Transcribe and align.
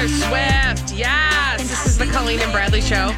Taylor 0.00 0.08
Swift. 0.08 0.94
Yes. 0.94 1.60
This 1.60 1.86
is 1.86 1.98
the 1.98 2.06
Colleen 2.06 2.40
and 2.40 2.50
Bradley 2.52 2.80
Show. 2.80 3.12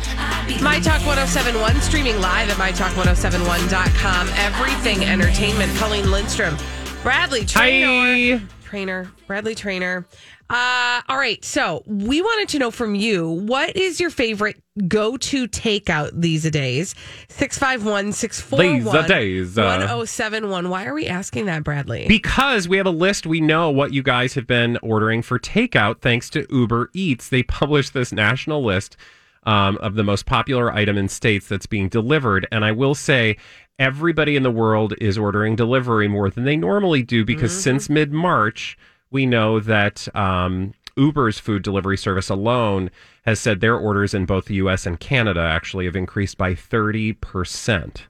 My 0.61 0.81
Talk 0.81 1.05
1071, 1.07 1.81
streaming 1.81 2.21
live 2.21 2.51
at 2.51 2.57
MyTalk1071.com. 2.57 4.29
Everything 4.35 5.05
entertainment. 5.05 5.77
Colleen 5.77 6.11
Lindstrom. 6.11 6.57
Bradley 7.05 7.45
Traynor. 7.45 8.39
Hi. 8.39 8.62
Traynor. 8.73 9.13
Bradley 9.27 9.55
Traynor. 9.55 10.07
Uh, 10.49 11.03
all 11.07 11.19
right. 11.19 11.45
So 11.45 11.83
we 11.85 12.23
wanted 12.23 12.49
to 12.49 12.59
know 12.59 12.71
from 12.71 12.95
you 12.95 13.29
what 13.29 13.77
is 13.77 14.01
your 14.01 14.09
favorite 14.09 14.63
go 14.89 15.19
to 15.19 15.47
takeout 15.47 16.11
these 16.19 16.51
days? 16.51 16.95
651 17.29 18.13
641 18.13 19.09
days, 19.09 19.59
uh, 19.59 19.65
1071. 19.65 20.71
Why 20.71 20.87
are 20.87 20.95
we 20.95 21.07
asking 21.07 21.45
that, 21.47 21.65
Bradley? 21.65 22.07
Because 22.09 22.67
we 22.67 22.79
have 22.79 22.87
a 22.87 22.91
list, 22.91 23.27
we 23.27 23.43
know 23.43 23.69
what 23.69 23.93
you 23.93 24.03
guys 24.03 24.33
have 24.33 24.47
been 24.47 24.79
ordering 24.83 25.21
for 25.21 25.39
takeout 25.39 26.01
thanks 26.01 26.31
to 26.31 26.47
Uber 26.49 26.89
Eats. 26.95 27.29
They 27.29 27.43
published 27.43 27.93
this 27.93 28.11
national 28.11 28.65
list 28.65 28.97
um, 29.45 29.77
of 29.79 29.95
the 29.95 30.05
most 30.05 30.27
popular 30.27 30.73
item 30.73 30.97
in 30.97 31.09
states 31.09 31.49
that's 31.49 31.67
being 31.67 31.89
delivered. 31.89 32.47
And 32.53 32.65
I 32.65 32.73
will 32.73 32.95
say, 32.95 33.37
everybody 33.79 34.37
in 34.37 34.43
the 34.43 34.51
world 34.51 34.95
is 35.01 35.19
ordering 35.19 35.57
delivery 35.57 36.09
more 36.09 36.31
than 36.31 36.45
they 36.45 36.57
normally 36.57 37.03
do 37.03 37.25
because 37.25 37.63
since 37.63 37.89
mid 37.89 38.13
March, 38.13 38.79
we 39.11 39.27
know 39.27 39.61
that 39.61 40.15
um, 40.15 40.73
Uber's 40.97 41.39
food 41.39 41.63
delivery 41.63 41.97
service 41.97 42.29
alone 42.29 42.91
has 43.25 43.41
said 43.41 43.61
their 43.61 43.77
orders 43.77 44.15
in 44.15 44.27
both 44.27 44.47
the 44.47 44.55
US 44.57 44.87
and 44.87 45.01
Canada 45.01 45.41
actually 45.41 45.87
have 45.87 45.97
increased 45.97 46.39
by 46.39 46.55
30%. 46.55 48.03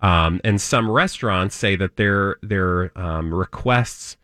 Um, 0.00 0.40
and 0.44 0.60
some 0.60 0.90
restaurants 0.90 1.56
say 1.56 1.76
that 1.76 1.96
their 1.96 2.36
their 2.42 2.96
um, 2.98 3.32
requests 3.32 4.16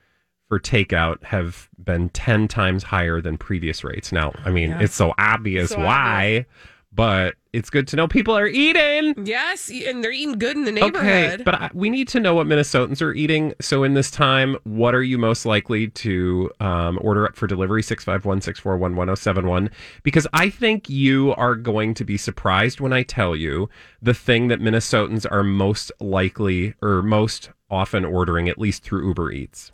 for 0.51 0.59
takeout 0.59 1.23
have 1.23 1.69
been 1.79 2.09
10 2.09 2.48
times 2.48 2.83
higher 2.83 3.20
than 3.20 3.39
previous 3.39 3.84
rates. 3.84 4.11
Now, 4.11 4.33
I 4.45 4.51
mean, 4.51 4.73
it's 4.73 4.97
so 4.97 5.15
obvious 5.17 5.70
So 5.70 5.79
why, 5.79 6.45
but 6.92 7.37
it's 7.53 7.70
good 7.70 7.87
to 7.89 7.95
know 7.97 8.09
people 8.09 8.37
are 8.37 8.48
eating. 8.48 9.15
yes, 9.25 9.70
and 9.70 10.03
they're 10.03 10.11
eating 10.11 10.41
good 10.41 10.57
in 10.57 10.65
the 10.65 10.73
neighborhood. 10.73 11.35
Okay, 11.35 11.42
but 11.45 11.55
I, 11.55 11.70
we 11.73 11.89
need 11.89 12.08
to 12.08 12.19
know 12.19 12.35
what 12.35 12.48
Minnesotans 12.48 13.01
are 13.01 13.14
eating. 13.14 13.55
So 13.61 13.85
in 13.85 13.95
this 13.95 14.11
time, 14.11 14.57
what 14.64 14.92
are 14.92 15.05
you 15.05 15.19
most 15.19 15.47
likely 15.47 15.86
to 15.86 16.51
um, 16.58 16.98
order 17.01 17.27
up 17.29 17.36
for 17.36 17.47
delivery? 17.47 17.83
651-641-1071. 17.83 19.70
Because 20.03 20.27
I 20.33 20.51
think 20.51 20.91
you 20.91 21.33
are 21.36 21.55
going 21.55 21.95
to 21.95 22.05
be 22.05 22.17
surprised 22.17 22.80
when 22.80 22.92
I 22.92 23.05
tell 23.05 23.36
you 23.36 23.69
the 24.03 24.14
thing 24.14 24.48
that 24.48 24.61
Minnesotans 24.61 25.27
are 25.30 25.45
most 25.45 25.92
likely 26.01 26.74
or 26.83 27.03
most 27.03 27.51
often 27.70 28.05
ordering, 28.05 28.48
at 28.48 28.58
least 28.58 28.83
through 28.83 29.07
Uber 29.07 29.30
Eats. 29.30 29.70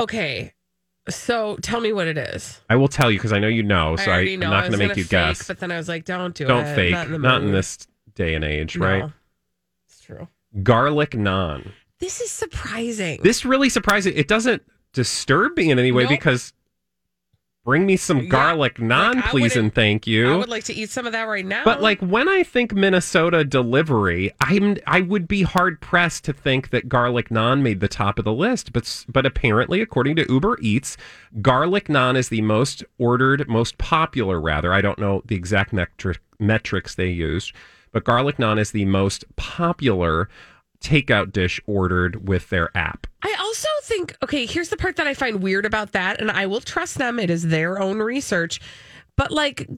Okay. 0.00 0.52
So 1.08 1.56
tell 1.62 1.80
me 1.80 1.92
what 1.92 2.06
it 2.08 2.18
is. 2.18 2.60
I 2.68 2.76
will 2.76 2.88
tell 2.88 3.10
you 3.10 3.18
because 3.18 3.32
I 3.32 3.38
know 3.38 3.46
you 3.48 3.62
know, 3.62 3.94
so 3.96 4.04
I 4.04 4.06
I 4.06 4.10
already 4.16 4.34
am 4.34 4.40
know. 4.40 4.50
not 4.50 4.56
I 4.56 4.60
going 4.62 4.70
was 4.72 4.74
to 4.74 4.78
make 4.78 4.88
gonna 4.88 4.98
you 4.98 5.04
fake, 5.04 5.10
guess. 5.10 5.46
But 5.46 5.60
then 5.60 5.70
I 5.70 5.76
was 5.76 5.88
like, 5.88 6.04
don't 6.04 6.34
do 6.34 6.44
it. 6.44 6.48
Don't 6.48 6.64
it. 6.66 6.74
fake. 6.74 6.92
Not 6.92 7.06
in, 7.06 7.12
the 7.12 7.18
Not 7.18 7.40
in 7.42 7.46
mood. 7.46 7.54
this 7.54 7.86
day 8.14 8.34
and 8.34 8.44
age, 8.44 8.76
No. 8.76 8.86
right? 8.86 9.12
It's 9.88 10.00
true. 10.00 10.26
Garlic 10.62 11.10
naan. 11.10 11.70
This 12.00 12.20
is 12.20 12.30
surprising. 12.30 13.20
This 13.22 13.44
really 13.44 13.68
surprising. 13.68 14.14
It 14.16 14.26
doesn't 14.28 14.62
disturb 14.92 15.56
me 15.56 15.70
in 15.70 15.78
any 15.78 15.92
way 15.92 16.02
Nope. 16.02 16.10
because 16.10 16.52
bring 17.66 17.84
me 17.84 17.96
some 17.96 18.20
Yeah, 18.20 18.28
garlic 18.28 18.76
naan, 18.76 19.16
like, 19.16 19.24
please 19.24 19.56
and 19.56 19.74
thank 19.74 20.06
you. 20.06 20.32
I 20.32 20.36
would 20.36 20.48
like 20.48 20.64
to 20.64 20.72
eat 20.72 20.88
some 20.88 21.04
of 21.04 21.12
that 21.12 21.24
right 21.24 21.44
now. 21.44 21.64
But 21.64 21.82
like 21.82 22.00
when 22.00 22.28
I 22.28 22.44
think 22.44 22.72
Minnesota 22.72 23.44
delivery, 23.44 24.32
I'm 24.40 24.76
I 24.86 25.00
would 25.00 25.26
be 25.28 25.42
hard 25.42 25.80
pressed 25.80 26.24
to 26.24 26.32
think 26.32 26.70
that 26.70 26.88
garlic 26.88 27.28
naan 27.28 27.60
made 27.60 27.80
the 27.80 27.88
top 27.88 28.18
of 28.18 28.24
the 28.24 28.32
list. 28.32 28.72
But 28.72 29.04
but 29.08 29.26
apparently, 29.26 29.82
according 29.82 30.16
to 30.16 30.26
Uber 30.32 30.58
Eats, 30.62 30.96
garlic 31.42 31.88
naan 31.88 32.16
is 32.16 32.28
the 32.28 32.40
most 32.40 32.84
ordered, 32.98 33.46
most 33.48 33.76
popular. 33.78 34.40
Rather, 34.40 34.72
I 34.72 34.80
don't 34.80 35.00
know 35.00 35.22
the 35.26 35.34
exact 35.34 35.72
metric, 35.72 36.20
metrics 36.38 36.94
they 36.94 37.08
used, 37.08 37.52
but 37.90 38.04
garlic 38.04 38.36
naan 38.36 38.60
is 38.60 38.70
the 38.70 38.84
most 38.84 39.24
popular 39.34 40.28
takeout 40.86 41.32
dish 41.32 41.60
ordered 41.66 42.28
with 42.28 42.48
their 42.50 42.76
app. 42.76 43.06
I 43.22 43.34
also 43.40 43.68
think, 43.82 44.16
okay, 44.22 44.46
here's 44.46 44.68
the 44.68 44.76
part 44.76 44.96
that 44.96 45.06
I 45.06 45.14
find 45.14 45.42
weird 45.42 45.66
about 45.66 45.92
that, 45.92 46.20
and 46.20 46.30
I 46.30 46.46
will 46.46 46.60
trust 46.60 46.98
them. 46.98 47.18
It 47.18 47.30
is 47.30 47.42
their 47.48 47.80
own 47.80 47.98
research. 47.98 48.60
But 49.16 49.30
like 49.32 49.68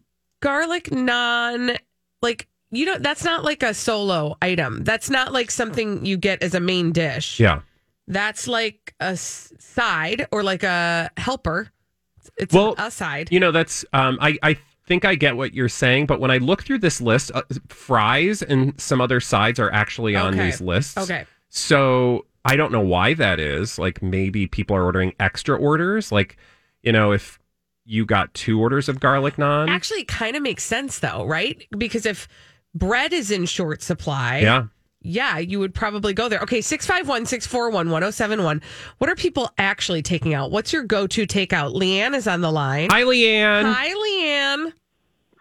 garlic 0.41 0.84
naan, 0.84 1.78
like, 2.20 2.48
you 2.70 2.84
know, 2.84 2.98
that's 2.98 3.24
not 3.24 3.44
like 3.44 3.62
a 3.62 3.72
solo 3.72 4.36
item. 4.42 4.84
That's 4.84 5.08
not 5.08 5.32
like 5.32 5.50
something 5.50 6.04
you 6.04 6.16
get 6.16 6.42
as 6.42 6.54
a 6.54 6.60
main 6.60 6.92
dish. 6.92 7.40
Yeah. 7.40 7.60
That's 8.06 8.46
like 8.48 8.94
a 9.00 9.16
side 9.16 10.26
or 10.30 10.42
like 10.42 10.62
a 10.62 11.10
helper. 11.16 11.70
It's 12.36 12.54
Well, 12.54 12.75
a 12.78 12.90
side. 12.90 13.28
You 13.30 13.40
know, 13.40 13.52
that's 13.52 13.84
um, 13.92 14.19
I 14.20 14.38
I 14.42 14.58
think 14.88 15.04
I 15.04 15.15
get 15.15 15.37
what 15.37 15.54
you're 15.54 15.69
saying, 15.69 16.06
but 16.06 16.19
when 16.19 16.31
I 16.32 16.38
look 16.38 16.65
through 16.65 16.78
this 16.78 17.00
list, 17.00 17.31
uh, 17.34 17.43
fries 17.69 18.43
and 18.43 18.78
some 18.81 19.00
other 19.00 19.21
sides 19.21 19.60
are 19.60 19.71
actually 19.72 20.16
on 20.16 20.34
Okay. 20.34 20.47
these 20.47 20.60
lists. 20.60 20.97
Okay. 20.99 21.25
So 21.50 22.26
I 22.44 22.56
don't 22.56 22.72
know 22.72 22.81
why 22.81 23.15
that 23.15 23.38
is. 23.38 23.78
Like 23.78 24.03
maybe 24.03 24.47
people 24.47 24.75
are 24.76 24.82
ordering 24.84 25.12
extra 25.21 25.56
orders. 25.56 26.10
Like 26.10 26.37
you 26.82 26.93
know, 26.93 27.12
if 27.12 27.38
you 27.84 28.04
got 28.04 28.32
two 28.34 28.60
orders 28.60 28.88
of 28.88 29.00
garlic 29.00 29.37
naan, 29.37 29.69
Actually, 29.69 30.00
it 30.00 30.09
kind 30.09 30.37
of 30.37 30.43
makes 30.43 30.65
sense 30.65 30.99
though, 30.99 31.25
right? 31.26 31.66
Because 31.76 32.05
if 32.06 32.28
bread 32.75 33.12
is 33.12 33.31
in 33.31 33.47
short 33.47 33.82
supply, 33.82 34.38
yeah. 34.41 34.65
yeah, 35.00 35.38
you 35.38 35.59
would 35.59 35.75
probably 35.75 36.12
go 36.12 36.28
there. 36.28 36.41
Okay, 36.41 36.60
651 36.60 37.25
641 37.26 37.91
1071. 37.91 38.60
What 38.99 39.09
are 39.10 39.15
people 39.16 39.50
actually 39.59 40.03
taking 40.03 40.34
out? 40.34 40.50
What's 40.50 40.72
your 40.72 40.82
go 40.84 41.06
to 41.06 41.26
takeout? 41.26 41.75
Leanne 41.75 42.15
is 42.15 42.28
on 42.28 42.43
the 42.43 42.53
line. 42.53 42.88
Hi, 42.91 43.03
Leanne. 43.05 43.72
Hi, 43.72 43.88
Leanne. 43.94 44.72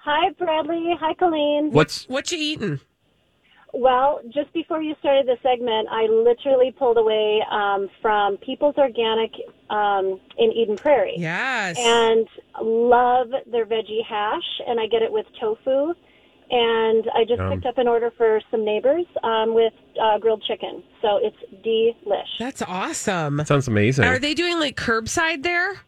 Hi, 0.09 0.29
Bradley. 0.39 0.95
Hi, 1.01 1.13
Colleen. 1.15 1.69
What's 1.73 2.07
What 2.07 2.31
you 2.31 2.37
eating? 2.37 2.79
Well, 3.73 4.21
just 4.33 4.53
before 4.53 4.81
you 4.81 4.95
started 5.01 5.27
the 5.27 5.35
segment, 5.43 5.89
I 5.91 6.03
literally 6.03 6.71
pulled 6.71 6.97
away 6.97 7.41
um, 7.51 7.89
from 8.01 8.37
People's 8.37 8.75
Organic 8.77 9.33
um, 9.69 10.17
in 10.37 10.53
Eden 10.53 10.77
Prairie. 10.77 11.15
Yes. 11.17 11.75
And 11.77 12.25
love 12.61 13.27
their 13.51 13.65
veggie 13.65 14.05
hash, 14.07 14.61
and 14.65 14.79
I 14.79 14.87
get 14.87 15.01
it 15.01 15.11
with 15.11 15.25
tofu. 15.41 15.93
And 16.49 17.03
I 17.13 17.25
just 17.27 17.39
Yum. 17.39 17.51
picked 17.51 17.65
up 17.65 17.77
an 17.77 17.89
order 17.89 18.09
for 18.15 18.39
some 18.49 18.63
neighbors 18.63 19.05
um, 19.23 19.53
with 19.53 19.73
uh, 20.01 20.19
grilled 20.19 20.41
chicken. 20.47 20.83
So 21.01 21.19
it's 21.21 21.35
delish. 21.65 22.39
That's 22.39 22.61
awesome. 22.61 23.43
sounds 23.43 23.67
amazing? 23.67 24.05
Are 24.05 24.19
they 24.19 24.33
doing 24.33 24.57
like 24.57 24.77
curbside 24.77 25.43
there? 25.43 25.81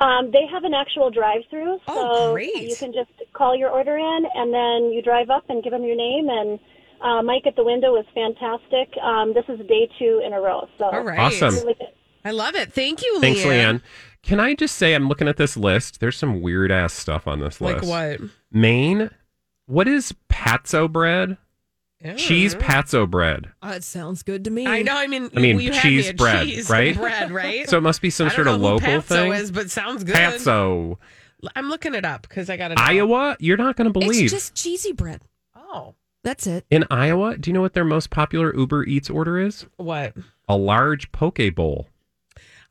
Um, 0.00 0.30
they 0.30 0.46
have 0.52 0.64
an 0.64 0.74
actual 0.74 1.10
drive-through, 1.10 1.78
so 1.78 1.82
Oh, 1.88 2.32
great. 2.32 2.54
you 2.62 2.76
can 2.76 2.92
just 2.92 3.10
call 3.32 3.56
your 3.56 3.70
order 3.70 3.96
in, 3.96 4.26
and 4.34 4.52
then 4.52 4.92
you 4.92 5.00
drive 5.02 5.30
up 5.30 5.44
and 5.48 5.62
give 5.62 5.72
them 5.72 5.84
your 5.84 5.96
name. 5.96 6.28
And 6.28 6.58
uh, 7.02 7.22
Mike 7.22 7.46
at 7.46 7.56
the 7.56 7.64
window 7.64 7.92
was 7.92 8.04
fantastic. 8.14 8.92
Um, 9.02 9.32
this 9.34 9.44
is 9.48 9.58
day 9.66 9.88
two 9.98 10.22
in 10.24 10.32
a 10.32 10.40
row, 10.40 10.68
so 10.78 10.84
All 10.86 11.02
right. 11.02 11.18
Awesome. 11.18 11.54
really. 11.54 11.76
I 12.24 12.32
love 12.32 12.54
it. 12.56 12.72
Thank 12.72 13.02
you, 13.02 13.14
Leanne. 13.16 13.20
Thanks, 13.20 13.40
Leanne. 13.40 13.80
Can 14.22 14.40
I 14.40 14.54
just 14.54 14.76
say 14.76 14.94
I'm 14.94 15.08
looking 15.08 15.28
at 15.28 15.36
this 15.36 15.56
list? 15.56 16.00
There's 16.00 16.16
some 16.16 16.40
weird 16.42 16.72
ass 16.72 16.92
stuff 16.92 17.26
on 17.28 17.38
this 17.38 17.60
list. 17.60 17.84
Like 17.84 18.18
what? 18.20 18.30
Maine. 18.50 19.10
What 19.66 19.86
is 19.88 20.12
patso 20.28 20.88
bread? 20.90 21.38
Cheese 22.16 22.54
patso 22.54 23.08
bread. 23.08 23.50
Uh, 23.62 23.74
it 23.76 23.84
sounds 23.84 24.22
good 24.22 24.44
to 24.44 24.50
me. 24.50 24.66
I 24.66 24.82
know. 24.82 24.96
I 24.96 25.06
mean, 25.06 25.30
I 25.36 25.40
mean, 25.40 25.58
you 25.60 25.72
had 25.72 25.82
cheese 25.82 26.04
me 26.04 26.10
at 26.10 26.16
bread, 26.16 26.46
cheese 26.46 26.70
right? 26.70 26.96
Bread, 26.96 27.30
right? 27.30 27.68
So 27.68 27.78
it 27.78 27.82
must 27.82 28.00
be 28.02 28.10
some 28.10 28.26
I 28.26 28.28
don't 28.30 28.34
sort 28.36 28.46
of 28.48 28.60
know 28.60 28.68
who 28.68 28.74
local 28.74 28.88
Patso 28.88 29.02
thing. 29.08 29.32
is, 29.32 29.50
but 29.50 29.70
sounds 29.70 30.04
good. 30.04 30.14
Patso, 30.14 30.98
I'm 31.54 31.68
looking 31.68 31.94
it 31.94 32.04
up 32.04 32.22
because 32.22 32.50
I 32.50 32.56
got 32.56 32.68
to 32.68 32.74
Iowa. 32.78 33.36
You're 33.40 33.56
not 33.56 33.76
going 33.76 33.92
to 33.92 33.98
believe. 33.98 34.24
It's 34.24 34.32
just 34.32 34.54
cheesy 34.54 34.92
bread. 34.92 35.20
Oh, 35.54 35.94
That's 36.22 36.46
it. 36.46 36.64
In 36.70 36.84
Iowa, 36.90 37.36
do 37.36 37.50
you 37.50 37.54
know 37.54 37.60
what 37.62 37.72
their 37.74 37.84
most 37.84 38.10
popular 38.10 38.54
Uber 38.56 38.84
Eats 38.84 39.10
order 39.10 39.38
is? 39.38 39.66
what? 39.76 40.14
A 40.48 40.56
large 40.56 41.10
poke 41.12 41.40
bowl. 41.54 41.88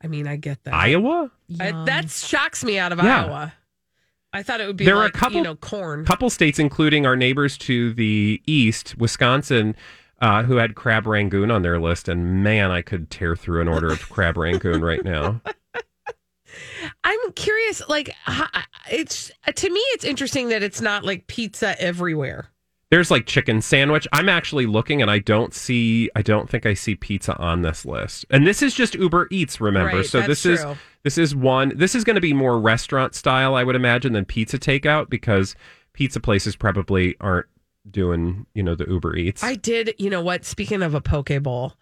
I 0.01 0.07
mean, 0.07 0.27
I 0.27 0.35
get 0.35 0.63
that. 0.65 0.73
Iowa? 0.73 1.31
I, 1.59 1.69
Yum. 1.69 1.85
that 1.85 2.09
shocks 2.09 2.63
me 2.63 2.77
out 2.77 2.91
of 2.91 2.99
Yeah. 3.03 3.25
Iowa. 3.25 3.53
I 4.35 4.43
thought 4.43 4.59
it 4.59 4.67
would 4.67 4.75
be 4.75 4.83
There 4.83 4.97
are 4.97 5.05
a 5.05 5.11
couple- 5.11 5.37
you 5.37 5.43
know, 5.43 5.55
corn. 5.55 6.03
couple 6.05 6.29
states, 6.29 6.59
including 6.59 7.05
our 7.05 7.15
neighbors 7.15 7.57
to 7.59 7.93
the 7.93 8.41
east, 8.45 8.95
Wisconsin, 8.97 9.77
uh, 10.21 10.43
who 10.43 10.57
had 10.57 10.75
crab 10.75 11.07
rangoon 11.07 11.49
on 11.51 11.61
their 11.61 11.79
list. 11.79 12.09
And 12.09 12.43
man, 12.43 12.69
I 12.69 12.81
could 12.81 13.09
tear 13.09 13.37
through 13.37 13.61
an 13.61 13.69
order 13.69 13.87
of 13.87 14.09
crab 14.09 14.35
rangoon 14.35 14.81
right 14.83 15.05
now. 15.05 15.39
I'm 17.05 17.31
curious, 17.33 17.81
like, 17.87 18.13
it's 18.91 19.31
to 19.55 19.69
me, 19.69 19.79
it's 19.93 20.03
interesting 20.03 20.49
that 20.49 20.63
it's 20.63 20.81
not 20.81 21.05
like 21.05 21.27
pizza 21.27 21.79
everywhere. 21.81 22.49
There's 22.91 23.09
like 23.09 23.25
chicken 23.25 23.61
sandwich. 23.61 24.07
I'm 24.13 24.29
actually 24.29 24.67
looking 24.67 25.01
and 25.01 25.09
I 25.09 25.19
don't 25.19 25.53
see, 25.53 26.09
I 26.15 26.21
don't 26.21 26.49
think 26.49 26.65
I 26.65 26.75
see 26.75 26.95
pizza 26.95 27.35
on 27.37 27.61
this 27.61 27.85
list. 27.85 28.25
And 28.29 28.45
this 28.45 28.61
is 28.61 28.75
just 28.75 28.95
Uber 28.95 29.27
Eats, 29.31 29.59
remember? 29.59 29.97
Right, 29.97 30.05
so 30.05 30.21
this 30.21 30.45
is 30.45 30.63
this 31.03 31.17
is 31.17 31.35
one. 31.35 31.71
This 31.75 31.95
is 31.95 32.03
going 32.03 32.15
to 32.15 32.21
be 32.21 32.33
more 32.33 32.59
restaurant 32.59 33.15
style, 33.15 33.55
I 33.55 33.63
would 33.63 33.75
imagine, 33.75 34.13
than 34.13 34.25
pizza 34.25 34.59
takeout 34.59 35.09
because 35.09 35.55
pizza 35.93 36.19
places 36.19 36.55
probably 36.55 37.15
aren't 37.19 37.47
doing, 37.89 38.45
you 38.53 38.63
know, 38.63 38.75
the 38.75 38.85
Uber 38.87 39.15
Eats. 39.15 39.43
I 39.43 39.55
did, 39.55 39.95
you 39.97 40.09
know 40.09 40.21
what? 40.21 40.45
Speaking 40.45 40.81
of 40.81 40.93
a 40.93 41.01
poke 41.01 41.31
bowl, 41.41 41.73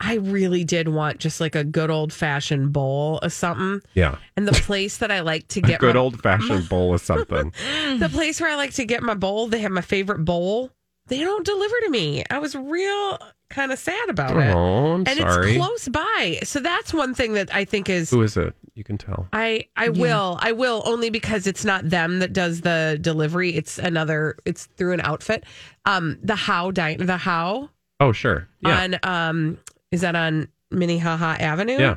I 0.00 0.14
really 0.14 0.64
did 0.64 0.88
want 0.88 1.18
just 1.18 1.40
like 1.40 1.54
a 1.54 1.62
good 1.62 1.90
old 1.90 2.12
fashioned 2.12 2.72
bowl 2.72 3.18
of 3.18 3.32
something. 3.32 3.80
yeah, 3.94 4.16
And 4.36 4.48
the 4.48 4.52
place 4.52 4.96
that 4.98 5.10
I 5.10 5.20
like 5.20 5.46
to 5.48 5.58
a 5.60 5.62
get 5.62 5.80
good 5.80 5.94
my, 5.94 6.00
old 6.00 6.22
fashioned 6.22 6.68
bowl 6.70 6.94
of 6.94 7.00
something. 7.02 7.52
the 7.98 8.08
place 8.10 8.40
where 8.40 8.50
I 8.50 8.56
like 8.56 8.72
to 8.74 8.84
get 8.84 9.02
my 9.02 9.14
bowl, 9.14 9.46
they 9.48 9.58
have 9.60 9.72
my 9.72 9.82
favorite 9.82 10.24
bowl. 10.24 10.70
They 11.08 11.18
don't 11.18 11.44
deliver 11.44 11.74
to 11.84 11.90
me. 11.90 12.24
I 12.30 12.38
was 12.38 12.54
real 12.54 13.18
kind 13.50 13.72
of 13.72 13.78
sad 13.80 14.08
about 14.08 14.36
it. 14.36 14.54
Oh, 14.54 14.94
I'm 14.94 15.04
and 15.08 15.18
sorry. 15.18 15.56
it's 15.56 15.58
close 15.66 15.88
by. 15.88 16.38
So 16.44 16.60
that's 16.60 16.94
one 16.94 17.14
thing 17.14 17.32
that 17.34 17.52
I 17.54 17.64
think 17.64 17.88
is 17.90 18.10
Who 18.10 18.22
is 18.22 18.36
it? 18.36 18.54
You 18.74 18.84
can 18.84 18.96
tell. 18.96 19.26
I 19.32 19.66
I 19.76 19.88
will 19.88 20.38
I 20.40 20.52
will 20.52 20.82
only 20.86 21.10
because 21.10 21.48
it's 21.48 21.64
not 21.64 21.90
them 21.90 22.20
that 22.20 22.32
does 22.32 22.60
the 22.60 22.96
delivery. 23.00 23.56
It's 23.56 23.76
another. 23.78 24.36
It's 24.44 24.66
through 24.76 24.92
an 24.92 25.00
outfit. 25.00 25.42
Um, 25.84 26.18
the 26.22 26.36
How 26.36 26.70
Dine 26.70 27.04
the 27.04 27.16
How 27.16 27.70
Oh, 27.98 28.12
sure. 28.12 28.46
Yeah. 28.60 28.82
on 28.82 28.96
um 29.02 29.58
is 29.92 30.00
that 30.02 30.14
on 30.16 30.48
Minnehaha 30.70 31.36
Avenue? 31.40 31.78
yeah. 31.78 31.96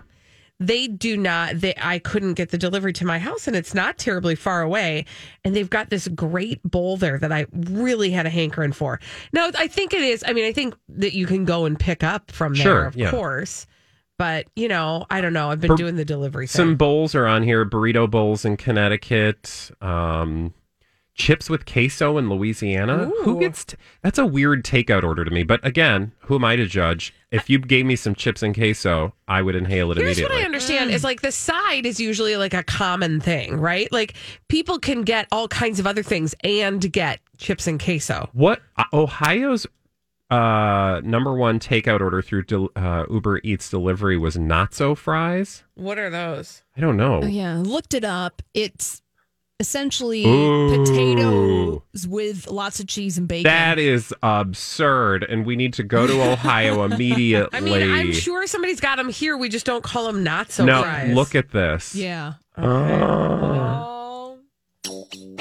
They 0.59 0.87
do 0.87 1.17
not. 1.17 1.59
They 1.59 1.73
I 1.81 1.99
couldn't 1.99 2.35
get 2.35 2.51
the 2.51 2.57
delivery 2.57 2.93
to 2.93 3.05
my 3.05 3.17
house, 3.19 3.47
and 3.47 3.55
it's 3.55 3.73
not 3.73 3.97
terribly 3.97 4.35
far 4.35 4.61
away. 4.61 5.03
And 5.43 5.55
they've 5.55 5.69
got 5.69 5.89
this 5.89 6.07
great 6.09 6.61
bowl 6.63 6.95
there 6.95 7.17
that 7.17 7.31
I 7.33 7.47
really 7.51 8.11
had 8.11 8.25
a 8.25 8.29
hankering 8.29 8.71
for. 8.71 8.99
Now 9.33 9.49
I 9.57 9.67
think 9.67 9.93
it 9.93 10.01
is. 10.01 10.23
I 10.25 10.31
mean, 10.31 10.45
I 10.45 10.53
think 10.53 10.75
that 10.89 11.13
you 11.13 11.25
can 11.25 11.43
go 11.43 11.65
and 11.65 11.77
pick 11.77 12.03
up 12.03 12.31
from 12.31 12.53
there, 12.53 12.63
Sure, 12.63 12.85
of 12.85 12.95
yeah. 12.95 13.11
course. 13.11 13.65
But 14.19 14.45
you 14.55 14.67
know, 14.69 15.05
I 15.09 15.19
don't 15.21 15.33
know. 15.33 15.49
I've 15.49 15.59
been 15.59 15.69
Bur- 15.69 15.75
doing 15.75 15.95
the 15.97 16.05
delivery. 16.05 16.45
Thing. 16.47 16.55
Some 16.55 16.75
bowls 16.75 17.13
are 17.15 17.25
on 17.25 17.43
here. 17.43 17.65
Burrito 17.65 18.09
bowls 18.09 18.45
in 18.45 18.55
Connecticut. 18.55 19.71
Um, 19.81 20.53
chips 21.15 21.49
with 21.49 21.65
queso 21.65 22.17
in 22.17 22.29
Louisiana. 22.29 23.11
Who 23.23 23.39
gets? 23.39 23.65
T- 23.65 23.77
that's 24.01 24.17
a 24.17 24.25
weird 24.25 24.63
takeout 24.63 25.03
order 25.03 25.23
to 25.23 25.31
me. 25.31 25.43
But 25.43 25.65
again, 25.65 26.11
who 26.21 26.35
am 26.35 26.43
I 26.45 26.55
to 26.55 26.65
judge? 26.65 27.13
If 27.31 27.49
you 27.49 27.59
gave 27.59 27.85
me 27.85 27.95
some 27.95 28.15
chips 28.15 28.41
and 28.43 28.53
queso, 28.55 29.13
I 29.27 29.41
would 29.41 29.55
inhale 29.55 29.91
it 29.91 29.97
Here's 29.97 30.17
immediately. 30.17 30.35
what 30.37 30.41
I 30.43 30.45
understand 30.45 30.91
is 30.91 31.03
like 31.03 31.21
the 31.21 31.31
side 31.31 31.85
is 31.85 31.99
usually 31.99 32.35
like 32.37 32.53
a 32.53 32.63
common 32.63 33.19
thing, 33.19 33.57
right? 33.59 33.91
Like 33.91 34.15
people 34.47 34.79
can 34.79 35.03
get 35.03 35.27
all 35.31 35.47
kinds 35.47 35.79
of 35.79 35.85
other 35.87 36.03
things 36.03 36.33
and 36.43 36.91
get 36.91 37.19
chips 37.37 37.67
and 37.67 37.81
queso. 37.81 38.29
What 38.33 38.61
uh, 38.77 38.83
Ohio's 38.93 39.67
uh, 40.31 40.99
number 41.03 41.35
one 41.35 41.59
takeout 41.59 42.01
order 42.01 42.21
through 42.21 42.43
del- 42.43 42.71
uh, 42.75 43.05
Uber 43.09 43.39
Eats 43.43 43.69
delivery 43.69 44.17
was 44.17 44.35
Nacho 44.35 44.97
fries. 44.97 45.63
What 45.75 45.99
are 45.99 46.09
those? 46.09 46.63
I 46.75 46.81
don't 46.81 46.97
know. 46.97 47.21
Oh, 47.21 47.27
yeah, 47.27 47.57
looked 47.57 47.93
it 47.93 48.03
up. 48.03 48.41
It's 48.55 49.02
essentially 49.59 50.25
Ooh. 50.25 50.83
potatoes 50.83 52.07
with 52.07 52.47
lots 52.49 52.79
of 52.79 52.87
cheese 52.87 53.17
and 53.17 53.27
bacon. 53.27 53.43
That 53.43 53.79
is 53.79 54.13
absurd, 54.23 55.23
and 55.23 55.45
we 55.45 55.55
need 55.55 55.73
to 55.75 55.83
go 55.83 56.07
to 56.07 56.31
Ohio 56.31 56.83
immediately. 56.91 57.57
I 57.57 57.61
mean, 57.61 57.91
I'm 57.91 58.11
sure 58.11 58.45
somebody's 58.47 58.79
got 58.79 58.97
them 58.97 59.09
here. 59.09 59.37
We 59.37 59.49
just 59.49 59.65
don't 59.65 59.83
call 59.83 60.05
them 60.05 60.23
not 60.23 60.51
so 60.51 60.65
no, 60.65 60.81
fries. 60.83 61.13
look 61.13 61.35
at 61.35 61.51
this. 61.51 61.95
yeah. 61.95 62.33
Oh. 62.57 63.89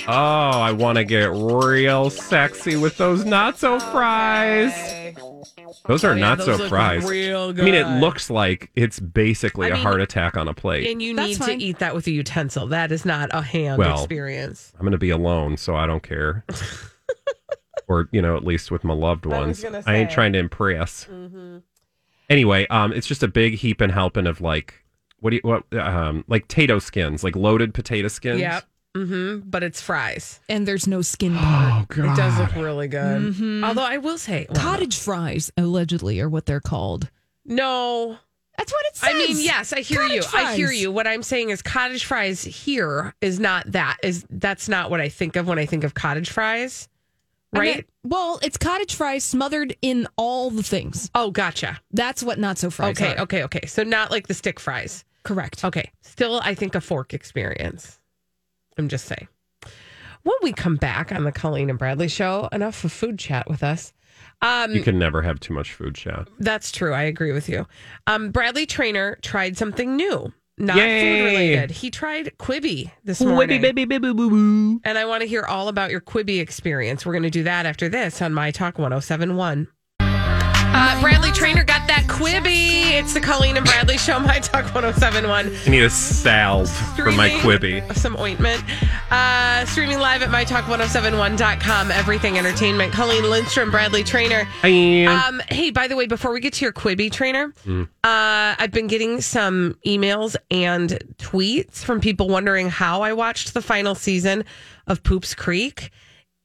Oh, 0.09 0.11
I 0.11 0.73
want 0.73 0.99
to 0.99 1.05
get 1.05 1.31
real 1.33 2.11
sexy 2.11 2.77
with 2.77 2.97
those 2.97 3.25
not 3.25 3.59
so 3.59 3.79
fries. 3.79 4.73
Those 5.87 6.05
are 6.05 6.13
Oh, 6.13 6.15
yeah, 6.15 6.21
not 6.21 6.39
those 6.39 6.47
so 6.47 6.57
look 6.57 6.69
fries. 6.69 7.05
I 7.05 7.09
mean, 7.09 7.75
it 7.75 8.01
looks 8.01 8.31
like 8.31 8.71
it's 8.75 9.01
basically 9.01 9.67
I 9.67 9.71
a 9.71 9.75
mean- 9.75 9.83
heart 9.83 10.01
attack 10.01 10.37
on 10.37 10.49
a 10.49 10.55
plate. 10.55 10.91
And 10.91 11.01
you 11.03 11.15
That's 11.17 11.29
need 11.29 11.39
fine. 11.39 11.59
to 11.59 11.65
eat 11.65 11.79
that 11.81 11.95
with 11.95 12.07
a 12.07 12.11
utensil. 12.11 12.67
That 12.69 12.93
is 12.93 13.05
not 13.05 13.31
a 13.33 13.43
hand 13.43 13.79
Well, 13.79 13.95
experience. 13.99 14.73
I'm 14.75 14.81
going 14.81 14.93
to 14.93 14.99
be 14.99 15.11
alone, 15.11 15.57
so 15.57 15.75
I 15.77 15.87
don't 15.87 16.03
care. 16.03 16.45
or, 17.89 18.09
you 18.13 18.23
know, 18.23 18.37
at 18.37 18.45
least 18.45 18.71
with 18.71 18.85
my 18.85 18.95
loved 18.95 19.27
I 19.27 19.31
was 19.31 19.39
ones. 19.39 19.63
gonna 19.63 19.83
I 19.87 19.97
ain't 19.97 20.11
trying 20.11 20.33
to 20.35 20.39
impress. 20.39 21.07
Mm-hmm. 21.11 21.59
Anyway, 22.31 22.67
um, 22.69 22.93
it's 22.93 23.07
just 23.07 23.23
a 23.23 23.29
big 23.29 23.55
heap 23.55 23.81
and 23.81 23.93
helping 23.93 24.27
of 24.27 24.41
like, 24.41 24.75
what 25.21 25.31
do 25.31 25.37
you, 25.37 25.43
what, 25.43 25.65
um, 25.77 26.25
like 26.29 26.49
potato 26.49 26.79
skins, 26.79 27.23
like 27.23 27.37
loaded 27.37 27.75
potato 27.75 28.09
skins. 28.09 28.41
Yep. 28.41 28.65
Mm-hmm. 28.97 29.49
But 29.49 29.63
it's 29.63 29.81
fries. 29.81 30.41
And 30.49 30.69
there's 30.69 30.87
no 30.87 31.01
skin 31.03 31.35
part. 31.37 31.73
Oh, 31.73 31.87
God. 32.03 32.13
It 32.13 32.17
does 32.17 32.39
look 32.39 32.55
really 32.57 32.89
good. 32.89 33.35
Mhm. 33.35 33.65
Although 33.67 33.85
I 33.85 33.99
will 33.99 34.19
say, 34.19 34.47
well, 34.51 34.61
Cottage 34.63 34.99
fries, 34.99 35.51
allegedly, 35.57 36.21
are 36.21 36.29
what 36.29 36.45
they're 36.47 36.61
called. 36.61 37.11
No, 37.45 38.19
That's 38.59 38.71
what 38.71 38.85
it 38.87 38.97
says. 38.97 39.09
I 39.11 39.15
mean, 39.15 39.37
yes, 39.39 39.73
I 39.73 39.81
hear 39.81 40.03
you. 40.03 40.21
Cottage 40.23 40.35
I 40.47 40.55
hear 40.57 40.71
you. 40.71 40.93
What 40.93 41.07
I'm 41.07 41.23
saying 41.23 41.49
is 41.51 41.63
cottage 41.63 42.05
fries 42.05 42.45
here 42.45 43.15
is 43.23 43.41
not 43.41 43.73
that. 43.73 43.97
Is 44.03 44.27
that's 44.29 44.69
not 44.69 44.91
what 44.91 45.01
I 45.01 45.09
think 45.09 45.37
of 45.37 45.49
when 45.49 45.59
I 45.59 45.65
think 45.67 45.85
of 45.85 45.95
cottage 45.95 46.29
fries. 46.31 46.87
I 47.55 47.59
Right? 47.59 47.77
mean, 47.77 47.85
well, 48.05 48.39
it's 48.43 48.59
cottage 48.59 48.95
fries 48.95 49.25
smothered 49.25 49.75
in 49.83 50.07
all 50.17 50.51
the 50.51 50.63
things. 50.63 51.11
oh, 51.15 51.31
gotcha. 51.31 51.81
That's 51.93 52.23
what 52.23 52.39
not 52.39 52.59
so 52.59 52.71
fries 52.71 52.97
Okay, 53.01 53.15
are. 53.17 53.23
okay, 53.23 53.43
okay. 53.45 53.67
So 53.67 53.83
not 53.85 54.11
like 54.11 54.27
the 54.29 54.35
stick 54.35 54.61
fries. 54.61 55.05
Correct. 55.23 55.65
Okay. 55.65 55.91
Still 56.03 56.41
I 56.45 56.55
think 56.55 56.75
a 56.75 56.81
fork 56.83 57.15
experience. 57.15 57.99
I'm 58.79 58.89
just 58.89 59.07
saying. 59.07 59.29
When 60.23 60.37
we 60.43 60.53
come 60.53 60.77
back 60.77 61.11
on 61.13 61.25
the 61.25 61.33
Colleen 61.33 61.69
and 61.69 61.79
Bradley 61.79 62.09
show, 62.09 62.49
enough 62.53 62.85
of 62.85 62.93
food 62.93 63.19
chat 63.19 63.49
with 63.51 63.63
us. 63.63 63.93
Um 64.41 64.73
You 64.73 64.83
can 64.83 64.99
never 64.99 65.23
have 65.23 65.41
too 65.41 65.53
much 65.55 65.73
food 65.73 65.95
chat. 65.95 66.29
That's 66.39 66.71
true. 66.71 66.93
I 66.93 67.03
agree 67.03 67.33
with 67.33 67.49
you. 67.49 67.67
Um, 68.07 68.31
Bradley 68.31 68.67
Traynor 68.67 69.19
tried 69.23 69.57
something 69.57 69.97
new, 69.97 70.33
not 70.59 70.77
Yay. 70.77 71.01
food 71.01 71.25
related. 71.25 71.71
He 71.73 71.91
tried 71.91 72.33
Quibi 72.39 72.91
this 73.05 73.21
morning. 73.21 73.61
baby, 73.61 73.85
baby, 73.85 74.13
boo, 74.13 74.31
boo. 74.31 74.81
And 74.85 74.97
I 74.99 75.05
want 75.07 75.23
to 75.23 75.27
hear 75.29 75.45
all 75.45 75.67
about 75.69 75.91
your 75.91 76.01
Quibi 76.01 76.41
experience. 76.41 77.05
We're 77.05 77.15
going 77.15 77.23
to 77.25 77.31
do 77.31 77.43
that 77.45 77.67
after 77.67 77.89
this 77.89 78.23
on 78.23 78.33
My 78.33 78.51
Talk 78.53 78.79
1071. 78.79 79.67
Uh, 80.75 81.01
Bradley 81.03 81.31
Traynor 81.33 81.65
got 81.65 81.87
that 81.89 82.05
Quibi. 82.09 82.93
It's 82.99 83.13
the 83.13 83.21
Colleen 83.21 83.57
and 83.59 83.67
Bradley 83.67 83.99
show, 83.99 84.19
My 84.19 84.39
Talk 84.39 84.65
1071. 84.75 85.55
I 85.67 85.71
need 85.71 85.83
a 85.83 85.91
salve 85.91 86.71
for 86.97 87.11
my 87.13 87.29
Quibi. 87.29 87.95
Some 87.95 88.17
ointment. 88.19 88.65
Uh, 89.11 89.67
streaming 89.67 89.99
live 89.99 90.23
at 90.23 90.31
mytalk1071.com. 90.31 91.91
Everything 91.91 92.39
Entertainment. 92.39 92.93
Colleen 92.93 93.29
Lindstrom, 93.29 93.71
Bradley 93.71 94.03
Traynor. 94.03 94.49
I 94.63 95.05
Um, 95.29 95.43
hey, 95.51 95.71
by 95.71 95.89
the 95.89 95.97
way, 95.97 96.07
before 96.07 96.33
we 96.33 96.41
get 96.41 96.55
to 96.55 96.65
your 96.65 96.73
Quibi 96.73 97.13
trainer, 97.13 97.53
Mm. 97.67 97.83
uh, 98.05 98.57
I've 98.59 98.73
been 98.73 98.87
getting 98.87 99.21
some 99.21 99.77
emails 99.87 100.37
and 100.51 100.99
tweets 101.19 101.85
from 101.85 102.01
people 102.01 102.29
wondering 102.29 102.71
how 102.71 103.03
I 103.03 103.13
watched 103.13 103.53
the 103.53 103.61
final 103.63 103.95
season 103.95 104.45
of 104.87 105.03
Poops 105.03 105.35
Creek. 105.35 105.91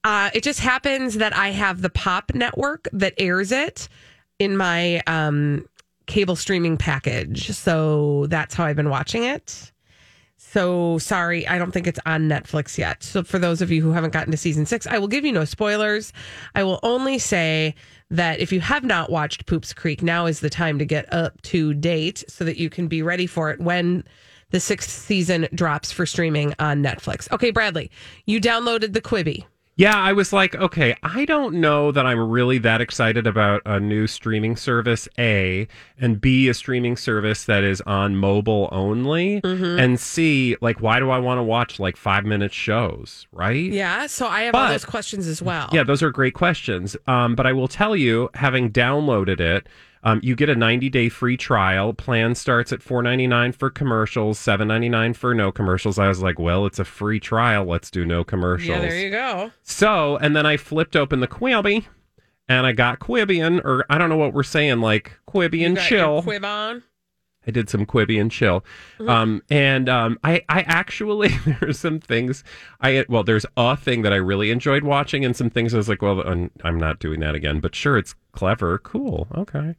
Uh, 0.04 0.30
it 0.34 0.44
just 0.44 0.60
happens 0.60 1.16
that 1.16 1.36
I 1.36 1.50
have 1.52 1.82
the 1.82 1.90
Pop 1.90 2.34
network 2.34 2.88
that 2.92 3.14
airs 3.18 3.52
it 3.54 3.88
in 4.40 4.58
my 4.58 5.02
um, 5.08 5.68
cable 6.06 6.36
streaming 6.36 6.78
package. 6.78 7.52
So 7.52 8.28
that's 8.28 8.54
how 8.56 8.66
I've 8.66 8.76
been 8.76 8.90
watching 8.90 9.24
it. 9.24 9.72
So 10.38 10.98
sorry, 11.00 11.48
I 11.48 11.58
don't 11.58 11.72
think 11.72 11.88
it's 11.88 12.00
on 12.06 12.30
Netflix 12.30 12.78
yet. 12.78 13.04
So 13.04 13.24
for 13.24 13.40
those 13.40 13.62
of 13.62 13.72
you 13.72 13.82
who 13.82 13.92
haven't 13.92 14.14
gotten 14.14 14.32
to 14.32 14.38
season 14.38 14.66
six, 14.66 14.88
I 14.88 14.98
will 14.98 15.08
give 15.08 15.26
you 15.26 15.32
no 15.32 15.46
spoilers. 15.46 16.14
I 16.56 16.64
will 16.64 16.80
only 16.84 17.20
say 17.20 17.76
that 18.12 18.40
if 18.40 18.52
you 18.52 18.62
have 18.62 18.84
not 18.84 19.12
watched 19.12 19.46
Poops 19.48 19.74
Creek, 19.74 20.02
now 20.02 20.26
is 20.26 20.40
the 20.40 20.50
time 20.50 20.80
to 20.80 20.86
get 20.86 21.12
up 21.12 21.42
to 21.44 21.74
date 21.74 22.24
so 22.30 22.46
that 22.46 22.58
you 22.58 22.70
can 22.70 22.88
be 22.88 23.02
ready 23.02 23.28
for 23.28 23.50
it 23.52 23.60
when 23.60 24.04
the 24.52 24.60
sixth 24.60 24.90
season 24.90 25.48
drops 25.54 25.92
for 25.92 26.06
streaming 26.06 26.54
on 26.60 26.82
Netflix. 26.82 27.30
Okay, 27.32 27.52
Bradley, 27.52 27.92
you 28.26 28.40
downloaded 28.40 28.94
the 28.94 29.02
Quibi. 29.02 29.44
Yeah, 29.78 29.96
I 29.96 30.12
was 30.14 30.34
like, 30.34 30.56
okay, 30.56 30.96
I 31.04 31.24
don't 31.26 31.62
know 31.62 31.92
that 31.92 32.06
I'm 32.08 32.20
really 32.32 32.58
that 32.58 32.82
excited 32.82 33.28
about 33.28 33.62
a 33.64 33.80
new 33.80 34.08
streaming 34.08 34.56
service, 34.56 35.08
A, 35.20 35.68
and 36.00 36.20
B, 36.20 36.48
a 36.50 36.56
streaming 36.56 36.98
service 36.98 37.46
that 37.46 37.64
is 37.64 37.80
on 37.82 38.16
mobile 38.16 38.70
only, 38.72 39.40
Mm-hmm. 39.42 39.80
and 39.80 40.00
C, 40.00 40.56
like, 40.62 40.82
why 40.82 41.00
do 41.00 41.12
I 41.12 41.20
want 41.20 41.38
to 41.38 41.44
watch 41.44 41.80
like 41.80 41.96
five 41.96 42.26
minute 42.26 42.52
shows, 42.54 43.28
right? 43.32 43.72
Yeah. 43.72 44.08
So 44.08 44.28
I 44.28 44.42
have 44.42 44.56
all 44.56 44.68
those 44.68 44.84
questions 44.84 45.28
as 45.28 45.44
well. 45.44 45.70
Yeah, 45.72 45.84
those 45.84 46.02
are 46.02 46.10
great 46.10 46.34
questions. 46.34 46.98
Um, 47.06 47.36
but 47.36 47.46
I 47.46 47.54
will 47.54 47.68
tell 47.68 47.96
you, 47.96 48.30
having 48.34 48.72
downloaded 48.72 49.40
it, 49.40 49.68
um, 50.08 50.22
you 50.24 50.38
get 50.38 50.48
a 50.48 50.56
90 50.56 50.90
day 50.90 51.10
free 51.10 51.36
trial. 51.36 51.94
Plan 51.94 52.34
starts 52.34 52.72
at 52.72 52.80
4.99 52.80 53.54
for 53.54 53.70
commercials, 53.70 54.40
7.99 54.40 55.14
for 55.18 55.36
no 55.36 55.52
commercials. 55.52 56.00
I 56.00 56.08
was 56.08 56.22
like, 56.22 56.40
well, 56.40 56.66
it's 56.66 56.80
a 56.80 56.86
free 56.86 57.20
trial. 57.20 57.66
Let's 57.66 57.92
do 57.92 58.06
no 58.06 58.24
commercials. 58.24 58.70
Yeah, 58.70 58.80
there 58.80 58.98
you 58.98 59.10
go. 59.10 59.52
So, 59.64 60.16
and 60.18 60.34
then 60.34 60.46
I 60.46 60.56
flipped 60.56 60.96
open 60.96 61.20
the 61.20 61.28
Quibi, 61.28 61.86
and 62.48 62.66
I 62.66 62.72
got 62.72 63.00
Quibian, 63.00 63.60
or 63.66 63.86
I 63.90 63.98
don't 63.98 64.08
know 64.08 64.16
what 64.16 64.34
we're 64.34 64.44
saying, 64.44 64.80
like 64.80 65.12
Quibian 65.28 65.78
chill. 65.78 66.24
Quib 66.24 66.46
on. 66.46 66.84
I 67.46 67.52
did 67.52 67.70
some 67.70 67.86
Quibi 67.86 68.20
and 68.20 68.32
chill. 68.32 68.64
Um, 69.06 69.42
and 69.50 69.90
um, 69.90 70.20
I, 70.24 70.42
I 70.48 70.62
actually, 70.62 71.30
there's 71.60 71.80
some 71.80 72.00
things 72.00 72.46
I, 72.80 73.06
well, 73.10 73.24
there's 73.24 73.46
a 73.58 73.76
thing 73.76 74.04
that 74.04 74.14
I 74.14 74.18
really 74.18 74.52
enjoyed 74.52 74.84
watching, 74.84 75.26
and 75.26 75.36
some 75.36 75.50
things 75.50 75.74
I 75.74 75.78
was 75.78 75.90
like, 75.90 76.02
well, 76.02 76.22
I'm, 76.22 76.50
I'm 76.64 76.78
not 76.78 77.00
doing 77.00 77.20
that 77.22 77.36
again. 77.36 77.60
But 77.60 77.76
sure, 77.76 77.98
it's 77.98 78.16
clever. 78.32 78.78
Cool. 78.80 79.28
Okay. 79.36 79.76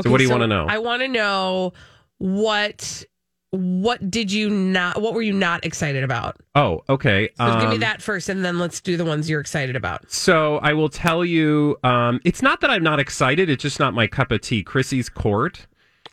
So, 0.00 0.10
what 0.10 0.18
do 0.18 0.24
you 0.24 0.30
want 0.30 0.42
to 0.42 0.46
know? 0.46 0.66
I 0.68 0.78
want 0.78 1.02
to 1.02 1.08
know 1.08 1.72
what 2.18 3.04
what 3.50 4.10
did 4.10 4.32
you 4.32 4.48
not 4.48 5.02
what 5.02 5.12
were 5.12 5.20
you 5.22 5.32
not 5.34 5.64
excited 5.66 6.02
about? 6.04 6.36
oh, 6.54 6.82
okay. 6.88 7.28
So 7.36 7.60
give 7.60 7.68
me 7.68 7.74
Um, 7.74 7.80
that 7.80 8.00
first 8.00 8.28
and 8.30 8.42
then 8.44 8.58
let's 8.58 8.80
do 8.80 8.96
the 8.96 9.04
ones 9.04 9.28
you're 9.28 9.40
excited 9.40 9.76
about. 9.76 10.10
So 10.10 10.56
I 10.58 10.72
will 10.72 10.88
tell 10.88 11.22
you, 11.24 11.76
um, 11.84 12.20
it's 12.24 12.40
not 12.40 12.60
that 12.62 12.70
I'm 12.70 12.82
not 12.82 12.98
excited. 12.98 13.50
It's 13.50 13.62
just 13.62 13.78
not 13.78 13.92
my 13.92 14.06
cup 14.06 14.32
of 14.32 14.40
tea. 14.40 14.62
Chrissy's 14.62 15.08
Court. 15.10 15.66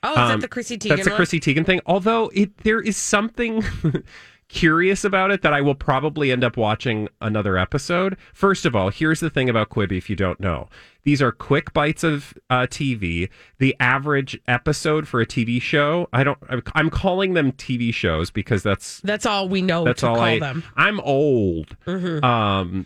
Oh, 0.04 0.12
is 0.12 0.18
Um, 0.18 0.28
that 0.32 0.42
the 0.42 0.48
Chrissy 0.50 0.78
Teigen 0.78 0.96
That's 0.98 1.08
a 1.08 1.12
one? 1.12 1.16
Chrissy 1.18 1.40
Teigen 1.40 1.66
thing. 1.66 1.80
Although 1.86 2.30
it 2.34 2.58
there 2.60 2.82
is 2.82 2.98
something 2.98 3.64
curious 4.50 5.06
about 5.06 5.32
it 5.32 5.42
that 5.44 5.54
I 5.54 5.62
will 5.62 5.76
probably 5.76 6.32
end 6.32 6.44
up 6.44 6.58
watching 6.58 7.08
another 7.22 7.58
episode. 7.58 8.18
First 8.34 8.66
of 8.66 8.76
all, 8.76 8.90
here's 8.90 9.22
the 9.22 9.30
thing 9.30 9.48
about 9.48 9.70
Quibi 9.70 9.98
if 9.98 10.10
you 10.10 10.16
don't 10.16 10.40
know. 10.40 10.68
These 11.04 11.22
are 11.22 11.32
quick 11.32 11.72
bites 11.74 12.04
of 12.04 12.34
uh, 12.50 12.68
TV. 12.68 13.30
The 13.60 13.76
average 13.80 14.40
episode 14.48 15.08
for 15.08 15.22
a 15.22 15.26
TV 15.26 15.62
show, 15.62 16.10
I 16.12 16.24
don't 16.24 16.38
I'm 16.76 16.90
calling 16.90 17.34
them 17.34 17.54
TV 17.54 17.94
shows 17.94 18.30
because 18.30 18.64
that's 18.64 19.00
That's 19.02 19.26
all 19.26 19.48
we 19.48 19.62
know 19.62 19.86
that's 19.86 20.02
to 20.02 20.10
all 20.10 20.16
call 20.16 20.26
I 20.26 20.40
them. 20.40 20.64
I'm 20.76 21.00
old. 21.00 21.78
Um 21.88 22.86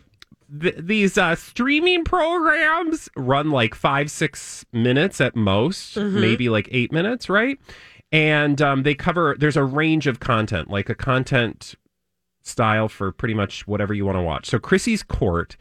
th- 0.62 0.76
these 0.78 1.18
uh, 1.18 1.36
streaming 1.36 2.04
programs 2.04 3.10
run 3.16 3.52
like 3.52 3.74
five, 3.76 4.12
six 4.12 4.66
minutes 4.72 5.20
at 5.20 5.36
most, 5.36 5.98
maybe 5.98 6.50
like 6.50 6.68
eight 6.72 6.92
minutes, 6.92 7.30
right? 7.30 7.60
And 8.14 8.62
um, 8.62 8.84
they 8.84 8.96
cover. 8.96 9.36
There's 9.38 9.58
a 9.58 9.64
range 9.64 10.08
of 10.08 10.22
content, 10.22 10.70
like 10.70 10.88
a 10.88 10.96
content 10.96 11.76
style 12.44 12.88
for 12.88 13.12
pretty 13.12 13.34
much 13.34 13.68
whatever 13.68 13.94
you 13.94 14.06
want 14.06 14.18
to 14.18 14.22
watch. 14.22 14.46
So 14.46 14.60
Chrissy's 14.60 15.04
Court 15.04 15.58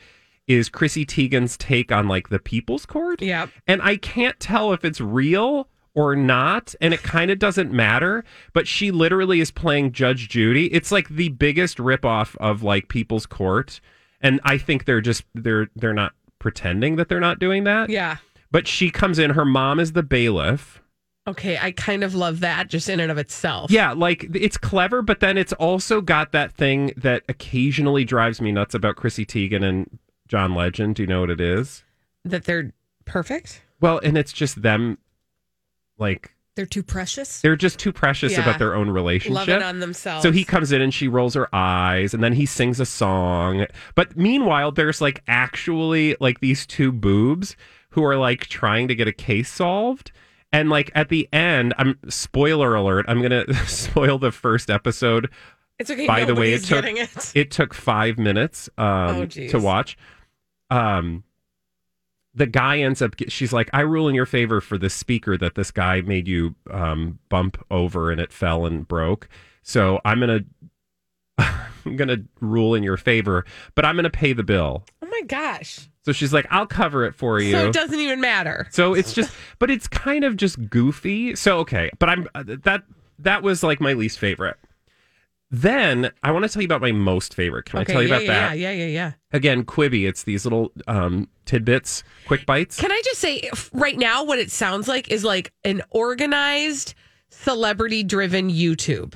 is 0.46 0.68
Chrissy 0.68 1.06
Teigen's 1.06 1.56
take 1.56 1.90
on 1.90 2.08
like 2.08 2.28
the 2.28 2.38
People's 2.38 2.84
Court. 2.84 3.22
Yep. 3.22 3.48
And 3.66 3.80
I 3.80 3.96
can't 3.96 4.38
tell 4.38 4.72
if 4.72 4.84
it's 4.84 5.00
real 5.00 5.68
or 5.94 6.16
not, 6.16 6.74
and 6.80 6.92
it 6.92 7.02
kind 7.02 7.30
of 7.30 7.38
doesn't 7.38 7.72
matter. 7.72 8.24
But 8.52 8.68
she 8.68 8.90
literally 8.90 9.40
is 9.40 9.50
playing 9.50 9.92
Judge 9.92 10.28
Judy. 10.28 10.66
It's 10.72 10.92
like 10.92 11.08
the 11.08 11.30
biggest 11.30 11.78
ripoff 11.78 12.36
of 12.36 12.62
like 12.62 12.88
People's 12.88 13.26
Court, 13.26 13.80
and 14.20 14.40
I 14.44 14.58
think 14.58 14.84
they're 14.84 15.00
just 15.00 15.24
they're 15.34 15.68
they're 15.74 15.94
not 15.94 16.12
pretending 16.38 16.96
that 16.96 17.08
they're 17.08 17.20
not 17.20 17.38
doing 17.38 17.64
that. 17.64 17.88
Yeah. 17.88 18.16
But 18.50 18.68
she 18.68 18.90
comes 18.90 19.18
in. 19.18 19.30
Her 19.30 19.46
mom 19.46 19.80
is 19.80 19.92
the 19.92 20.02
bailiff. 20.02 20.81
Okay, 21.26 21.56
I 21.56 21.70
kind 21.70 22.02
of 22.02 22.14
love 22.16 22.40
that 22.40 22.68
just 22.68 22.88
in 22.88 22.98
and 22.98 23.10
of 23.12 23.16
itself. 23.18 23.70
Yeah, 23.70 23.92
like 23.92 24.26
it's 24.34 24.56
clever, 24.56 25.02
but 25.02 25.20
then 25.20 25.38
it's 25.38 25.52
also 25.52 26.00
got 26.00 26.32
that 26.32 26.52
thing 26.52 26.92
that 26.96 27.22
occasionally 27.28 28.04
drives 28.04 28.40
me 28.40 28.50
nuts 28.50 28.74
about 28.74 28.96
Chrissy 28.96 29.24
Teigen 29.24 29.62
and 29.64 29.98
John 30.26 30.54
Legend. 30.54 30.96
Do 30.96 31.02
you 31.02 31.06
know 31.06 31.20
what 31.20 31.30
it 31.30 31.40
is? 31.40 31.84
That 32.24 32.44
they're 32.44 32.72
perfect. 33.04 33.62
Well, 33.80 34.00
and 34.02 34.18
it's 34.18 34.32
just 34.32 34.62
them, 34.62 34.98
like 35.96 36.34
They're 36.56 36.66
too 36.66 36.82
precious. 36.82 37.40
they're 37.40 37.54
just 37.56 37.78
too 37.78 37.92
precious 37.92 38.32
Yeah. 38.32 38.40
about 38.42 38.58
their 38.58 38.74
own 38.74 38.90
relationship. 38.90 39.46
Loving 39.48 39.62
on 39.62 39.78
themselves. 39.78 40.24
So 40.24 40.32
he 40.32 40.44
comes 40.44 40.72
in 40.72 40.82
and 40.82 40.92
she 40.92 41.06
rolls 41.06 41.34
her 41.34 41.48
eyes 41.54 42.14
and 42.14 42.22
then 42.22 42.32
he 42.32 42.46
sings 42.46 42.80
a 42.80 42.86
song. 42.86 43.66
But 43.94 44.16
meanwhile, 44.16 44.72
there's 44.72 45.00
like 45.00 45.22
actually 45.28 46.16
like 46.18 46.40
these 46.40 46.66
two 46.66 46.90
boobs 46.90 47.56
who 47.90 48.02
are 48.04 48.16
like 48.16 48.46
trying 48.48 48.88
to 48.88 48.94
get 48.96 49.06
a 49.06 49.12
case 49.12 49.48
solved. 49.50 50.10
And 50.52 50.68
like 50.70 50.90
at 50.94 51.08
the 51.08 51.28
end, 51.32 51.74
I'm 51.78 51.98
spoiler 52.08 52.74
alert, 52.74 53.06
I'm 53.08 53.20
going 53.22 53.46
to 53.46 53.54
spoil 53.66 54.18
the 54.18 54.32
first 54.32 54.70
episode. 54.70 55.30
It's 55.78 55.90
okay. 55.90 56.06
By 56.06 56.24
the 56.24 56.34
way, 56.34 56.52
it 56.52 56.62
took 56.64 56.84
it. 56.84 57.32
it 57.34 57.50
took 57.50 57.72
5 57.74 58.18
minutes 58.18 58.68
Oh, 58.78 58.84
um 59.22 59.28
geez. 59.28 59.50
to 59.52 59.58
watch. 59.58 59.96
Um 60.70 61.24
the 62.34 62.46
guy 62.46 62.78
ends 62.78 63.02
up 63.02 63.14
she's 63.28 63.52
like 63.52 63.68
i 63.74 63.80
rule 63.82 64.08
in 64.08 64.14
your 64.14 64.24
favor 64.24 64.62
for 64.62 64.78
this 64.78 64.94
speaker 64.94 65.36
that 65.36 65.54
this 65.54 65.70
guy 65.70 66.00
made 66.00 66.26
you 66.26 66.54
um, 66.70 67.18
bump 67.28 67.62
over 67.70 68.10
and 68.10 68.18
it 68.22 68.32
fell 68.32 68.64
and 68.64 68.88
broke 68.88 69.28
so 69.62 70.00
i'm 70.06 70.18
gonna 70.18 70.40
i'm 71.38 71.94
gonna 71.96 72.16
rule 72.40 72.74
in 72.74 72.82
your 72.82 72.96
favor 72.96 73.44
but 73.74 73.84
i'm 73.84 73.96
gonna 73.96 74.08
pay 74.08 74.32
the 74.32 74.42
bill 74.42 74.82
Oh 75.02 75.08
my 75.10 75.20
gosh. 75.26 75.90
So 76.04 76.12
she's 76.12 76.32
like 76.32 76.46
i'll 76.50 76.66
cover 76.66 77.04
it 77.04 77.14
for 77.14 77.40
you 77.40 77.52
So 77.52 77.66
it 77.68 77.72
doesn't 77.72 77.98
even 78.00 78.20
matter. 78.20 78.66
so 78.70 78.94
it's 78.94 79.12
just 79.12 79.32
but 79.58 79.70
it's 79.70 79.86
kind 79.88 80.24
of 80.24 80.36
just 80.36 80.68
goofy 80.70 81.34
so 81.36 81.58
okay 81.58 81.90
but 81.98 82.08
i'm 82.08 82.28
uh, 82.34 82.44
that 82.46 82.82
that 83.18 83.42
was 83.42 83.62
like 83.62 83.80
my 83.80 83.92
least 83.92 84.18
favorite 84.18 84.56
then 85.50 86.10
i 86.22 86.30
want 86.30 86.44
to 86.44 86.48
tell 86.48 86.62
you 86.62 86.66
about 86.66 86.80
my 86.80 86.92
most 86.92 87.34
favorite 87.34 87.64
can 87.66 87.80
okay, 87.80 87.92
i 87.92 87.94
tell 87.94 88.02
you 88.02 88.08
yeah, 88.08 88.14
about 88.16 88.24
yeah, 88.24 88.48
that 88.48 88.58
Yeah, 88.58 88.70
yeah, 88.70 88.84
yeah, 88.84 88.90
yeah. 88.92 89.12
again 89.32 89.64
quibi 89.64 90.08
it's 90.08 90.22
these 90.24 90.44
little 90.44 90.72
um 90.86 91.28
tidbits 91.44 92.02
quick 92.26 92.46
bites 92.46 92.78
Can 92.80 92.90
I 92.92 93.02
just 93.04 93.20
say, 93.20 93.50
right 93.72 93.98
now, 93.98 94.22
what 94.24 94.38
it 94.38 94.50
sounds 94.50 94.86
like 94.88 95.10
is 95.10 95.24
like 95.24 95.52
an 95.64 95.82
organized, 95.90 96.94
celebrity 97.30 98.04
driven 98.04 98.48
YouTube. 98.48 99.14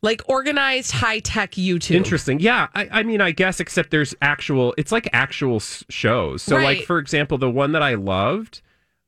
Like 0.00 0.22
organized, 0.28 0.92
high 0.92 1.18
tech 1.18 1.52
YouTube. 1.52 1.96
Interesting. 1.96 2.38
Yeah, 2.40 2.68
I, 2.74 2.88
I 2.90 3.02
mean, 3.02 3.20
I 3.20 3.32
guess 3.32 3.58
except 3.60 3.90
there's 3.90 4.14
actual. 4.22 4.74
It's 4.78 4.92
like 4.92 5.08
actual 5.12 5.58
shows. 5.60 6.42
So, 6.42 6.56
like 6.56 6.82
for 6.84 6.98
example, 6.98 7.36
the 7.38 7.50
one 7.50 7.72
that 7.72 7.82
I 7.82 7.94
loved 7.94 8.60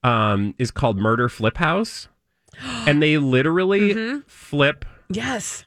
um, 0.02 0.54
is 0.58 0.70
called 0.70 0.98
Murder 0.98 1.28
Flip 1.28 1.56
House, 1.58 2.08
and 2.60 3.02
they 3.02 3.18
literally 3.18 3.94
Mm-hmm. 3.94 4.18
flip. 4.26 4.84
Yes. 5.08 5.64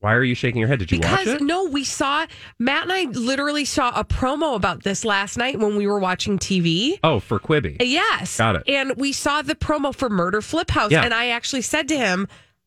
Why 0.00 0.14
are 0.14 0.24
you 0.24 0.34
shaking 0.34 0.58
your 0.58 0.66
head? 0.68 0.80
Did 0.80 0.90
you 0.90 0.98
Because 0.98 1.26
watch 1.28 1.36
it? 1.36 1.42
no, 1.42 1.66
we 1.66 1.84
saw 1.84 2.26
Matt 2.58 2.82
and 2.82 2.92
I 2.92 3.04
literally 3.04 3.64
saw 3.64 3.92
a 3.94 4.04
promo 4.04 4.56
about 4.56 4.82
this 4.82 5.04
last 5.04 5.36
night 5.36 5.60
when 5.60 5.76
we 5.76 5.86
were 5.86 6.00
watching 6.00 6.40
TV. 6.40 6.98
Oh, 7.04 7.20
for 7.20 7.38
Quibi. 7.38 7.76
Yes. 7.78 8.36
Got 8.38 8.56
it. 8.56 8.62
And 8.66 8.96
we 8.96 9.12
saw 9.12 9.42
the 9.42 9.54
promo 9.54 9.94
for 9.94 10.10
Murder 10.10 10.42
Flip 10.42 10.68
House. 10.70 10.90
Yeah. 10.90 11.04
And 11.04 11.14
I 11.14 11.28
actually 11.28 11.62
said 11.62 11.86
to 11.86 11.96
him, 11.96 12.26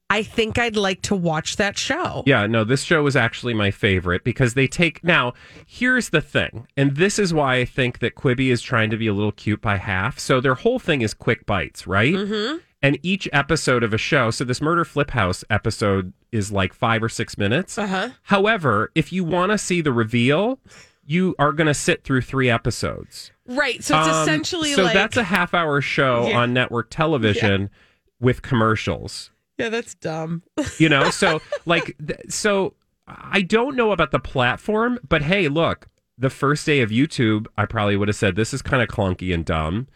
I 0.09 0.21
think 0.21 0.59
I'd 0.59 0.75
like 0.75 1.01
to 1.03 1.15
watch 1.15 1.55
that 1.55 1.77
show. 1.77 2.23
Yeah, 2.27 2.45
no, 2.45 2.63
this 2.63 2.83
show 2.83 3.01
was 3.03 3.15
actually 3.15 3.53
my 3.55 3.71
favorite 3.71 4.23
because 4.23 4.53
they 4.53 4.67
take. 4.67 5.03
Now, 5.03 5.33
here's 5.65 6.09
the 6.09 6.21
thing, 6.21 6.67
and 6.77 6.95
this 6.95 7.17
is 7.17 7.33
why 7.33 7.55
I 7.55 7.65
think 7.65 7.99
that 7.99 8.15
Quibi 8.15 8.49
is 8.51 8.61
trying 8.61 8.91
to 8.91 8.97
be 8.97 9.07
a 9.07 9.13
little 9.13 9.31
cute 9.31 9.61
by 9.61 9.77
half. 9.77 10.19
So 10.19 10.39
their 10.39 10.53
whole 10.55 10.77
thing 10.79 11.01
is 11.01 11.13
quick 11.15 11.45
bites, 11.47 11.87
right? 11.87 12.13
Mm-hmm. 12.13 12.57
And 12.83 12.99
each 13.01 13.27
episode 13.33 13.81
of 13.81 13.93
a 13.95 13.97
show, 13.97 14.29
so 14.29 14.43
this 14.43 14.61
Murder 14.61 14.85
Flip 14.85 15.09
House 15.09 15.43
episode 15.49 16.13
is 16.31 16.51
like 16.51 16.71
five 16.73 17.01
or 17.01 17.09
six 17.09 17.35
minutes. 17.35 17.77
Uh-huh. 17.79 18.09
However, 18.23 18.91
if 18.93 19.11
you 19.11 19.23
want 19.23 19.53
to 19.53 19.57
see 19.57 19.81
the 19.81 19.91
reveal, 19.91 20.59
you 21.03 21.33
are 21.39 21.51
going 21.51 21.65
to 21.65 21.73
sit 21.73 22.03
through 22.03 22.21
three 22.21 22.47
episodes. 22.49 23.31
Right. 23.47 23.83
So 23.83 23.97
it's 23.97 24.07
Um, 24.07 24.21
essentially 24.21 24.73
so 24.73 24.83
like 24.83 24.93
that's 24.93 25.17
a 25.17 25.23
half 25.23 25.55
hour 25.55 25.81
show 25.81 26.27
Yeah. 26.27 26.37
on 26.37 26.53
network 26.53 26.91
television 26.91 27.71
with 28.19 28.43
commercials 28.43 29.31
Yeah, 29.57 29.69
that's 29.69 29.95
dumb. 29.95 30.43
you 30.79 30.89
know 30.89 31.09
so 31.09 31.41
like 31.65 31.95
th- 32.05 32.19
so 32.29 32.73
i 33.07 33.41
don't 33.41 33.75
know 33.75 33.91
about 33.91 34.11
the 34.11 34.19
platform 34.19 34.99
but 35.07 35.21
hey 35.21 35.47
look 35.47 35.87
the 36.17 36.29
first 36.29 36.65
day 36.65 36.81
of 36.81 36.89
youtube 36.89 37.45
i 37.57 37.65
probably 37.65 37.95
would 37.95 38.07
have 38.07 38.15
said 38.17 38.35
this 38.35 38.53
is 38.53 38.61
kind 38.61 38.81
of 38.83 38.89
clunky 38.89 39.33
and 39.33 39.45
dumb 39.45 39.87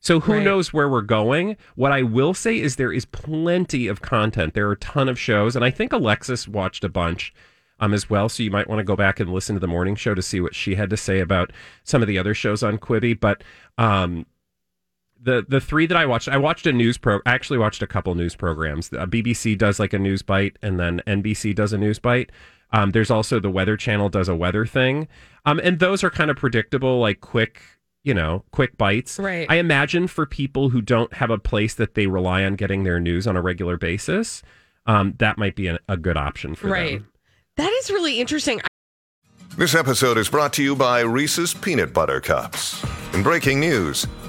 so 0.00 0.20
who 0.20 0.32
Right. 0.34 0.42
knows 0.42 0.72
where 0.72 0.88
we're 0.88 1.02
going 1.02 1.56
what 1.76 1.92
i 1.92 2.02
will 2.02 2.32
say 2.34 2.58
is 2.58 2.76
there 2.76 2.92
is 2.92 3.04
plenty 3.04 3.86
of 3.86 4.00
content 4.02 4.54
there 4.54 4.66
are 4.68 4.72
a 4.72 4.76
ton 4.78 5.08
of 5.08 5.18
shows 5.18 5.54
and 5.56 5.64
i 5.64 5.70
think 5.70 5.92
alexis 5.92 6.48
watched 6.48 6.82
a 6.84 6.88
bunch 6.88 7.32
um, 7.80 7.92
as 7.92 8.08
well 8.08 8.28
so 8.28 8.42
you 8.42 8.50
might 8.50 8.68
want 8.68 8.78
to 8.78 8.84
go 8.84 8.96
back 8.96 9.20
and 9.20 9.32
listen 9.32 9.54
to 9.56 9.60
the 9.60 9.66
morning 9.68 9.94
show 9.96 10.14
to 10.14 10.22
see 10.22 10.40
what 10.40 10.54
she 10.54 10.74
had 10.76 10.88
to 10.90 10.96
say 10.96 11.20
about 11.20 11.52
some 11.82 12.02
of 12.02 12.08
the 12.08 12.18
other 12.18 12.32
shows 12.34 12.62
on 12.62 12.78
quibi 12.78 13.18
but 13.18 13.42
um, 13.78 14.24
the 15.24 15.44
the 15.48 15.60
three 15.60 15.86
that 15.86 15.96
I 15.96 16.06
watched, 16.06 16.28
I 16.28 16.36
watched 16.36 16.66
a 16.66 16.72
news 16.72 16.98
pro. 16.98 17.16
I 17.26 17.32
actually 17.32 17.58
watched 17.58 17.82
a 17.82 17.86
couple 17.86 18.14
news 18.14 18.36
programs. 18.36 18.92
Uh, 18.92 19.06
BBC 19.06 19.56
does 19.56 19.80
like 19.80 19.92
a 19.92 19.98
news 19.98 20.22
bite, 20.22 20.56
and 20.62 20.78
then 20.78 21.00
NBC 21.06 21.54
does 21.54 21.72
a 21.72 21.78
news 21.78 21.98
bite. 21.98 22.30
Um, 22.72 22.90
there's 22.90 23.10
also 23.10 23.40
the 23.40 23.50
Weather 23.50 23.76
Channel 23.76 24.08
does 24.08 24.28
a 24.28 24.34
weather 24.34 24.66
thing, 24.66 25.08
um, 25.46 25.60
and 25.62 25.78
those 25.78 26.04
are 26.04 26.10
kind 26.10 26.30
of 26.30 26.36
predictable, 26.36 26.98
like 27.00 27.20
quick, 27.20 27.62
you 28.02 28.14
know, 28.14 28.44
quick 28.50 28.76
bites. 28.76 29.18
Right. 29.18 29.46
I 29.48 29.56
imagine 29.56 30.08
for 30.08 30.26
people 30.26 30.70
who 30.70 30.82
don't 30.82 31.12
have 31.14 31.30
a 31.30 31.38
place 31.38 31.74
that 31.74 31.94
they 31.94 32.06
rely 32.06 32.44
on 32.44 32.56
getting 32.56 32.84
their 32.84 33.00
news 33.00 33.26
on 33.26 33.36
a 33.36 33.42
regular 33.42 33.76
basis, 33.76 34.42
um, 34.86 35.14
that 35.18 35.38
might 35.38 35.56
be 35.56 35.68
a, 35.68 35.78
a 35.88 35.96
good 35.96 36.16
option 36.16 36.54
for 36.54 36.66
them. 36.66 36.72
Right. 36.72 36.98
them. 36.98 37.08
That 37.56 37.72
is 37.80 37.90
really 37.90 38.20
interesting. 38.20 38.60
This 39.56 39.76
episode 39.76 40.18
is 40.18 40.28
brought 40.28 40.52
to 40.54 40.64
you 40.64 40.74
by 40.74 41.02
Reese's 41.02 41.54
Peanut 41.54 41.92
Butter 41.92 42.20
Cups. 42.20 42.84
In 43.14 43.22
breaking 43.22 43.60
news, 43.60 44.04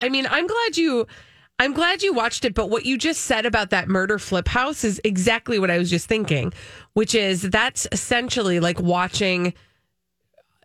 I 0.00 0.08
mean, 0.08 0.26
I'm 0.30 0.46
glad 0.46 0.76
you 0.76 1.06
I'm 1.60 1.72
glad 1.72 2.02
you 2.02 2.12
watched 2.12 2.44
it, 2.44 2.54
but 2.54 2.70
what 2.70 2.86
you 2.86 2.96
just 2.96 3.22
said 3.22 3.44
about 3.44 3.70
that 3.70 3.88
murder 3.88 4.18
flip 4.18 4.46
house 4.46 4.84
is 4.84 5.00
exactly 5.02 5.58
what 5.58 5.70
I 5.70 5.78
was 5.78 5.90
just 5.90 6.06
thinking, 6.06 6.52
which 6.92 7.14
is 7.14 7.42
that's 7.42 7.88
essentially 7.90 8.60
like 8.60 8.78
watching 8.80 9.54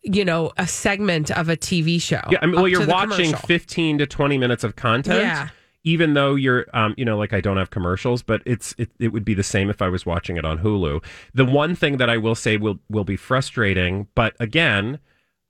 you 0.03 0.25
know, 0.25 0.51
a 0.57 0.67
segment 0.67 1.31
of 1.31 1.49
a 1.49 1.55
TV 1.55 1.99
show. 2.01 2.21
Yeah, 2.29 2.39
I 2.41 2.45
mean, 2.45 2.55
well, 2.55 2.67
you're 2.67 2.85
watching 2.85 3.27
commercial. 3.27 3.47
15 3.47 3.97
to 3.99 4.05
20 4.05 4.37
minutes 4.37 4.63
of 4.63 4.75
content. 4.75 5.21
Yeah. 5.21 5.49
Even 5.85 6.13
though 6.13 6.35
you're, 6.35 6.65
um, 6.73 6.93
you 6.97 7.03
know, 7.03 7.17
like 7.17 7.33
I 7.33 7.41
don't 7.41 7.57
have 7.57 7.69
commercials, 7.69 8.21
but 8.21 8.41
it's 8.45 8.73
it, 8.77 8.89
it 8.99 9.09
would 9.09 9.25
be 9.25 9.33
the 9.33 9.43
same 9.43 9.69
if 9.69 9.81
I 9.81 9.89
was 9.89 10.05
watching 10.05 10.37
it 10.37 10.45
on 10.45 10.59
Hulu. 10.59 11.03
The 11.33 11.45
one 11.45 11.75
thing 11.75 11.97
that 11.97 12.09
I 12.09 12.17
will 12.17 12.35
say 12.35 12.55
will 12.55 12.79
will 12.89 13.03
be 13.03 13.17
frustrating, 13.17 14.07
but 14.15 14.33
again, 14.39 14.99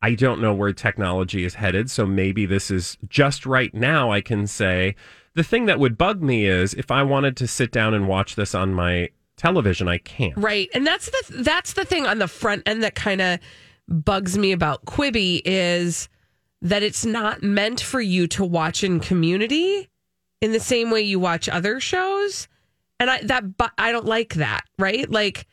I 0.04 0.16
don't 0.16 0.42
know 0.42 0.54
where 0.54 0.74
technology 0.74 1.46
is 1.46 1.56
headed, 1.56 1.90
so 1.90 2.06
maybe 2.06 2.46
this 2.46 2.70
is 2.70 2.98
just 3.08 3.46
right 3.46 3.74
now. 3.74 4.12
I 4.12 4.20
can 4.20 4.48
say 4.48 4.96
the 5.34 5.46
thing 5.46 5.66
that 5.68 5.80
would 5.80 5.98
bug 5.98 6.22
me 6.22 6.46
is 6.46 6.74
if 6.74 6.92
I 6.92 7.04
wanted 7.04 7.38
to 7.38 7.48
sit 7.48 7.72
down 7.72 7.94
and 7.94 8.06
watch 8.06 8.36
this 8.36 8.54
on 8.54 8.74
my 8.74 9.12
television, 9.38 9.88
I 9.88 10.00
can't. 10.00 10.36
Right. 10.36 10.70
And 10.74 10.86
that's 10.86 11.06
the 11.10 11.42
that's 11.42 11.72
the 11.72 11.86
thing 11.86 12.06
on 12.06 12.20
the 12.20 12.28
front 12.28 12.64
end 12.66 12.84
that 12.84 12.96
kind 12.96 13.22
of 13.22 13.40
bugs 13.88 14.38
me 14.38 14.52
about 14.52 14.84
Quibi 14.84 15.42
is 15.46 16.10
that 16.62 16.84
it's 16.84 17.06
not 17.06 17.42
meant 17.42 17.80
for 17.80 18.02
you 18.02 18.28
to 18.28 18.44
watch 18.44 18.84
in 18.84 19.00
community 19.00 19.90
in 20.42 20.52
the 20.52 20.60
same 20.60 20.92
way 20.92 21.00
you 21.00 21.18
watch 21.18 21.48
other 21.48 21.80
shows. 21.80 22.50
And 23.00 23.10
I 23.10 23.22
that 23.24 23.56
but 23.56 23.72
I 23.78 23.94
don't 23.94 24.06
like 24.06 24.34
that, 24.34 24.66
right? 24.78 25.10
Like 25.10 25.48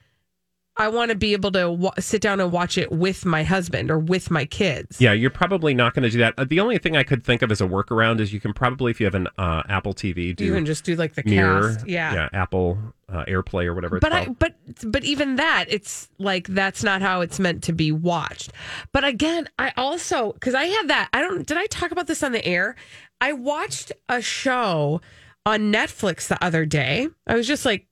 I 0.80 0.88
want 0.88 1.10
to 1.10 1.14
be 1.14 1.34
able 1.34 1.52
to 1.52 1.70
wa- 1.70 1.92
sit 1.98 2.22
down 2.22 2.40
and 2.40 2.50
watch 2.50 2.78
it 2.78 2.90
with 2.90 3.24
my 3.26 3.42
husband 3.42 3.90
or 3.90 3.98
with 3.98 4.30
my 4.30 4.46
kids. 4.46 5.00
Yeah, 5.00 5.12
you're 5.12 5.30
probably 5.30 5.74
not 5.74 5.94
going 5.94 6.04
to 6.04 6.10
do 6.10 6.18
that. 6.18 6.34
Uh, 6.38 6.44
the 6.44 6.58
only 6.58 6.78
thing 6.78 6.96
I 6.96 7.02
could 7.02 7.22
think 7.22 7.42
of 7.42 7.52
as 7.52 7.60
a 7.60 7.66
workaround 7.66 8.18
is 8.18 8.32
you 8.32 8.40
can 8.40 8.54
probably, 8.54 8.90
if 8.90 8.98
you 8.98 9.04
have 9.06 9.14
an 9.14 9.28
uh, 9.36 9.62
Apple 9.68 9.92
TV, 9.92 10.34
do 10.34 10.44
You 10.44 10.54
can 10.54 10.64
just 10.64 10.84
do 10.84 10.96
like 10.96 11.14
the 11.14 11.22
mirror, 11.24 11.74
cast. 11.74 11.86
Yeah. 11.86 12.14
yeah, 12.14 12.28
Apple 12.32 12.78
uh, 13.08 13.24
AirPlay 13.26 13.66
or 13.66 13.74
whatever. 13.74 13.98
But 14.00 14.12
I 14.12 14.24
called. 14.24 14.38
but 14.38 14.54
but 14.86 15.04
even 15.04 15.36
that 15.36 15.66
it's 15.68 16.08
like 16.18 16.46
that's 16.48 16.82
not 16.82 17.02
how 17.02 17.20
it's 17.20 17.38
meant 17.38 17.62
to 17.64 17.72
be 17.72 17.92
watched. 17.92 18.52
But 18.92 19.04
again, 19.04 19.48
I 19.58 19.72
also 19.76 20.32
cuz 20.40 20.54
I 20.54 20.64
had 20.64 20.88
that 20.88 21.08
I 21.12 21.20
don't 21.20 21.46
did 21.46 21.58
I 21.58 21.66
talk 21.66 21.90
about 21.90 22.06
this 22.06 22.22
on 22.22 22.32
the 22.32 22.44
air? 22.44 22.76
I 23.20 23.32
watched 23.32 23.92
a 24.08 24.22
show 24.22 25.00
on 25.44 25.72
Netflix 25.72 26.28
the 26.28 26.42
other 26.44 26.64
day. 26.64 27.08
I 27.26 27.34
was 27.34 27.46
just 27.46 27.64
like, 27.66 27.86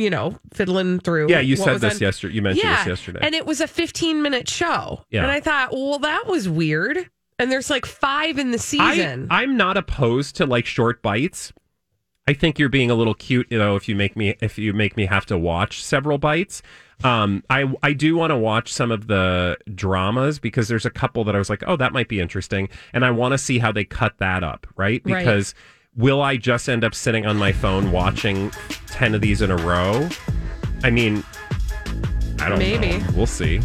you 0.00 0.10
know, 0.10 0.38
fiddling 0.52 1.00
through. 1.00 1.28
yeah, 1.30 1.40
you 1.40 1.56
said 1.56 1.80
this 1.80 1.94
on- 1.94 2.00
yesterday. 2.00 2.34
You 2.34 2.42
mentioned 2.42 2.64
yeah, 2.64 2.78
this 2.78 2.88
yesterday. 2.88 3.20
And 3.22 3.34
it 3.34 3.46
was 3.46 3.60
a 3.60 3.68
15 3.68 4.22
minute 4.22 4.48
show. 4.48 5.04
Yeah. 5.10 5.22
And 5.22 5.30
I 5.30 5.40
thought, 5.40 5.72
well, 5.72 5.98
that 5.98 6.26
was 6.26 6.48
weird. 6.48 7.10
And 7.38 7.50
there's 7.50 7.70
like 7.70 7.86
five 7.86 8.38
in 8.38 8.50
the 8.50 8.58
season. 8.58 9.28
I, 9.30 9.42
I'm 9.42 9.56
not 9.56 9.76
opposed 9.76 10.36
to 10.36 10.46
like 10.46 10.66
short 10.66 11.02
bites. 11.02 11.52
I 12.28 12.34
think 12.34 12.58
you're 12.58 12.68
being 12.68 12.90
a 12.90 12.94
little 12.94 13.14
cute, 13.14 13.46
you 13.50 13.58
know, 13.58 13.76
if 13.76 13.88
you 13.88 13.96
make 13.96 14.14
me 14.14 14.36
if 14.40 14.58
you 14.58 14.72
make 14.72 14.96
me 14.96 15.06
have 15.06 15.26
to 15.26 15.38
watch 15.38 15.82
several 15.82 16.18
bites. 16.18 16.62
Um, 17.02 17.42
I 17.48 17.72
I 17.82 17.92
do 17.92 18.14
want 18.14 18.30
to 18.30 18.36
watch 18.36 18.72
some 18.72 18.90
of 18.90 19.06
the 19.06 19.56
dramas 19.74 20.38
because 20.38 20.68
there's 20.68 20.84
a 20.84 20.90
couple 20.90 21.24
that 21.24 21.34
I 21.34 21.38
was 21.38 21.48
like, 21.48 21.64
oh, 21.66 21.76
that 21.76 21.92
might 21.92 22.08
be 22.08 22.20
interesting, 22.20 22.68
and 22.92 23.04
I 23.04 23.10
want 23.10 23.32
to 23.32 23.38
see 23.38 23.58
how 23.58 23.72
they 23.72 23.84
cut 23.84 24.18
that 24.18 24.44
up, 24.44 24.66
right? 24.76 25.02
Right. 25.04 25.24
Will 25.96 26.22
I 26.22 26.36
just 26.36 26.68
end 26.68 26.84
up 26.84 26.94
sitting 26.94 27.26
on 27.26 27.36
my 27.36 27.52
phone 27.52 27.90
watching 27.90 28.50
ten 28.86 29.14
of 29.14 29.20
these 29.20 29.42
in 29.42 29.50
a 29.50 29.56
row? 29.56 30.08
I 30.84 30.90
mean, 30.90 31.24
I 32.38 32.48
don't 32.48 32.58
know. 32.58 32.78
Maybe. 32.78 32.98
know. 32.98 33.06
We'll 33.14 33.26
see. 33.26 33.60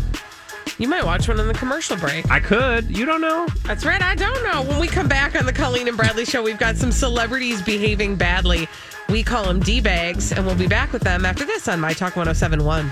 you 0.80 0.88
might 0.88 1.06
watch 1.06 1.28
one 1.28 1.40
in 1.40 1.48
the 1.48 1.54
commercial 1.54 1.96
break. 1.98 2.30
I 2.32 2.40
could. 2.40 2.96
You 2.96 3.06
don't 3.06 3.22
know. 3.22 3.48
That's 3.64 3.86
right. 3.86 4.02
I 4.02 4.16
don't 4.16 4.44
know. 4.44 4.64
When 4.64 4.80
we 4.80 4.88
come 4.88 5.08
back 5.08 5.36
on 5.36 5.46
the 5.46 5.54
Colleen 5.54 5.88
and 5.88 5.96
Bradley 5.96 6.26
show, 6.26 6.42
we've 6.44 6.60
got 6.60 6.76
some 6.78 6.92
celebrities 6.92 7.62
behaving 7.62 8.16
badly. 8.16 8.68
We 9.08 9.22
call 9.22 9.46
them 9.46 9.60
D 9.60 9.80
bags, 9.80 10.32
and 10.32 10.46
we'll 10.46 10.56
be 10.56 10.68
back 10.68 10.92
with 10.92 11.04
them 11.04 11.26
after 11.26 11.46
this 11.46 11.68
on 11.68 11.80
My 11.80 11.94
Talk 11.94 12.16
1071. 12.16 12.90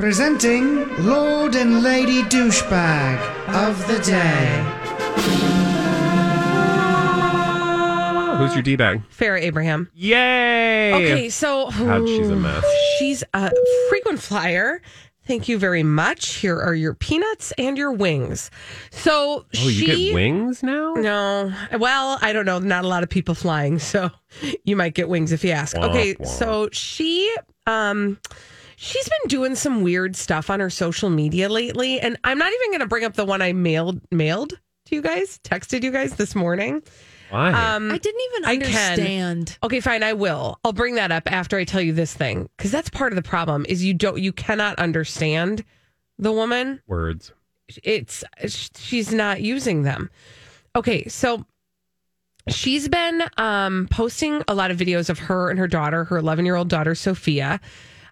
Presenting 0.00 0.88
Lord 1.04 1.54
and 1.54 1.82
Lady 1.82 2.22
Douchebag 2.22 3.18
of 3.54 3.86
the 3.86 3.98
Day. 3.98 4.64
Who's 8.38 8.54
your 8.54 8.62
d 8.62 8.76
bag? 8.76 9.02
Farrah 9.10 9.42
Abraham. 9.42 9.90
Yay! 9.94 10.94
Okay, 10.94 11.28
so 11.28 11.70
God, 11.72 12.08
she's 12.08 12.30
a 12.30 12.34
mess. 12.34 12.64
She's 12.98 13.22
a 13.34 13.52
frequent 13.90 14.20
flyer. 14.22 14.80
Thank 15.26 15.48
you 15.48 15.58
very 15.58 15.82
much. 15.82 16.26
Here 16.36 16.58
are 16.58 16.74
your 16.74 16.94
peanuts 16.94 17.52
and 17.58 17.76
your 17.76 17.92
wings. 17.92 18.50
So 18.90 19.44
Oh, 19.44 19.68
you 19.68 19.70
she 19.70 19.84
get 20.08 20.14
wings 20.14 20.62
now? 20.62 20.94
No. 20.94 21.52
Well, 21.78 22.18
I 22.22 22.32
don't 22.32 22.46
know. 22.46 22.58
Not 22.58 22.84
a 22.86 22.88
lot 22.88 23.02
of 23.02 23.10
people 23.10 23.34
flying, 23.34 23.78
so 23.78 24.08
you 24.64 24.76
might 24.76 24.94
get 24.94 25.10
wings 25.10 25.30
if 25.30 25.44
you 25.44 25.50
ask. 25.50 25.76
Womp 25.76 25.90
Okay, 25.90 26.14
womp. 26.14 26.26
so 26.26 26.70
she 26.72 27.32
um 27.66 28.18
she's 28.82 29.06
been 29.08 29.28
doing 29.28 29.54
some 29.54 29.82
weird 29.82 30.16
stuff 30.16 30.48
on 30.48 30.58
her 30.58 30.70
social 30.70 31.10
media 31.10 31.48
lately, 31.50 32.00
and 32.00 32.16
I'm 32.24 32.38
not 32.38 32.50
even 32.52 32.70
going 32.70 32.80
to 32.80 32.86
bring 32.86 33.04
up 33.04 33.14
the 33.14 33.26
one 33.26 33.42
I 33.42 33.52
mailed 33.52 34.00
mailed 34.10 34.54
to 34.86 34.94
you 34.94 35.02
guys, 35.02 35.38
texted 35.44 35.82
you 35.82 35.90
guys 35.90 36.14
this 36.16 36.34
morning. 36.34 36.82
Why? 37.28 37.52
Um 37.52 37.92
I 37.92 37.98
didn't 37.98 38.20
even 38.32 38.44
I 38.44 38.56
can. 38.56 38.64
understand. 38.64 39.58
Okay, 39.62 39.80
fine, 39.80 40.02
I 40.02 40.14
will. 40.14 40.58
I'll 40.64 40.72
bring 40.72 40.94
that 40.96 41.12
up 41.12 41.30
after 41.30 41.58
I 41.58 41.64
tell 41.64 41.80
you 41.80 41.92
this 41.92 42.12
thing 42.12 42.48
cuz 42.58 42.72
that's 42.72 42.88
part 42.90 43.12
of 43.12 43.16
the 43.16 43.22
problem 43.22 43.64
is 43.68 43.84
you 43.84 43.94
don't 43.94 44.18
you 44.18 44.32
cannot 44.32 44.78
understand 44.80 45.62
the 46.18 46.32
woman 46.32 46.80
Words. 46.88 47.30
it's 47.84 48.24
she's 48.76 49.12
not 49.12 49.42
using 49.42 49.82
them. 49.84 50.10
Okay, 50.74 51.06
so 51.06 51.44
she's 52.48 52.88
been 52.88 53.22
um, 53.36 53.86
posting 53.92 54.42
a 54.48 54.54
lot 54.54 54.70
of 54.72 54.76
videos 54.78 55.08
of 55.08 55.18
her 55.20 55.50
and 55.50 55.58
her 55.58 55.68
daughter, 55.68 56.04
her 56.04 56.16
11 56.16 56.44
year 56.44 56.56
old 56.56 56.68
daughter 56.68 56.94
Sophia, 56.96 57.60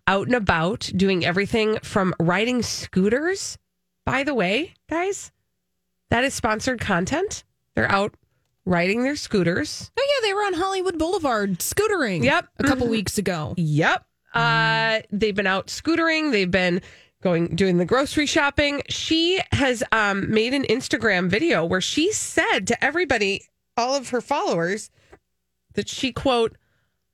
out 0.08 0.26
and 0.26 0.34
about 0.34 0.90
doing 0.96 1.24
everything 1.24 1.78
from 1.82 2.14
riding 2.18 2.62
scooters. 2.62 3.58
By 4.04 4.24
the 4.24 4.34
way, 4.34 4.74
guys, 4.88 5.30
that 6.10 6.24
is 6.24 6.34
sponsored 6.34 6.80
content. 6.80 7.44
They're 7.74 7.90
out 7.90 8.14
riding 8.64 9.02
their 9.02 9.16
scooters. 9.16 9.90
Oh 9.98 10.06
yeah, 10.22 10.26
they 10.28 10.34
were 10.34 10.40
on 10.40 10.54
Hollywood 10.54 10.98
Boulevard 10.98 11.58
scootering. 11.58 12.24
Yep. 12.24 12.48
a 12.58 12.64
couple 12.64 12.86
Mhm. 12.86 12.90
weeks 12.90 13.18
ago. 13.18 13.54
Yep. 13.56 14.04
Uh, 14.34 15.00
they've 15.12 15.34
been 15.36 15.46
out 15.46 15.68
scootering. 15.68 16.32
They've 16.32 16.50
been 16.50 16.80
going 17.22 17.54
doing 17.56 17.76
the 17.78 17.84
grocery 17.84 18.26
shopping. 18.26 18.82
She 18.88 19.40
has 19.52 19.82
um, 19.92 20.30
made 20.30 20.54
an 20.54 20.64
Instagram 20.64 21.28
video 21.28 21.64
where 21.64 21.80
she 21.80 22.12
said 22.12 22.66
to 22.68 22.84
everybody, 22.84 23.42
all 23.76 23.94
of 23.94 24.10
her 24.10 24.20
followers, 24.20 24.90
that 25.74 25.88
she 25.88 26.12
quote 26.12 26.56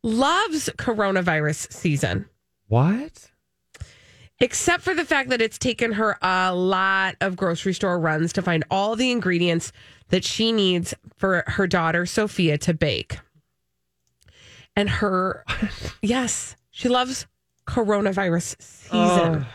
loves 0.03 0.69
coronavirus 0.79 1.73
season. 1.73 2.27
What? 2.75 3.31
except 4.41 4.83
for 4.83 4.95
the 4.95 5.05
fact 5.05 5.31
that 5.31 5.41
it's 5.41 5.59
taken 5.59 5.93
her 5.93 6.19
a 6.21 6.53
lot 6.53 7.15
of 7.21 7.37
grocery 7.37 7.73
store 7.73 8.01
runs 8.01 8.33
to 8.33 8.43
find 8.43 8.65
all 8.69 8.97
the 8.97 9.13
ingredients 9.13 9.73
that 10.09 10.25
she 10.25 10.51
needs 10.51 10.93
for 11.17 11.45
her 11.47 11.69
daughter 11.69 12.05
Sophia 12.05 12.59
to 12.59 12.75
bake. 12.75 13.19
And 14.75 14.91
her, 14.91 15.45
yes, 16.03 16.57
she 16.73 16.89
loves 16.89 17.27
coronavirus 17.67 18.61
season. 18.61 19.47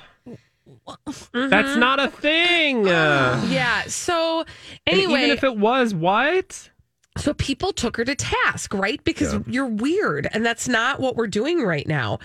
That's 1.34 1.76
not 1.76 2.00
a 2.00 2.08
thing. 2.08 2.88
Uh, 2.88 3.46
Yeah. 3.50 3.84
So 3.88 4.46
and 4.88 4.98
anyway, 4.98 5.24
even 5.24 5.32
if 5.32 5.44
it 5.44 5.58
was, 5.58 5.94
what? 5.94 6.70
so 7.18 7.34
people 7.34 7.74
took 7.74 7.98
her 7.98 8.06
to 8.06 8.16
task, 8.16 8.74
right? 8.74 9.04
Because 9.04 9.36
you're 9.46 9.66
weird, 9.66 10.30
and 10.32 10.46
that's 10.46 10.68
not 10.68 11.00
what 11.00 11.16
we're 11.16 11.28
doing 11.28 11.62
right 11.64 11.88
now. 11.88 12.20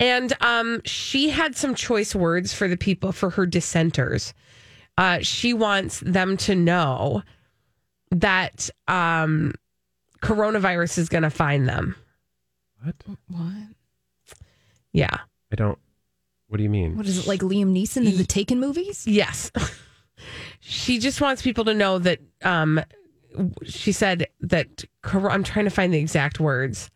And 0.00 0.32
um, 0.40 0.80
she 0.84 1.30
had 1.30 1.56
some 1.56 1.74
choice 1.74 2.14
words 2.14 2.52
for 2.52 2.68
the 2.68 2.76
people 2.76 3.12
for 3.12 3.30
her 3.30 3.46
dissenters. 3.46 4.34
Uh, 4.98 5.18
she 5.20 5.52
wants 5.52 6.00
them 6.00 6.36
to 6.38 6.54
know 6.54 7.22
that 8.10 8.70
um, 8.88 9.52
coronavirus 10.22 10.98
is 10.98 11.08
going 11.08 11.22
to 11.22 11.30
find 11.30 11.68
them. 11.68 11.96
What? 12.82 12.96
What? 13.28 14.36
Yeah. 14.92 15.18
I 15.52 15.56
don't. 15.56 15.78
What 16.48 16.58
do 16.58 16.62
you 16.62 16.70
mean? 16.70 16.96
What 16.96 17.06
is 17.06 17.18
it 17.18 17.26
like 17.26 17.40
Liam 17.40 17.72
Neeson 17.72 18.06
in 18.06 18.16
the 18.16 18.24
Taken 18.24 18.60
movies? 18.60 19.06
Yes. 19.06 19.50
she 20.60 20.98
just 20.98 21.20
wants 21.20 21.42
people 21.42 21.64
to 21.64 21.74
know 21.74 21.98
that 21.98 22.20
um 22.42 22.80
she 23.64 23.90
said 23.90 24.28
that 24.40 24.84
I'm 25.02 25.42
trying 25.42 25.64
to 25.64 25.70
find 25.70 25.92
the 25.92 25.98
exact 25.98 26.38
words 26.38 26.90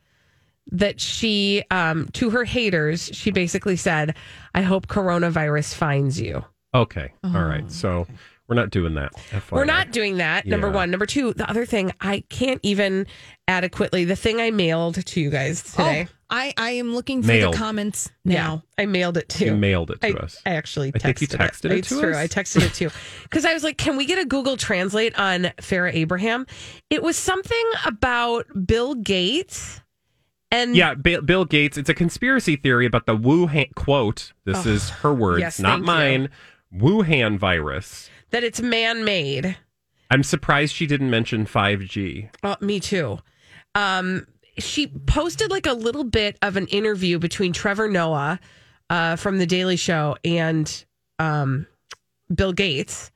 that 0.70 1.00
she 1.00 1.62
um 1.70 2.08
to 2.12 2.30
her 2.30 2.44
haters 2.44 3.10
she 3.12 3.30
basically 3.30 3.76
said 3.76 4.14
I 4.54 4.62
hope 4.62 4.86
coronavirus 4.86 5.74
finds 5.74 6.20
you. 6.20 6.44
Okay. 6.74 7.12
All 7.24 7.44
right. 7.44 7.70
So 7.72 8.06
we're 8.46 8.54
not 8.54 8.70
doing 8.70 8.94
that. 8.94 9.12
FYI. 9.30 9.52
We're 9.52 9.64
not 9.66 9.90
doing 9.90 10.18
that. 10.18 10.46
Number 10.46 10.68
Yeah. 10.68 10.74
1, 10.74 10.90
number 10.90 11.06
2, 11.06 11.34
the 11.34 11.48
other 11.48 11.64
thing 11.66 11.92
I 12.00 12.24
can't 12.30 12.60
even 12.62 13.06
adequately 13.46 14.04
the 14.04 14.16
thing 14.16 14.40
I 14.40 14.50
mailed 14.50 14.94
to 15.04 15.20
you 15.20 15.30
guys 15.30 15.62
today. 15.62 16.06
Oh, 16.10 16.14
I, 16.30 16.52
I 16.58 16.70
am 16.72 16.94
looking 16.94 17.22
for 17.22 17.28
Mailed. 17.28 17.54
the 17.54 17.58
comments 17.58 18.10
now. 18.24 18.62
Yeah, 18.78 18.82
I 18.82 18.86
mailed 18.86 19.16
it 19.16 19.30
to 19.30 19.46
You 19.46 19.54
mailed 19.56 19.90
it 19.90 20.00
to 20.02 20.08
I, 20.08 20.12
us. 20.22 20.42
I 20.44 20.50
actually 20.56 20.92
texted 20.92 20.96
I 20.96 20.98
think 21.00 21.20
you 21.22 21.26
texted 21.28 21.64
it 21.66 21.72
It's 21.72 21.88
to 21.88 22.00
true. 22.00 22.10
us? 22.10 22.16
I 22.16 22.26
texted 22.26 22.66
it 22.66 22.74
too. 22.74 22.90
Because 23.22 23.44
I 23.46 23.54
was 23.54 23.64
like, 23.64 23.78
can 23.78 23.96
we 23.96 24.04
get 24.04 24.18
a 24.18 24.26
Google 24.26 24.58
Translate 24.58 25.18
on 25.18 25.44
Farrah 25.58 25.94
Abraham? 25.94 26.46
It 26.90 27.02
was 27.02 27.16
something 27.16 27.64
about 27.86 28.44
Bill 28.66 28.94
Gates. 28.94 29.80
And 30.50 30.74
Yeah, 30.74 30.94
Bill, 30.94 31.20
Bill 31.20 31.44
Gates. 31.44 31.76
It's 31.76 31.90
a 31.90 31.94
conspiracy 31.94 32.56
theory 32.56 32.86
about 32.86 33.06
the 33.06 33.16
Wuhan 33.16 33.74
quote. 33.74 34.32
This 34.44 34.64
is 34.66 34.88
her 34.90 35.12
words, 35.12 35.40
yes, 35.40 35.58
not 35.60 35.82
mine. 35.82 36.30
Wuhan 36.74 37.38
virus. 37.38 38.10
that 38.30 38.44
it's 38.44 38.60
man 38.60 39.04
made. 39.04 39.56
I'm 40.10 40.22
surprised 40.22 40.74
she 40.74 40.86
didn't 40.86 41.10
mention 41.10 41.44
5G. 41.46 42.30
Oh, 42.42 42.56
me 42.60 42.80
too. 42.80 43.18
Um, 43.74 44.26
she 44.58 44.86
posted 44.86 45.50
like 45.50 45.66
a 45.66 45.72
little 45.72 46.04
bit 46.04 46.38
of 46.42 46.56
an 46.56 46.66
interview 46.68 47.18
between 47.18 47.52
Trevor 47.52 47.88
Noah 47.88 48.40
uh, 48.90 49.16
from 49.16 49.38
The 49.38 49.46
Daily 49.46 49.76
Show 49.76 50.16
and 50.24 50.84
um, 51.18 51.66
Bill 52.34 52.52
Gates. 52.52 53.10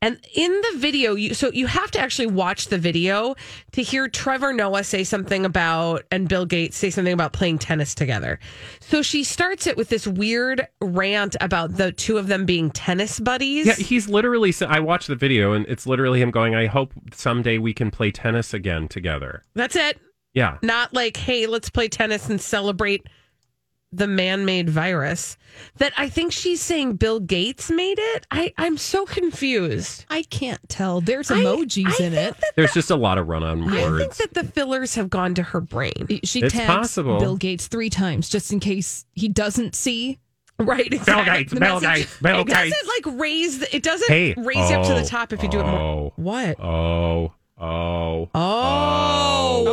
And 0.00 0.20
in 0.34 0.52
the 0.52 0.78
video, 0.78 1.16
you 1.16 1.34
so 1.34 1.50
you 1.50 1.66
have 1.66 1.90
to 1.90 1.98
actually 1.98 2.28
watch 2.28 2.66
the 2.68 2.78
video 2.78 3.34
to 3.72 3.82
hear 3.82 4.08
Trevor 4.08 4.52
Noah 4.52 4.84
say 4.84 5.02
something 5.02 5.44
about 5.44 6.04
and 6.12 6.28
Bill 6.28 6.46
Gates 6.46 6.76
say 6.76 6.90
something 6.90 7.12
about 7.12 7.32
playing 7.32 7.58
tennis 7.58 7.96
together. 7.96 8.38
So 8.80 9.02
she 9.02 9.24
starts 9.24 9.66
it 9.66 9.76
with 9.76 9.88
this 9.88 10.06
weird 10.06 10.68
rant 10.80 11.34
about 11.40 11.76
the 11.76 11.90
two 11.90 12.16
of 12.16 12.28
them 12.28 12.46
being 12.46 12.70
tennis 12.70 13.18
buddies. 13.18 13.66
Yeah, 13.66 13.74
he's 13.74 14.08
literally. 14.08 14.54
I 14.66 14.78
watched 14.78 15.08
the 15.08 15.16
video, 15.16 15.52
and 15.52 15.66
it's 15.66 15.86
literally 15.86 16.22
him 16.22 16.30
going, 16.30 16.54
"I 16.54 16.66
hope 16.66 16.92
someday 17.12 17.58
we 17.58 17.74
can 17.74 17.90
play 17.90 18.12
tennis 18.12 18.54
again 18.54 18.86
together." 18.86 19.42
That's 19.54 19.74
it. 19.74 19.98
Yeah, 20.32 20.58
not 20.62 20.94
like, 20.94 21.16
hey, 21.16 21.46
let's 21.46 21.70
play 21.70 21.88
tennis 21.88 22.28
and 22.28 22.40
celebrate 22.40 23.04
the 23.90 24.06
man-made 24.06 24.68
virus. 24.68 25.36
That 25.78 25.92
I 25.96 26.08
think 26.08 26.30
she's 26.32 26.60
saying 26.60 26.94
Bill 26.96 27.20
Gates 27.20 27.70
made 27.70 27.98
it. 27.98 28.26
I 28.30 28.52
I'm 28.58 28.76
so 28.76 29.06
confused. 29.06 30.04
I 30.10 30.22
can't 30.24 30.60
tell. 30.68 31.00
There's 31.00 31.28
emojis 31.28 32.00
I 32.00 32.04
in 32.04 32.12
it. 32.12 32.36
that 32.38 32.52
there's 32.54 32.72
just 32.74 32.90
a 32.90 32.96
lot 32.96 33.16
of 33.18 33.28
run-on 33.28 33.64
words. 33.64 33.76
I 33.76 33.98
think 33.98 34.16
that 34.16 34.34
the 34.34 34.44
fillers 34.44 34.94
have 34.94 35.08
gone 35.10 35.34
to 35.34 35.42
her 35.42 35.60
brain. 35.60 36.20
She 36.24 36.40
It's 36.42 36.52
tags 36.54 36.66
possible. 36.66 37.18
Bill 37.18 37.36
Gates 37.36 37.66
three 37.68 37.90
times 37.90 38.28
just 38.28 38.52
in 38.52 38.60
case 38.60 39.06
he 39.14 39.28
doesn't 39.28 39.74
see. 39.74 40.18
Right, 40.60 40.92
exactly. 40.92 41.14
Bill 41.14 41.34
Gates, 41.34 41.52
The 41.54 41.60
Bill 41.60 41.80
message- 41.80 41.96
Gates, 42.08 42.18
Bill 42.20 42.40
it 42.40 42.46
doesn't 42.48 42.88
like 43.06 43.20
raise. 43.20 43.58
The, 43.60 43.76
it 43.76 43.82
doesn't 43.84 44.08
Hey, 44.08 44.34
raise 44.36 44.70
you 44.70 44.76
up 44.76 44.86
to 44.88 44.94
the 44.94 45.00
oh, 45.02 45.04
top 45.04 45.32
if 45.32 45.42
you 45.42 45.48
do 45.48 45.60
it 45.60 45.66
more. 45.66 45.80
oh, 45.80 46.12
What? 46.16 46.60
Oh, 46.60 47.32
oh, 47.58 48.28
Oh. 48.28 48.28
oh, 48.34 49.66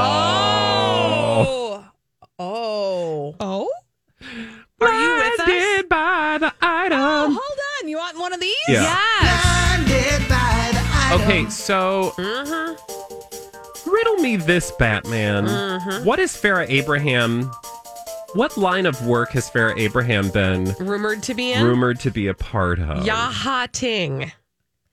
oh 0.00 1.84
Oh. 2.42 3.34
Oh, 3.38 3.70
Are 4.80 4.92
you 4.92 5.14
with 5.14 5.40
us? 5.40 5.46
Blinded 5.46 5.88
by 5.90 6.38
the 6.40 6.54
item. 6.62 6.98
hold 7.32 7.36
on. 7.82 7.88
You 7.88 7.98
want 7.98 8.09
one 8.20 8.32
of 8.32 8.40
these? 8.40 8.54
Yeah. 8.68 8.82
Yes. 9.22 9.86
Blinded 9.88 10.28
by 10.28 10.70
the 10.72 10.80
item. 10.92 11.20
Okay, 11.22 11.50
so 11.50 12.12
Mm-hmm. 12.16 13.90
riddle 13.90 14.16
me 14.16 14.36
this, 14.36 14.70
Batman. 14.72 15.46
What 16.04 16.18
is 16.18 16.32
Farrah 16.36 16.68
Abraham? 16.68 17.50
What 18.34 18.56
line 18.56 18.86
of 18.86 19.04
work 19.06 19.30
has 19.30 19.50
Farrah 19.50 19.76
Abraham 19.78 20.28
been 20.30 20.72
Rumored 20.78 21.22
to 21.24 21.34
be 21.34 21.52
in. 21.52 21.64
rumored 21.64 21.98
to 22.00 22.10
be 22.10 22.28
a 22.28 22.34
part 22.34 22.78
of? 22.78 23.04
Yachting. 23.04 24.30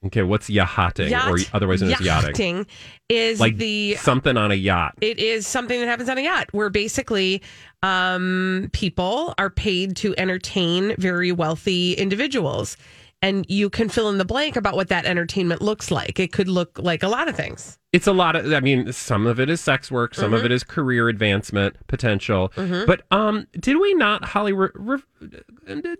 Okay, 0.05 0.21
what's 0.23 0.47
yachting, 0.49 1.09
Yacht- 1.09 1.29
or 1.31 1.37
otherwise 1.53 1.81
known 1.81 1.91
as 1.91 1.99
yachting? 2.01 2.27
yachting 2.29 2.67
is 3.09 3.39
Like 3.39 3.57
the 3.57 3.95
something 3.95 4.37
on 4.37 4.51
a 4.51 4.55
yacht. 4.55 4.93
it 5.01 5.17
is 5.19 5.45
something 5.47 5.79
that 5.79 5.87
happens 5.87 6.07
on 6.09 6.17
a 6.17 6.21
yacht 6.21 6.47
where 6.51 6.69
basically 6.69 7.41
um, 7.83 8.69
people 8.73 9.33
are 9.37 9.49
paid 9.49 9.95
to 9.97 10.13
entertain 10.17 10.95
very 10.97 11.31
wealthy 11.31 11.93
individuals 11.93 12.77
and 13.21 13.45
you 13.49 13.69
can 13.69 13.89
fill 13.89 14.09
in 14.09 14.17
the 14.19 14.25
blank 14.25 14.55
about 14.55 14.75
what 14.75 14.89
that 14.89 15.05
entertainment 15.05 15.61
looks 15.61 15.89
like 15.89 16.19
it 16.19 16.31
could 16.31 16.47
look 16.47 16.77
like 16.81 17.01
a 17.03 17.07
lot 17.07 17.27
of 17.27 17.35
things 17.35 17.79
It's 17.93 18.05
a 18.07 18.13
lot 18.13 18.35
of. 18.35 18.51
I 18.53 18.59
mean, 18.59 18.91
some 18.93 19.25
of 19.25 19.39
it 19.39 19.49
is 19.49 19.59
sex 19.61 19.89
work, 19.89 20.13
some 20.13 20.25
Mm-hmm. 20.25 20.33
of 20.35 20.45
it 20.45 20.51
is 20.51 20.63
career 20.63 21.09
advancement 21.09 21.75
potential. 21.87 22.51
But 22.55 23.01
um, 23.11 23.47
did 23.59 23.77
we 23.79 23.93
not 23.95 24.23
Hollywood 24.25 24.71
re- 24.75 25.01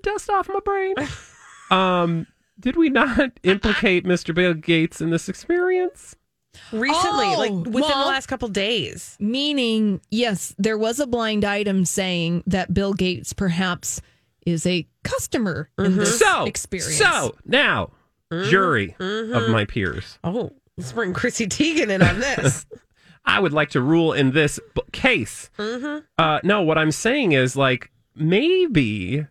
dust 0.03 0.29
off 0.29 0.47
my 0.49 0.59
brain? 0.63 0.95
um, 1.71 2.27
did 2.59 2.75
we 2.75 2.89
not 2.89 3.31
implicate 3.43 4.05
Mr. 4.05 4.33
Bill 4.35 4.53
Gates 4.53 5.01
in 5.01 5.09
this 5.09 5.27
experience? 5.29 6.15
recently 6.71 7.35
like 7.35 7.51
Oh, 7.51 7.59
within 7.69 7.81
the 7.99 8.07
last 8.07 8.25
couple 8.27 8.47
days 8.47 9.15
Meaning, 9.19 10.01
yes, 10.09 10.55
there 10.57 10.77
was 10.77 10.99
a 10.99 11.05
blind 11.05 11.45
item 11.45 11.85
saying 11.85 12.43
that 12.47 12.73
Bill 12.73 12.93
Gates 12.93 13.31
perhaps 13.33 14.01
is 14.45 14.65
a 14.65 14.87
customer 15.07 15.69
in 15.77 15.95
this 15.97 16.19
So 16.19 16.45
experience. 16.45 16.97
So 16.97 17.35
now, 17.45 17.91
Mm-hmm. 18.29 18.49
jury 18.49 18.93
of 18.99 19.49
my 19.49 19.63
peers, 19.63 20.19
oh 20.21 20.51
let's 20.75 20.91
bring 20.91 21.13
chrissy 21.13 21.47
teigen 21.47 21.87
in 21.89 22.01
on 22.01 22.19
this 22.19 22.65
I 23.25 23.39
would 23.39 23.53
like 23.53 23.69
to 23.69 23.81
rule 23.81 24.11
in 24.11 24.31
this 24.31 24.59
b- 24.75 24.81
case. 24.91 25.49
Mm-hmm. 25.57 25.99
Uh, 26.17 26.39
no, 26.43 26.61
what 26.61 26.77
I'm 26.77 26.91
saying 26.91 27.31
is 27.31 27.55
like 27.55 27.89
maybe 28.15 29.25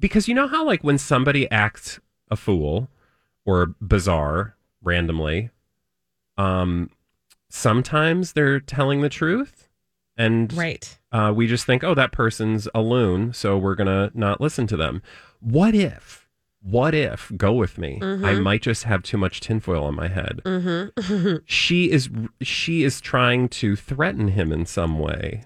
because 0.00 0.28
you 0.28 0.34
know 0.34 0.48
how 0.48 0.66
like 0.66 0.84
when 0.84 0.98
somebody 0.98 1.50
acts 1.50 1.98
a 2.30 2.36
fool 2.36 2.88
or 3.46 3.74
bizarre 3.80 4.54
randomly, 4.82 5.48
um, 6.36 6.90
sometimes 7.48 8.32
they're 8.32 8.60
telling 8.60 9.00
the 9.02 9.08
truth, 9.08 9.68
and 10.16 10.52
right 10.52 10.98
uh, 11.12 11.32
we 11.34 11.46
just 11.46 11.66
think, 11.66 11.84
oh, 11.84 11.94
that 11.94 12.10
person's 12.12 12.68
a 12.74 12.80
loon, 12.80 13.32
so 13.32 13.56
we're 13.58 13.74
gonna 13.74 14.10
not 14.14 14.40
listen 14.40 14.66
to 14.68 14.76
them. 14.76 15.02
What 15.40 15.74
if? 15.74 16.26
What 16.62 16.94
if? 16.94 17.32
Go 17.36 17.52
with 17.52 17.76
me. 17.76 17.98
I 18.02 18.34
might 18.34 18.62
just 18.62 18.84
have 18.84 19.02
too 19.02 19.18
much 19.18 19.40
tinfoil 19.40 19.84
on 19.84 19.94
my 19.96 20.08
head. 20.08 20.40
mm-hmm. 20.44 21.36
She 21.44 21.90
is 21.90 22.08
she 22.40 22.84
is 22.84 23.00
trying 23.00 23.48
to 23.50 23.74
threaten 23.76 24.28
him 24.28 24.52
in 24.52 24.64
some 24.64 24.98
way 24.98 25.44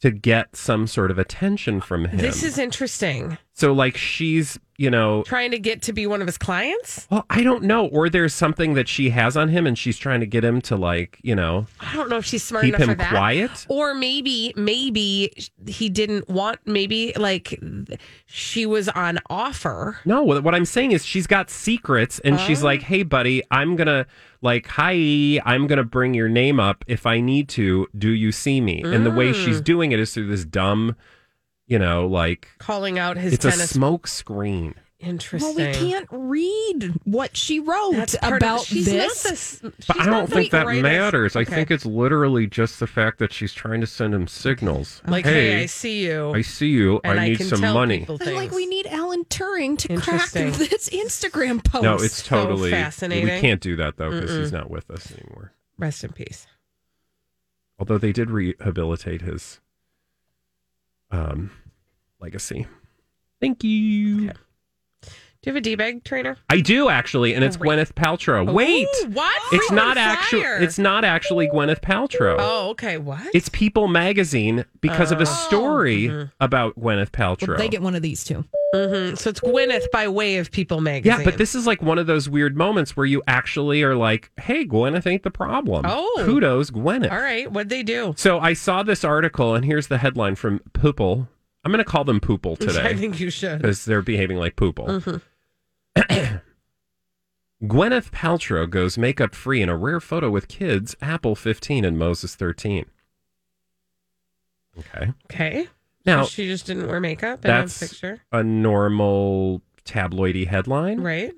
to 0.00 0.10
get 0.10 0.56
some 0.56 0.86
sort 0.86 1.10
of 1.10 1.18
attention 1.18 1.80
from 1.80 2.06
him. 2.06 2.18
this 2.18 2.42
is 2.42 2.58
interesting 2.58 3.38
So 3.60 3.74
like 3.74 3.94
she's, 3.94 4.58
you 4.78 4.88
know, 4.88 5.22
Trying 5.24 5.50
to 5.50 5.58
get 5.58 5.82
to 5.82 5.92
be 5.92 6.06
one 6.06 6.22
of 6.22 6.26
his 6.26 6.38
clients? 6.38 7.06
well, 7.10 7.26
I 7.28 7.42
don't 7.42 7.64
know, 7.64 7.88
or 7.88 8.08
there's 8.08 8.32
something 8.32 8.72
that 8.72 8.88
she 8.88 9.10
has 9.10 9.36
on 9.36 9.48
him 9.48 9.66
and 9.66 9.76
she's 9.76 9.98
trying 9.98 10.20
to 10.20 10.26
get 10.26 10.42
him 10.42 10.62
to 10.62 10.76
like, 10.76 11.18
you 11.22 11.34
know, 11.34 11.66
I 11.78 11.94
don't 11.94 12.08
know 12.08 12.16
if 12.16 12.24
she's 12.24 12.42
smart 12.42 12.64
Keep 12.64 12.76
enough 12.76 12.88
him 12.88 12.94
for 12.94 12.94
that. 13.02 13.10
quiet? 13.10 13.66
Or 13.68 13.92
maybe, 13.92 14.54
maybe 14.56 15.30
he 15.66 15.90
didn't 15.90 16.26
want, 16.26 16.60
maybe 16.64 17.12
like 17.16 17.60
she 18.24 18.64
was 18.64 18.88
on 18.88 19.18
offer. 19.28 19.98
No, 20.06 20.22
what 20.22 20.42
what 20.42 20.54
I'm 20.54 20.64
saying 20.64 20.92
is 20.92 21.04
she's 21.04 21.26
got 21.26 21.50
secrets 21.50 22.18
and 22.20 22.40
she's 22.40 22.62
like, 22.62 22.80
oh. 22.80 22.86
"Hey 22.86 23.02
buddy, 23.02 23.42
I'm 23.50 23.76
going 23.76 23.88
to 23.88 24.06
like, 24.40 24.68
hi, 24.68 25.38
I'm 25.44 25.66
going 25.66 25.76
to 25.76 25.84
bring 25.84 26.14
your 26.14 26.30
name 26.30 26.58
up 26.58 26.82
if 26.86 27.04
I 27.04 27.20
need 27.20 27.50
to. 27.50 27.88
Do 27.98 28.08
you 28.08 28.32
see 28.32 28.62
me?" 28.62 28.80
And 28.82 29.04
the 29.04 29.10
way 29.10 29.34
she's 29.34 29.60
mm. 29.60 29.64
doing 29.64 29.92
it 29.92 30.00
is 30.00 30.14
through 30.14 30.28
this 30.28 30.46
dumb, 30.46 30.96
you 31.70 31.78
know, 31.78 32.06
like 32.06 32.48
Calling 32.58 32.98
out 32.98 33.16
his 33.16 33.32
it's 33.32 33.44
a 33.46 33.52
smoke 33.52 34.06
screen. 34.06 34.74
Interesting. 34.98 35.56
Well, 35.56 35.66
we 35.68 35.72
can't 35.72 36.06
read 36.10 36.92
what 37.04 37.34
she 37.34 37.58
wrote 37.58 37.92
That's 37.92 38.16
part 38.16 38.34
of- 38.34 38.36
about 38.36 38.66
she's 38.66 38.84
this. 38.84 39.24
Not 39.62 39.72
this 39.72 39.86
But 39.88 39.98
I 40.00 40.04
don't 40.04 40.28
think 40.30 40.50
that 40.50 40.66
matters. 40.66 41.36
I 41.36 41.44
think 41.44 41.70
it's 41.70 41.86
literally 41.86 42.46
just 42.46 42.80
the 42.80 42.86
fact 42.86 43.18
that 43.20 43.32
she's 43.32 43.54
trying 43.54 43.80
to 43.80 43.86
send 43.86 44.12
him 44.12 44.26
signals. 44.26 45.00
like, 45.06 45.24
hey, 45.24 45.62
I 45.62 45.66
see 45.66 46.04
you. 46.04 46.32
I 46.34 46.42
see 46.42 46.68
you. 46.68 47.00
and 47.02 47.18
I 47.18 47.28
need 47.30 47.38
can 47.38 47.46
some 47.46 47.60
tell 47.62 47.72
money. 47.72 48.00
people 48.00 48.18
I'm 48.20 48.34
like, 48.34 48.50
we 48.50 48.66
need 48.66 48.86
Alan 48.88 49.24
Turing 49.24 49.78
to 49.78 49.96
crack 49.96 50.32
this 50.32 50.90
Instagram 50.90 51.64
post. 51.64 51.82
No, 51.82 51.94
it's 51.94 52.22
So 52.22 52.28
totally 52.44 52.70
fascinating. 52.70 53.24
We 53.24 53.40
can't 53.40 53.62
do 53.62 53.76
that 53.76 53.96
though 53.96 54.10
because 54.10 54.36
he's 54.36 54.52
not 54.52 54.68
with 54.70 54.90
us 54.90 55.10
anymore. 55.12 55.52
Rest 55.78 56.04
in 56.04 56.12
peace. 56.12 56.46
Although 57.78 57.96
they 57.96 58.12
did 58.12 58.28
rehabilitate 58.28 59.22
his 59.22 59.60
um 61.10 61.50
legacy. 62.20 62.66
Thank 63.40 63.64
you. 63.64 64.30
Okay. 64.30 64.32
Do 65.42 65.48
you 65.48 65.54
have 65.54 65.56
a 65.56 65.62
D-bag 65.62 66.04
trainer? 66.04 66.36
I 66.50 66.60
do 66.60 66.90
actually, 66.90 67.32
and 67.32 67.42
it's 67.42 67.56
Great. 67.56 67.78
Gwyneth 67.78 67.94
Paltrow. 67.94 68.52
Wait, 68.52 68.86
what? 69.06 69.34
it's 69.52 69.68
Frequent 69.68 69.74
not 69.74 69.96
actually. 69.96 70.42
It's 70.42 70.78
not 70.78 71.02
actually 71.02 71.48
Gwyneth 71.48 71.80
Paltrow. 71.80 72.36
Oh, 72.38 72.68
okay. 72.72 72.98
What? 72.98 73.22
It's 73.32 73.48
People 73.48 73.88
Magazine 73.88 74.66
because 74.82 75.10
of 75.12 75.18
a 75.18 75.22
Oh. 75.22 75.24
story 75.24 76.28
about 76.40 76.78
Gwyneth 76.78 77.08
Paltrow. 77.12 77.48
Well, 77.48 77.56
they 77.56 77.70
get 77.70 77.80
one 77.80 77.94
of 77.94 78.02
these 78.02 78.22
too. 78.22 78.44
Mhm. 78.74 79.16
So 79.16 79.30
it's 79.30 79.40
Gwyneth 79.40 79.90
by 79.90 80.08
way 80.08 80.36
of 80.36 80.50
People 80.50 80.82
magazine. 80.82 81.20
yeah, 81.20 81.24
but 81.24 81.38
this 81.38 81.54
is 81.54 81.66
like 81.66 81.80
one 81.80 81.96
of 81.98 82.06
those 82.06 82.28
weird 82.28 82.54
moments 82.54 82.94
where 82.94 83.06
you 83.06 83.22
actually 83.26 83.82
are 83.82 83.96
like, 83.96 84.30
"Hey, 84.38 84.66
Gwyneth 84.66 85.06
ain't 85.06 85.22
the 85.22 85.30
problem." 85.30 85.86
Oh. 85.88 86.22
kudos, 86.26 86.70
Gwyneth. 86.70 87.10
All 87.10 87.18
right. 87.18 87.50
What'd 87.50 87.70
they 87.70 87.82
do? 87.82 88.12
So 88.18 88.40
I 88.40 88.52
saw 88.52 88.82
this 88.82 89.04
article, 89.04 89.54
and 89.54 89.64
here's 89.64 89.86
the 89.86 89.96
headline 89.96 90.34
from 90.34 90.60
Poople. 90.74 91.28
I'm 91.64 91.70
going 91.72 91.84
to 91.84 91.90
call 91.90 92.04
them 92.04 92.20
Poople 92.20 92.58
today. 92.58 92.82
I 92.82 92.94
think 92.94 93.20
you 93.20 93.30
should. 93.30 93.58
because 93.60 93.84
they're 93.84 94.02
behaving 94.02 94.38
like 94.38 94.56
Poople. 94.56 95.20
Mhm. 95.96 96.40
Gwyneth 97.62 98.10
Paltrow 98.10 98.68
goes 98.68 98.96
makeup 98.96 99.34
free 99.34 99.60
in 99.60 99.68
a 99.68 99.76
rare 99.76 100.00
photo 100.00 100.30
with 100.30 100.48
kids, 100.48 100.96
Apple 101.02 101.34
15 101.34 101.84
and 101.84 101.98
Moses 101.98 102.34
13. 102.34 102.86
Okay. 104.78 105.12
Okay. 105.30 105.68
Now, 106.06 106.22
So 106.22 106.30
she 106.30 106.46
just 106.46 106.64
didn't 106.66 106.88
wear 106.88 107.00
makeup 107.00 107.44
in 107.44 107.50
a 107.50 107.54
that's 107.54 107.78
picture. 107.78 108.22
a 108.32 108.42
normal 108.42 109.60
tabloidy 109.84 110.46
headline. 110.46 111.00
Right. 111.00 111.34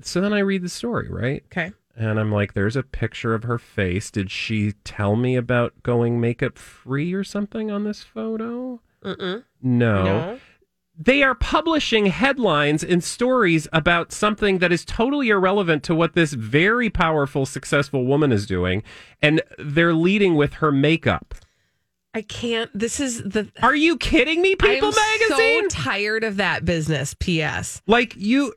So 0.00 0.20
then 0.22 0.32
I 0.32 0.38
read 0.38 0.62
the 0.62 0.68
story, 0.70 1.08
right? 1.10 1.42
Okay. 1.46 1.72
And 1.96 2.18
I'm 2.18 2.32
like, 2.32 2.54
there's 2.54 2.76
a 2.76 2.82
picture 2.82 3.34
of 3.34 3.42
her 3.42 3.58
face. 3.58 4.10
Did 4.10 4.30
she 4.30 4.72
tell 4.84 5.16
me 5.16 5.36
about 5.36 5.82
going 5.82 6.18
makeup 6.18 6.56
free 6.56 7.12
or 7.12 7.24
something 7.24 7.70
on 7.70 7.84
this 7.84 8.02
photo? 8.02 8.80
Mm-mm. 9.04 9.44
No. 9.62 10.04
No. 10.04 10.40
They 11.02 11.22
are 11.22 11.34
publishing 11.34 12.06
headlines 12.06 12.84
and 12.84 13.02
stories 13.02 13.66
about 13.72 14.12
something 14.12 14.58
that 14.58 14.70
is 14.70 14.84
totally 14.84 15.30
irrelevant 15.30 15.82
to 15.84 15.94
what 15.94 16.14
this 16.14 16.34
very 16.34 16.90
powerful, 16.90 17.46
successful 17.46 18.04
woman 18.04 18.32
is 18.32 18.46
doing. 18.46 18.82
And 19.22 19.40
they're 19.58 19.94
leading 19.94 20.34
with 20.34 20.54
her 20.54 20.70
makeup. 20.70 21.34
I 22.12 22.20
can't. 22.22 22.70
This 22.78 23.00
is 23.00 23.22
the. 23.22 23.48
Are 23.62 23.74
you 23.74 23.96
kidding 23.96 24.42
me, 24.42 24.56
People 24.56 24.88
I'm 24.94 25.20
Magazine? 25.20 25.70
so 25.70 25.82
tired 25.82 26.22
of 26.24 26.36
that 26.36 26.64
business. 26.66 27.14
P.S. 27.18 27.80
like 27.86 28.14
you 28.16 28.52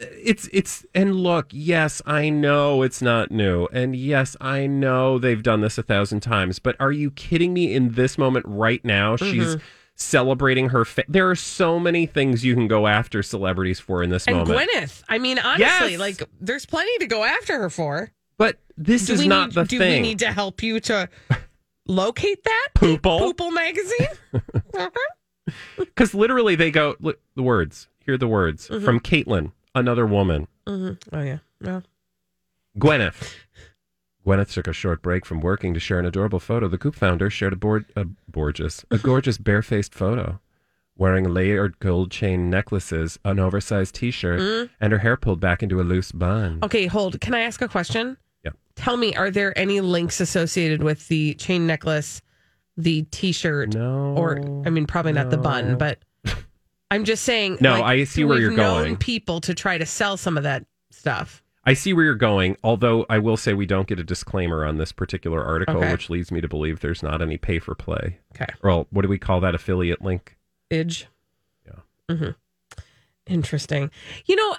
it's 0.00 0.48
it's 0.52 0.86
and 0.94 1.16
look 1.16 1.46
yes 1.50 2.00
i 2.06 2.28
know 2.28 2.82
it's 2.82 3.02
not 3.02 3.32
new 3.32 3.66
and 3.72 3.96
yes 3.96 4.36
i 4.40 4.64
know 4.64 5.18
they've 5.18 5.42
done 5.42 5.60
this 5.60 5.76
a 5.76 5.82
thousand 5.82 6.20
times 6.20 6.60
but 6.60 6.76
are 6.78 6.92
you 6.92 7.10
kidding 7.10 7.52
me 7.52 7.74
in 7.74 7.90
this 7.94 8.16
moment 8.16 8.46
right 8.48 8.84
now 8.84 9.16
she's 9.16 9.56
Mm-hmm. 9.56 9.62
Celebrating 9.98 10.68
her 10.70 10.84
fa- 10.84 11.04
there 11.08 11.28
are 11.28 11.34
so 11.34 11.78
many 11.78 12.06
things 12.06 12.44
you 12.44 12.54
can 12.54 12.68
go 12.68 12.86
after 12.86 13.22
celebrities 13.22 13.80
for 13.80 14.02
in 14.02 14.10
this 14.10 14.26
And 14.26 14.36
moment 14.36 14.70
Gwyneth. 14.72 15.02
I 15.08 15.18
mean, 15.18 15.38
honestly, 15.38 15.90
Yes. 15.92 15.98
like, 16.00 16.22
there's 16.40 16.64
plenty 16.66 16.96
to 16.98 17.06
go 17.06 17.24
after 17.24 17.58
her 17.60 17.68
for. 17.70 18.10
but 18.36 18.58
this 18.76 19.06
Do 19.06 19.14
is 19.14 19.26
not 19.26 19.48
need, 19.48 19.54
the 19.56 19.64
do 19.64 19.78
thing 19.78 20.02
we 20.02 20.08
need 20.08 20.18
to 20.20 20.32
help 20.32 20.62
you 20.62 20.78
to 20.80 21.08
locate 21.88 22.44
that? 22.44 22.68
Poople. 22.76 23.18
Poople 23.34 23.50
magazine? 23.52 24.06
because 25.78 26.14
literally 26.14 26.54
they 26.54 26.70
go 26.70 26.94
look, 27.00 27.18
the 27.34 27.42
words 27.42 27.88
hear 28.00 28.16
the 28.16 28.28
words 28.28 28.68
Mm-hmm. 28.68 28.84
from 28.84 29.00
caitlin 29.00 29.52
another 29.74 30.06
woman 30.06 30.46
hmm 30.66 30.92
Oh, 31.12 31.22
yeah. 31.22 31.38
Well, 31.60 31.82
Gwyneth. 32.78 33.34
Gwyneth 34.28 34.52
took 34.52 34.66
a 34.66 34.74
short 34.74 35.00
break 35.00 35.24
from 35.24 35.40
working 35.40 35.72
to 35.72 35.80
share 35.80 35.98
an 35.98 36.04
adorable 36.04 36.38
photo. 36.38 36.68
The 36.68 36.76
Goop 36.76 36.94
founder 36.94 37.30
shared 37.30 37.54
a, 37.54 37.56
board, 37.56 37.86
a 37.96 38.06
gorgeous, 38.30 38.84
a 38.90 38.98
gorgeous 38.98 39.38
barefaced 39.38 39.94
photo, 39.94 40.38
wearing 40.98 41.32
layered 41.32 41.78
gold 41.78 42.10
chain 42.10 42.50
necklaces, 42.50 43.18
an 43.24 43.38
oversized 43.38 43.94
T-shirt, 43.94 44.40
mm. 44.40 44.70
and 44.82 44.92
her 44.92 44.98
hair 44.98 45.16
pulled 45.16 45.40
back 45.40 45.62
into 45.62 45.80
a 45.80 45.82
loose 45.82 46.12
bun. 46.12 46.58
okay, 46.62 46.86
hold. 46.86 47.18
Can 47.22 47.32
I 47.32 47.40
ask 47.40 47.62
a 47.62 47.68
question? 47.68 48.18
Yeah. 48.44 48.50
Tell 48.76 48.98
me, 48.98 49.16
are 49.16 49.30
there 49.30 49.58
any 49.58 49.80
links 49.80 50.20
associated 50.20 50.82
with 50.82 51.08
the 51.08 51.32
chain 51.36 51.66
necklace, 51.66 52.20
the 52.76 53.04
t 53.04 53.32
shirt, 53.32 53.72
No, 53.72 54.14
or, 54.14 54.40
I 54.66 54.68
mean, 54.68 54.86
probably 54.86 55.12
not 55.12 55.30
the 55.30 55.38
bun, 55.38 55.78
but 55.78 56.00
I'm 56.90 57.04
just 57.04 57.24
saying. 57.24 57.56
No, 57.62 57.80
like, 57.80 57.82
I 57.82 58.04
see 58.04 58.24
where 58.24 58.38
you're 58.38 58.54
going. 58.54 58.98
people 58.98 59.40
to 59.40 59.54
try 59.54 59.78
to 59.78 59.86
sell 59.86 60.18
some 60.18 60.36
of 60.36 60.42
that 60.42 60.66
stuff. 60.90 61.42
I 61.68 61.74
see 61.74 61.92
where 61.92 62.04
you're 62.04 62.14
going. 62.14 62.56
Although 62.64 63.04
I 63.10 63.18
will 63.18 63.36
say 63.36 63.52
we 63.52 63.66
don't 63.66 63.86
get 63.86 64.00
a 64.00 64.04
disclaimer 64.04 64.64
on 64.64 64.78
this 64.78 64.90
particular 64.90 65.44
article, 65.44 65.76
Okay. 65.76 65.92
which 65.92 66.08
leads 66.08 66.32
me 66.32 66.40
to 66.40 66.48
believe 66.48 66.80
there's 66.80 67.02
not 67.02 67.20
any 67.20 67.36
pay 67.36 67.58
for 67.58 67.74
play. 67.74 68.18
Okay. 68.34 68.46
Well, 68.62 68.86
what 68.90 69.02
do 69.02 69.08
we 69.08 69.18
call 69.18 69.40
that 69.42 69.54
affiliate 69.54 70.00
link? 70.02 70.38
Idge. 70.70 71.04
Yeah. 71.66 72.14
hmm 72.16 72.30
Interesting. 73.26 73.90
You 74.24 74.36
know, 74.36 74.56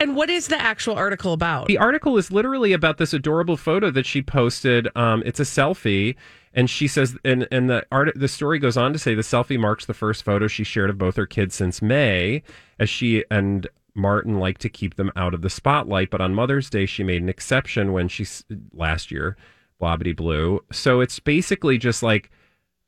and 0.00 0.16
what 0.16 0.30
is 0.30 0.48
the 0.48 0.58
actual 0.58 0.94
article 0.94 1.34
about? 1.34 1.66
The 1.66 1.76
article 1.76 2.16
is 2.16 2.32
literally 2.32 2.72
about 2.72 2.96
this 2.96 3.12
adorable 3.12 3.58
photo 3.58 3.90
that 3.90 4.06
she 4.06 4.22
posted. 4.22 4.88
Um, 4.96 5.22
it's 5.26 5.38
a 5.38 5.42
selfie, 5.42 6.16
and 6.54 6.70
she 6.70 6.88
says, 6.88 7.18
and 7.26 7.46
and 7.52 7.68
the 7.68 7.84
art, 7.92 8.10
the 8.16 8.28
story 8.28 8.58
goes 8.58 8.78
on 8.78 8.94
to 8.94 8.98
say 8.98 9.14
the 9.14 9.20
selfie 9.20 9.60
marks 9.60 9.84
the 9.84 9.92
first 9.92 10.24
photo 10.24 10.46
she 10.48 10.64
shared 10.64 10.88
of 10.88 10.96
both 10.96 11.16
her 11.16 11.26
kids 11.26 11.54
since 11.54 11.82
May, 11.82 12.42
as 12.80 12.88
she 12.88 13.22
and 13.30 13.68
Martin 13.96 14.38
liked 14.38 14.60
to 14.60 14.68
keep 14.68 14.96
them 14.96 15.10
out 15.16 15.34
of 15.34 15.42
the 15.42 15.50
spotlight. 15.50 16.10
But 16.10 16.20
on 16.20 16.34
Mother's 16.34 16.70
Day, 16.70 16.86
she 16.86 17.02
made 17.02 17.22
an 17.22 17.28
exception 17.28 17.92
when 17.92 18.08
she 18.08 18.26
last 18.72 19.10
year, 19.10 19.36
blobbity 19.80 20.14
blue. 20.14 20.62
So 20.72 21.00
it's 21.00 21.18
basically 21.18 21.78
just 21.78 22.02
like. 22.02 22.30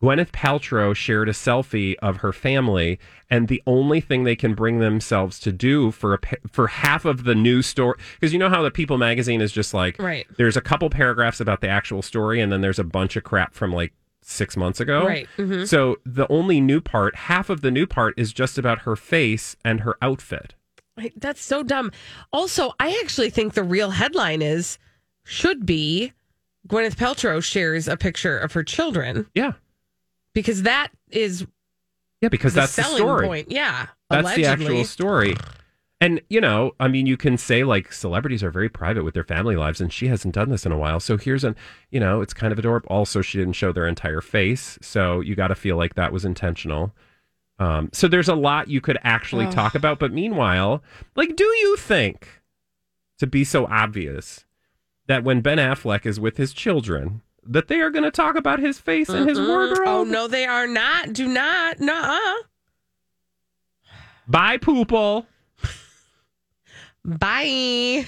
Gwyneth 0.00 0.30
Paltrow 0.30 0.94
shared 0.94 1.28
a 1.28 1.32
selfie 1.32 1.96
of 2.00 2.18
her 2.18 2.32
family, 2.32 3.00
and 3.28 3.48
the 3.48 3.60
only 3.66 4.00
thing 4.00 4.22
they 4.22 4.36
can 4.36 4.54
bring 4.54 4.78
themselves 4.78 5.40
to 5.40 5.50
do 5.50 5.90
for 5.90 6.14
a, 6.14 6.18
for 6.48 6.68
half 6.68 7.04
of 7.04 7.24
the 7.24 7.34
news 7.34 7.66
story, 7.66 7.98
because 8.14 8.32
you 8.32 8.38
know 8.38 8.48
how 8.48 8.62
the 8.62 8.70
People 8.70 8.96
magazine 8.96 9.40
is 9.40 9.50
just 9.50 9.74
like, 9.74 9.98
Right. 9.98 10.24
There's 10.36 10.56
a 10.56 10.60
couple 10.60 10.88
paragraphs 10.88 11.40
about 11.40 11.62
the 11.62 11.68
actual 11.68 12.02
story, 12.02 12.40
and 12.40 12.52
then 12.52 12.60
there's 12.60 12.78
a 12.78 12.84
bunch 12.84 13.16
of 13.16 13.24
crap 13.24 13.54
from 13.54 13.72
like 13.72 13.92
six 14.22 14.56
months 14.56 14.78
ago. 14.78 15.04
Right. 15.04 15.26
Mhm. 15.36 15.66
So 15.66 15.96
the 16.06 16.30
only 16.30 16.60
new 16.60 16.80
part, 16.80 17.16
half 17.16 17.50
of 17.50 17.62
the 17.62 17.72
new 17.72 17.84
part, 17.84 18.14
is 18.16 18.32
just 18.32 18.56
about 18.56 18.82
her 18.82 18.94
face 18.94 19.56
and 19.64 19.80
her 19.80 19.96
outfit. 20.00 20.54
That's 21.16 21.42
so 21.42 21.62
dumb. 21.62 21.92
Also, 22.32 22.72
I 22.80 22.98
actually 23.02 23.30
think 23.30 23.54
the 23.54 23.62
real 23.62 23.90
headline 23.90 24.42
is 24.42 24.78
should 25.24 25.66
be 25.66 26.12
Gwyneth 26.68 26.96
Paltrow 26.96 27.42
shares 27.42 27.88
a 27.88 27.96
picture 27.96 28.38
of 28.38 28.52
her 28.52 28.62
children 28.62 29.26
Yeah, 29.34 29.52
because 30.34 30.62
that 30.62 30.88
is 31.10 31.46
yeah, 32.20 32.28
because 32.28 32.54
the 32.54 32.60
that's 32.60 32.76
the 32.76 32.82
selling 32.82 32.98
story. 32.98 33.26
point. 33.26 33.50
Yeah, 33.50 33.86
That's 34.10 34.34
the 34.34 34.46
actual 34.46 34.84
story. 34.84 35.36
And, 36.00 36.20
you 36.28 36.40
know, 36.40 36.72
I 36.78 36.86
mean, 36.86 37.06
you 37.06 37.16
can 37.16 37.36
say 37.36 37.64
like 37.64 37.92
celebrities 37.92 38.44
are 38.44 38.50
very 38.50 38.68
private 38.68 39.02
with 39.04 39.14
their 39.14 39.24
family 39.24 39.56
lives, 39.56 39.80
and 39.80 39.92
she 39.92 40.06
hasn't 40.08 40.34
done 40.34 40.48
this 40.48 40.64
in 40.64 40.70
a 40.70 40.78
while. 40.78 41.00
So 41.00 41.16
here's 41.16 41.42
an, 41.42 41.56
you 41.90 41.98
know, 41.98 42.20
it's 42.20 42.32
kind 42.32 42.52
of 42.52 42.58
adorable. 42.58 42.88
Also, 42.88 43.20
she 43.20 43.38
didn't 43.38 43.54
show 43.54 43.72
their 43.72 43.86
entire 43.86 44.20
face. 44.20 44.78
So 44.80 45.20
you 45.20 45.34
got 45.34 45.48
to 45.48 45.56
feel 45.56 45.76
like 45.76 45.94
that 45.94 46.12
was 46.12 46.24
intentional. 46.24 46.92
Um, 47.58 47.90
so 47.92 48.06
there's 48.06 48.28
a 48.28 48.34
lot 48.34 48.68
you 48.68 48.80
could 48.80 48.98
actually 49.02 49.46
talk 49.48 49.74
about. 49.74 49.98
But 49.98 50.12
meanwhile, 50.12 50.82
like, 51.16 51.34
do 51.36 51.44
you 51.44 51.76
think, 51.76 52.28
to 53.18 53.26
be 53.26 53.44
so 53.44 53.66
obvious, 53.66 54.44
that 55.06 55.24
when 55.24 55.40
Ben 55.40 55.58
Affleck 55.58 56.06
is 56.06 56.20
with 56.20 56.36
his 56.36 56.52
children, 56.52 57.22
that 57.42 57.68
they 57.68 57.80
are 57.80 57.90
going 57.90 58.04
to 58.04 58.10
talk 58.10 58.36
about 58.36 58.60
his 58.60 58.78
face 58.78 59.08
and 59.08 59.28
his 59.28 59.38
Mm-mm. 59.38 59.48
wardrobe? 59.48 59.88
Oh 59.88 60.04
no, 60.04 60.28
they 60.28 60.44
are 60.44 60.66
not. 60.66 61.12
Do 61.12 61.26
not. 61.26 61.80
Nuh-uh. 61.80 62.42
Bye, 64.28 64.58
Poople. 64.58 65.26
Bye. 67.04 68.06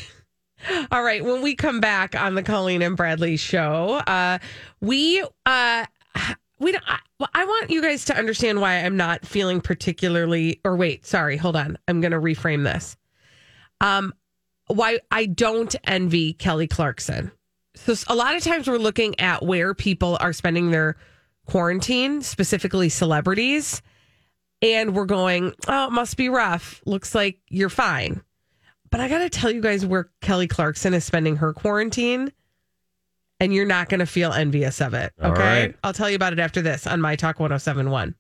All 0.93 1.03
right. 1.03 1.25
When 1.25 1.41
we 1.41 1.55
come 1.55 1.81
back 1.81 2.15
on 2.15 2.35
the 2.35 2.43
Colleen 2.43 2.83
and 2.83 2.97
Bradley 2.97 3.39
show, 3.39 4.03
uh, 4.07 4.39
we 4.83 5.25
uh, 5.47 5.87
we 6.61 6.73
don't. 6.73 6.85
I, 6.87 6.99
I 7.35 7.45
want 7.45 7.71
you 7.71 7.83
guys 7.83 8.05
to 8.07 8.17
understand 8.17 8.61
why 8.61 8.77
I'm 8.77 8.97
not 8.97 9.27
feeling 9.27 9.61
particularly. 9.61 10.61
Or 10.65 10.77
wait, 10.77 11.05
sorry, 11.05 11.37
hold 11.37 11.57
on. 11.57 11.77
I'm 11.89 12.01
going 12.01 12.13
to 12.13 12.21
reframe 12.21 12.63
this. 12.63 12.97
Um, 13.81 14.15
why 14.69 15.01
I 15.11 15.27
don't 15.27 15.75
envy 15.85 16.35
Kelly 16.35 16.69
Clarkson. 16.69 17.33
So 17.75 17.95
a 18.09 18.15
lot 18.15 18.37
of 18.37 18.43
times 18.43 18.69
we're 18.69 18.79
looking 18.79 19.19
at 19.19 19.45
where 19.45 19.75
people 19.75 20.19
are 20.21 20.33
spending 20.33 20.71
their 20.71 20.97
quarantine, 21.47 22.23
specifically 22.23 22.89
celebrities, 22.89 23.83
and 24.63 24.95
we're 24.95 25.07
going, 25.07 25.55
"Oh, 25.67 25.87
it 25.87 25.93
must 25.93 26.17
be 26.17 26.29
rough. 26.29 26.83
Looks 26.85 27.15
like 27.15 27.41
you're 27.49 27.71
fine." 27.71 28.23
But 28.91 29.01
I 29.01 29.09
got 29.09 29.19
to 29.19 29.31
tell 29.31 29.51
you 29.51 29.61
guys 29.61 29.87
where 29.87 30.11
Kelly 30.21 30.49
Clarkson 30.49 30.95
is 30.95 31.05
spending 31.05 31.37
her 31.37 31.53
quarantine, 31.53 32.33
and 33.41 33.53
you're 33.55 33.67
not 33.67 33.89
going 33.89 34.01
to 34.01 34.07
feel 34.07 34.33
envious 34.33 34.81
of 34.81 34.95
it. 34.95 35.13
Okay. 35.21 35.41
right. 35.41 35.77
I'll 35.83 35.93
tell 35.95 36.09
you 36.09 36.17
about 36.17 36.33
it 36.33 36.39
after 36.39 36.63
this 36.63 36.87
on 36.87 37.01
My 37.01 37.17
Talk 37.17 37.41
1071. 37.41 38.15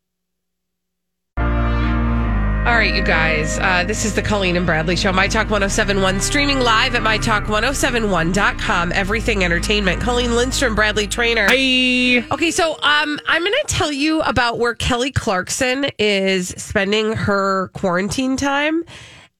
All 2.67 2.77
right, 2.77 2.95
you 2.95 3.03
guys. 3.03 3.59
Uh, 3.59 3.85
this 3.85 4.05
is 4.05 4.15
the 4.15 4.21
Colleen 4.23 4.55
and 4.57 4.67
Bradley 4.67 4.95
Show, 4.95 5.13
My 5.13 5.27
Talk 5.27 5.51
1071, 5.51 6.21
streaming 6.21 6.61
live 6.61 6.95
at 6.95 7.03
MyTalk1071.com. 7.03 8.93
Everything 8.93 9.45
Entertainment. 9.45 10.01
Colleen 10.03 10.37
Lindstrom, 10.37 10.75
Bradley 10.75 11.07
Traynor. 11.07 11.49
Hey. 11.49 12.23
Okay, 12.31 12.51
so 12.51 12.73
um, 12.83 13.19
I'm 13.27 13.43
going 13.43 13.53
to 13.53 13.65
tell 13.67 13.91
you 13.91 14.21
about 14.23 14.59
where 14.59 14.75
Kelly 14.75 15.11
Clarkson 15.11 15.87
is 15.99 16.49
spending 16.51 17.15
her 17.15 17.69
quarantine 17.69 18.37
time. 18.37 18.85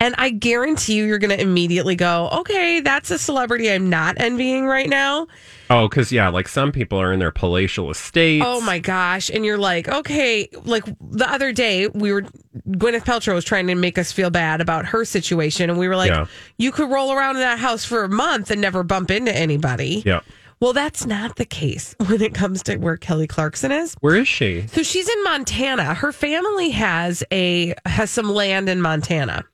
And 0.03 0.15
I 0.17 0.31
guarantee 0.31 0.95
you, 0.95 1.05
you're 1.05 1.19
going 1.19 1.37
to 1.37 1.41
immediately 1.41 1.95
go, 1.95 2.31
okay, 2.31 2.81
that's 2.81 3.11
a 3.11 3.19
celebrity 3.19 3.71
I'm 3.71 3.91
not 3.91 4.17
envying 4.19 4.65
right 4.65 4.89
now. 4.89 5.27
Oh, 5.69 5.89
because 5.89 6.11
yeah, 6.11 6.29
like 6.31 6.49
some 6.49 6.73
people 6.73 6.99
are 6.99 7.13
in 7.13 7.19
their 7.21 7.31
palatial 7.31 7.91
estates. 7.91 8.43
Oh 8.47 8.63
my 8.63 8.79
gosh. 8.79 9.29
And 9.29 9.45
you're 9.45 9.59
like, 9.59 9.89
okay, 9.89 10.49
like 10.65 10.85
the 11.01 11.31
other 11.31 11.53
day, 11.53 11.87
we 11.89 12.13
were, 12.15 12.23
Gwyneth 12.71 13.05
Paltrow 13.05 13.35
was 13.35 13.45
trying 13.45 13.67
to 13.67 13.75
make 13.75 13.99
us 13.99 14.11
feel 14.11 14.31
bad 14.31 14.63
about 14.63 14.87
her 14.87 15.05
situation. 15.05 15.69
And 15.69 15.79
we 15.79 15.87
were 15.87 15.97
like, 15.97 16.11
Yeah. 16.11 16.27
you 16.57 16.73
could 16.73 16.91
roll 16.91 17.13
around 17.13 17.37
in 17.37 17.43
that 17.43 17.59
house 17.59 17.85
for 17.85 18.03
a 18.03 18.09
month 18.09 18.51
and 18.51 18.61
never 18.61 18.83
bump 18.83 19.11
into 19.11 19.37
anybody. 19.37 20.03
Yeah. 20.07 20.21
Well, 20.61 20.73
that's 20.73 21.07
not 21.07 21.37
the 21.37 21.45
case 21.47 21.95
when 22.07 22.21
it 22.23 22.33
comes 22.35 22.63
to 22.65 22.77
where 22.79 22.97
Kelly 22.97 23.27
Clarkson 23.27 23.71
is. 23.71 23.95
Where 24.01 24.17
is 24.17 24.29
she? 24.29 24.67
So 24.69 24.83
she's 24.83 25.09
in 25.09 25.25
Montana. 25.25 25.93
Her 25.95 26.11
family 26.13 26.71
has 26.71 27.23
a 27.31 27.75
has 27.87 28.11
some 28.11 28.31
land 28.31 28.69
in 28.69 28.81
Montana, 28.83 29.45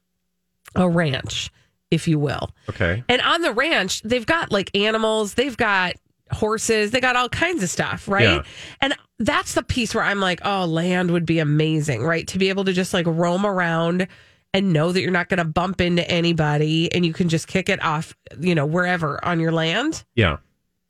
a 0.77 0.89
ranch, 0.89 1.51
if 1.91 2.07
you 2.09 2.19
will. 2.19 2.51
Okay. 2.69 3.03
And 3.09 3.21
on 3.23 3.43
the 3.43 3.53
ranch, 3.53 4.03
they've 4.03 4.27
got 4.27 4.53
like 4.53 4.75
animals, 4.77 5.35
they've 5.35 5.57
got 5.57 5.95
horses, 6.33 6.91
they 6.91 7.01
got 7.01 7.17
all 7.17 7.29
kinds 7.29 7.63
of 7.63 7.71
stuff, 7.71 8.09
right? 8.09 8.23
Yeah. 8.25 8.43
And 8.81 8.95
that's 9.19 9.55
the 9.55 9.63
piece 9.63 9.95
where 9.95 10.05
I'm 10.05 10.21
like, 10.21 10.41
oh, 10.45 10.65
land 10.67 11.11
would 11.11 11.25
be 11.27 11.39
amazing, 11.39 12.03
right? 12.03 12.27
To 12.29 12.39
be 12.39 12.49
able 12.49 12.65
to 12.65 12.73
just 12.73 12.93
like 12.93 13.07
roam 13.07 13.47
around 13.47 14.09
and 14.53 14.73
know 14.73 14.91
that 14.93 15.01
you're 15.03 15.11
not 15.11 15.29
going 15.29 15.39
to 15.39 15.45
bump 15.45 15.81
into 15.81 16.09
anybody 16.11 16.93
and 16.93 17.05
you 17.07 17.13
can 17.13 17.29
just 17.29 17.47
kick 17.47 17.69
it 17.69 17.83
off, 17.83 18.15
you 18.41 18.55
know, 18.55 18.67
wherever 18.67 19.23
on 19.25 19.39
your 19.41 19.53
land 19.53 20.05
Yeah. 20.15 20.39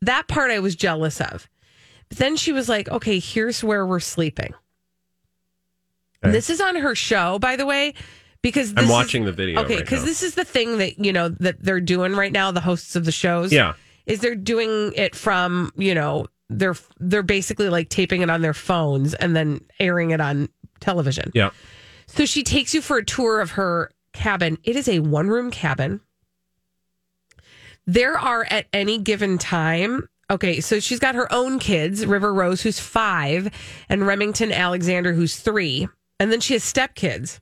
that 0.03 0.29
part 0.29 0.51
I 0.51 0.59
was 0.61 0.75
jealous 0.77 1.20
of. 1.20 1.49
But 2.09 2.18
then 2.18 2.37
she 2.37 2.53
was 2.53 2.68
like, 2.68 2.88
okay, 2.88 3.18
here's 3.18 3.62
where 3.64 3.85
we're 3.87 3.99
sleeping. 4.01 4.55
Okay. 6.25 6.33
This 6.33 6.51
is 6.51 6.61
on 6.61 6.77
her 6.77 6.94
show, 6.94 7.38
by 7.38 7.57
the 7.57 7.66
way, 7.66 7.94
because 8.42 8.72
I'm 8.77 8.85
is- 8.85 8.90
watching 8.90 9.25
the 9.25 9.33
video. 9.33 9.61
Okay, 9.62 9.77
because 9.81 10.01
now. 10.01 10.07
this 10.07 10.22
is 10.22 10.35
the 10.35 10.44
thing 10.44 10.79
that 10.79 10.99
you 11.05 11.12
know 11.12 11.29
that 11.29 11.62
they're 11.62 11.81
doing 11.81 12.14
right 12.14 12.33
now. 12.33 12.51
The 12.51 12.61
hosts 12.61 12.96
of 12.96 13.05
the 13.05 13.12
shows, 13.12 13.53
Yeah. 13.53 13.75
is 14.07 14.20
they're 14.20 14.35
doing 14.35 14.92
it 14.94 15.14
from 15.14 15.72
you 15.77 15.94
know 15.94 16.27
they're 16.49 16.77
they're 17.01 17.22
basically 17.22 17.68
like 17.68 17.88
taping 17.88 18.22
it 18.22 18.31
on 18.31 18.40
their 18.42 18.55
phones 18.55 19.14
and 19.14 19.35
then 19.35 19.61
airing 19.81 20.11
it 20.11 20.20
on 20.20 20.49
television. 20.81 21.31
Yeah. 21.35 21.51
So 22.07 22.25
she 22.25 22.42
takes 22.44 22.72
you 22.75 22.81
for 22.83 22.99
a 22.99 23.05
tour 23.05 23.40
of 23.40 23.53
her 23.53 23.90
cabin. 24.12 24.59
It 24.64 24.77
is 24.77 24.88
a 24.88 25.01
one 25.01 25.29
room 25.29 25.51
cabin. 25.51 26.01
There 27.87 28.18
are 28.18 28.46
at 28.51 28.66
any 28.72 28.99
given 28.99 29.38
time. 29.38 30.09
Okay, 30.29 30.61
so 30.61 30.81
she's 30.81 30.99
got 30.99 31.14
her 31.14 31.33
own 31.33 31.61
kids, 31.61 32.05
River 32.05 32.35
Rose, 32.35 32.61
who's 32.62 32.81
five, 32.81 33.49
and 33.88 34.05
Remington 34.07 34.51
Alexander, 34.51 35.12
who's 35.12 35.37
three. 35.37 35.87
And 36.18 36.33
then 36.33 36.40
she 36.40 36.55
has 36.55 36.64
stepkids. 36.64 37.38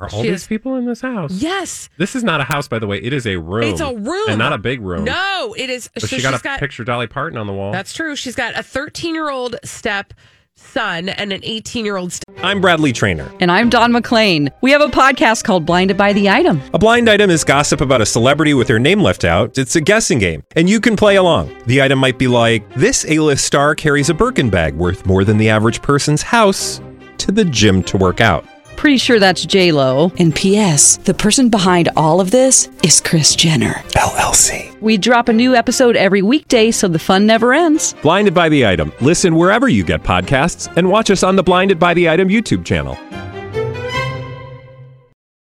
Are 0.00 0.08
all 0.12 0.22
She 0.22 0.28
these 0.30 0.42
has- 0.42 0.46
people 0.46 0.76
in 0.76 0.86
this 0.86 1.00
house? 1.00 1.32
Yes. 1.32 1.88
This 1.98 2.16
is 2.16 2.24
not 2.24 2.40
a 2.40 2.44
house, 2.44 2.68
by 2.68 2.78
the 2.78 2.86
way. 2.86 2.98
It 2.98 3.12
is 3.12 3.26
a 3.26 3.36
room. 3.36 3.64
It's 3.64 3.80
a 3.80 3.94
room. 3.94 4.28
And 4.28 4.38
not 4.38 4.52
a 4.52 4.58
big 4.58 4.80
room. 4.80 5.04
No, 5.04 5.54
it 5.58 5.68
is. 5.70 5.88
But 5.92 6.02
so 6.02 6.06
she 6.08 6.22
got 6.22 6.32
she's 6.40 6.44
a 6.44 6.58
picture 6.58 6.82
of 6.82 6.86
Dolly 6.86 7.06
Parton 7.06 7.38
on 7.38 7.46
the 7.46 7.52
wall. 7.52 7.72
That's 7.72 7.92
true. 7.92 8.16
She's 8.16 8.34
got 8.36 8.58
a 8.58 8.62
13 8.62 9.14
year 9.14 9.30
old 9.30 9.56
step 9.64 10.14
son 10.56 11.08
and 11.08 11.32
an 11.32 11.40
18 11.42 11.84
year 11.84 11.96
old 11.96 12.12
step. 12.12 12.34
I'm 12.42 12.60
Bradley 12.60 12.92
Traynor. 12.92 13.30
And 13.40 13.50
I'm 13.50 13.68
Don 13.70 13.92
McClain. 13.92 14.50
We 14.60 14.70
have 14.72 14.80
a 14.82 14.88
podcast 14.88 15.44
called 15.44 15.64
Blinded 15.64 15.96
by 15.96 16.12
the 16.12 16.28
Item. 16.28 16.60
A 16.74 16.78
blind 16.78 17.08
item 17.08 17.30
is 17.30 17.44
gossip 17.44 17.80
about 17.80 18.00
a 18.02 18.06
celebrity 18.06 18.52
with 18.54 18.66
their 18.68 18.78
name 18.78 19.00
left 19.00 19.24
out. 19.24 19.56
It's 19.58 19.76
a 19.76 19.80
guessing 19.80 20.18
game, 20.18 20.42
and 20.56 20.68
you 20.68 20.80
can 20.80 20.96
play 20.96 21.16
along. 21.16 21.54
The 21.66 21.80
item 21.82 21.98
might 21.98 22.18
be 22.18 22.28
like 22.28 22.68
this: 22.74 23.04
A-list 23.08 23.44
star 23.44 23.74
carries 23.74 24.10
a 24.10 24.14
Birkin 24.14 24.50
bag 24.50 24.74
worth 24.74 25.06
more 25.06 25.24
than 25.24 25.38
the 25.38 25.48
average 25.48 25.80
person's 25.82 26.22
house 26.22 26.80
to 27.18 27.32
the 27.32 27.44
gym 27.44 27.82
to 27.84 27.96
work 27.96 28.20
out. 28.20 28.44
Pretty 28.80 28.96
sure 28.96 29.18
that's 29.20 29.44
J 29.44 29.72
Lo. 29.72 30.10
And 30.18 30.34
P.S. 30.34 30.96
The 30.96 31.12
person 31.12 31.50
behind 31.50 31.90
all 31.98 32.18
of 32.18 32.30
this 32.30 32.70
is 32.82 32.98
Kris 32.98 33.36
Jenner 33.36 33.74
LLC. 33.94 34.80
We 34.80 34.96
drop 34.96 35.28
a 35.28 35.34
new 35.34 35.54
episode 35.54 35.96
every 35.96 36.22
weekday, 36.22 36.70
so 36.70 36.88
the 36.88 36.98
fun 36.98 37.26
never 37.26 37.52
ends. 37.52 37.94
Blinded 38.00 38.32
by 38.32 38.48
the 38.48 38.66
item. 38.66 38.90
Listen 39.02 39.34
wherever 39.36 39.68
you 39.68 39.84
get 39.84 40.02
podcasts, 40.02 40.74
and 40.78 40.88
watch 40.88 41.10
us 41.10 41.22
on 41.22 41.36
the 41.36 41.42
Blinded 41.42 41.78
by 41.78 41.92
the 41.92 42.08
Item 42.08 42.28
YouTube 42.30 42.64
channel. 42.64 42.96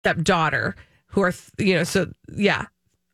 stepdaughter 0.00 0.76
who 1.08 1.20
are 1.20 1.32
you 1.58 1.74
know 1.74 1.82
so 1.82 2.06
yeah 2.32 2.66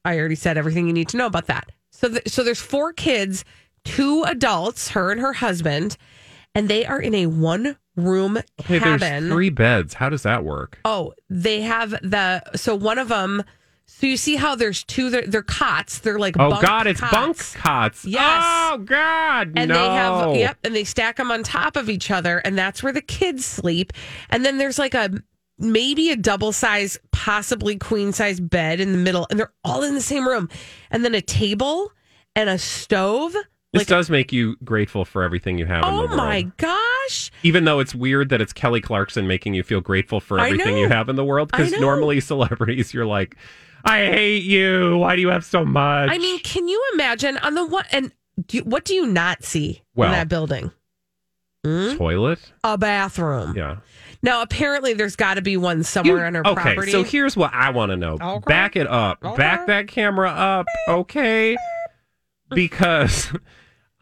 i 0.04 0.18
already 0.18 0.35
said 0.35 0.58
everything 0.58 0.87
you 0.87 0.92
need 0.92 1.08
to 1.08 1.16
know 1.16 1.24
about 1.24 1.46
that 1.46 1.70
so 1.90 2.06
th- 2.06 2.28
so 2.28 2.44
there's 2.44 2.61
four 2.61 2.92
kids 2.92 3.46
two 3.87 4.22
adults 4.24 4.90
her 4.90 5.11
and 5.11 5.18
her 5.18 5.32
husband 5.32 5.96
and 6.54 6.68
they 6.68 6.85
are 6.85 7.00
in 7.00 7.14
a 7.14 7.24
one 7.24 7.78
room 7.96 8.38
okay, 8.61 8.78
cabin 8.78 8.98
there's 9.00 9.33
three 9.33 9.50
beds. 9.50 9.94
How 9.94 10.09
does 10.09 10.22
that 10.22 10.44
work? 10.44 10.78
oh 10.85 11.12
they 11.28 11.61
have 11.62 11.90
the 11.90 12.42
so 12.57 12.74
one 12.74 12.98
of 12.98 13.09
them 13.09 13.42
so 13.87 14.07
you 14.07 14.16
see 14.16 14.37
how 14.37 14.55
there's 14.55 14.85
two 14.85 15.11
they're, 15.11 15.26
they're 15.26 15.42
cots 15.42 15.98
they're 15.98 16.18
like 16.18 16.37
Oh 16.38 16.59
God, 16.61 16.87
it's 16.87 17.00
cots. 17.00 17.12
bunk 17.12 17.62
cots. 17.62 18.05
Yes. 18.05 18.42
Oh 18.44 18.78
God, 18.78 19.52
and 19.57 19.68
no. 19.68 19.74
they 19.74 19.94
have 19.94 20.37
yep 20.37 20.59
and 20.64 20.74
they 20.74 20.85
stack 20.85 21.16
them 21.16 21.31
on 21.31 21.42
top 21.42 21.76
of 21.76 21.90
each 21.90 22.11
other 22.11 22.38
and 22.38 22.57
that's 22.57 22.83
where 22.83 22.92
the 22.92 23.02
kids 23.02 23.44
sleep 23.44 23.92
and 24.31 24.44
then 24.44 24.59
there's 24.59 24.78
like 24.78 24.94
a 24.94 25.11
maybe 25.59 26.11
a 26.11 26.16
double 26.16 26.52
size 26.52 26.98
possibly 27.12 27.76
queen 27.76 28.12
size 28.12 28.40
bed 28.40 28.81
in 28.81 28.92
the 28.92 28.98
middle 28.98 29.26
and 29.31 29.38
they're 29.38 29.52
all 29.64 29.83
in 29.83 29.94
the 29.94 30.00
same 30.00 30.26
room 30.26 30.48
and 30.90 31.05
then 31.05 31.14
a 31.14 31.20
table 31.20 31.92
and 32.35 32.48
a 32.48 32.57
stove 32.59 33.37
This 33.72 33.80
like 33.80 33.87
does 33.87 34.11
make 34.11 34.32
you 34.32 34.56
grateful 34.64 35.04
for 35.06 35.22
everything 35.22 35.58
you 35.58 35.64
have 35.66 35.82
in 35.85 35.94
the 35.94 35.98
world. 36.02 36.11
oh 36.12 36.16
my 36.16 36.42
gosh 36.58 37.30
Even 37.42 37.64
though 37.64 37.80
it's 37.80 37.94
weird 37.94 38.28
that 38.28 38.40
it's 38.40 38.52
Kelly 38.52 38.80
Clarkson 38.82 39.26
making 39.26 39.54
you 39.54 39.62
feel 39.62 39.80
grateful 39.80 40.20
for 40.20 40.38
everything 40.38 40.76
you 40.76 40.88
have 40.88 41.08
in 41.08 41.16
the 41.16 41.24
world. 41.24 41.50
Because 41.50 41.72
normally 41.72 42.20
celebrities, 42.32 42.92
you're 42.92 43.06
like, 43.06 43.35
I 43.85 44.04
hate 44.06 44.42
you. 44.44 44.98
Why 44.98 45.16
do 45.16 45.22
you 45.22 45.28
have 45.28 45.44
so 45.44 45.64
much? 45.64 46.11
i 46.11 46.18
mean 46.18 46.38
can 46.40 46.68
you 46.68 46.82
imagine 46.94 47.38
on 47.38 47.54
the 47.54 47.64
one 47.66 47.85
and 47.92 48.12
do 48.46 48.58
you, 48.58 48.62
what 48.64 48.85
do 48.85 48.94
you 48.94 49.06
not 49.06 49.42
see 49.42 49.82
Well- 49.94 50.08
in 50.08 50.12
that 50.12 50.28
building 50.28 50.70
Hmm? 51.64 51.96
toilet. 51.96 52.52
a 52.64 52.76
bathroom 52.76 53.56
Yeah. 53.56 53.76
now 54.20 54.42
apparently 54.42 54.94
there's 54.94 55.14
got 55.14 55.35
to 55.35 55.42
be 55.42 55.56
one 55.56 55.82
somewhere 55.85 56.18
You- 56.18 56.24
on 56.24 56.35
her 56.35 56.46
okay, 56.46 56.62
property 56.74 56.90
so 56.92 57.04
here's 57.04 57.37
what 57.37 57.54
I 57.54 57.70
want 57.70 57.90
to 57.90 57.96
know. 57.96 58.18
Okay. 58.20 58.44
Back 58.48 58.74
it 58.76 58.87
up. 58.88 59.24
Okay. 59.24 59.37
Back 59.37 59.66
that 59.68 59.87
camera 59.88 60.28
up, 60.30 60.66
okay? 60.88 61.56
Because 62.54 63.32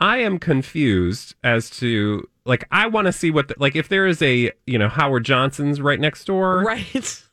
I 0.00 0.18
am 0.18 0.38
confused 0.38 1.34
as 1.44 1.68
to 1.78 2.26
like 2.46 2.64
I 2.70 2.86
want 2.86 3.06
to 3.06 3.12
see 3.12 3.30
what 3.30 3.48
the, 3.48 3.54
like 3.58 3.76
if 3.76 3.88
there 3.88 4.06
is 4.06 4.22
a 4.22 4.50
you 4.66 4.78
know 4.78 4.88
Howard 4.88 5.24
Johnson's 5.24 5.80
right 5.80 6.00
next 6.00 6.24
door. 6.24 6.62
right 6.62 7.24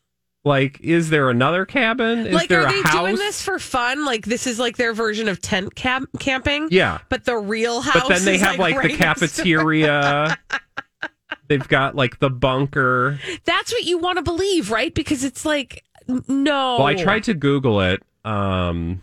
Like, 0.43 0.79
is 0.79 1.09
there 1.09 1.29
another 1.29 1.65
cabin? 1.65 2.27
Is 2.27 2.33
like 2.33 2.49
there 2.49 2.65
are 2.65 2.71
they 2.71 2.81
house? 2.81 3.01
doing 3.01 3.15
this 3.15 3.41
for 3.41 3.59
fun 3.59 4.05
like 4.05 4.25
this 4.25 4.47
is 4.47 4.59
like 4.59 4.77
their 4.77 4.93
version 4.93 5.27
of 5.27 5.41
tent 5.41 5.75
camp 5.75 6.09
camping 6.19 6.67
Yeah, 6.71 6.99
but 7.09 7.25
the 7.25 7.37
real 7.37 7.81
house 7.81 8.07
but 8.07 8.09
then 8.09 8.25
they 8.25 8.37
have 8.37 8.59
like, 8.59 8.75
right 8.75 8.91
the 8.91 8.97
cafeteria. 8.97 10.37
They've 11.47 11.67
got 11.67 11.95
like 11.95 12.19
the 12.19 12.29
bunker. 12.29 13.19
that's 13.45 13.71
what 13.71 13.83
you 13.83 13.97
want 13.97 14.17
to 14.17 14.23
believe 14.23 14.71
right 14.71 14.93
because 14.93 15.23
it's 15.23 15.45
like 15.45 15.83
no 16.07 16.77
Well, 16.77 16.87
I 16.87 16.95
tried 16.95 17.23
to 17.25 17.33
Google 17.33 17.81
it, 17.81 18.03
um, 18.23 19.01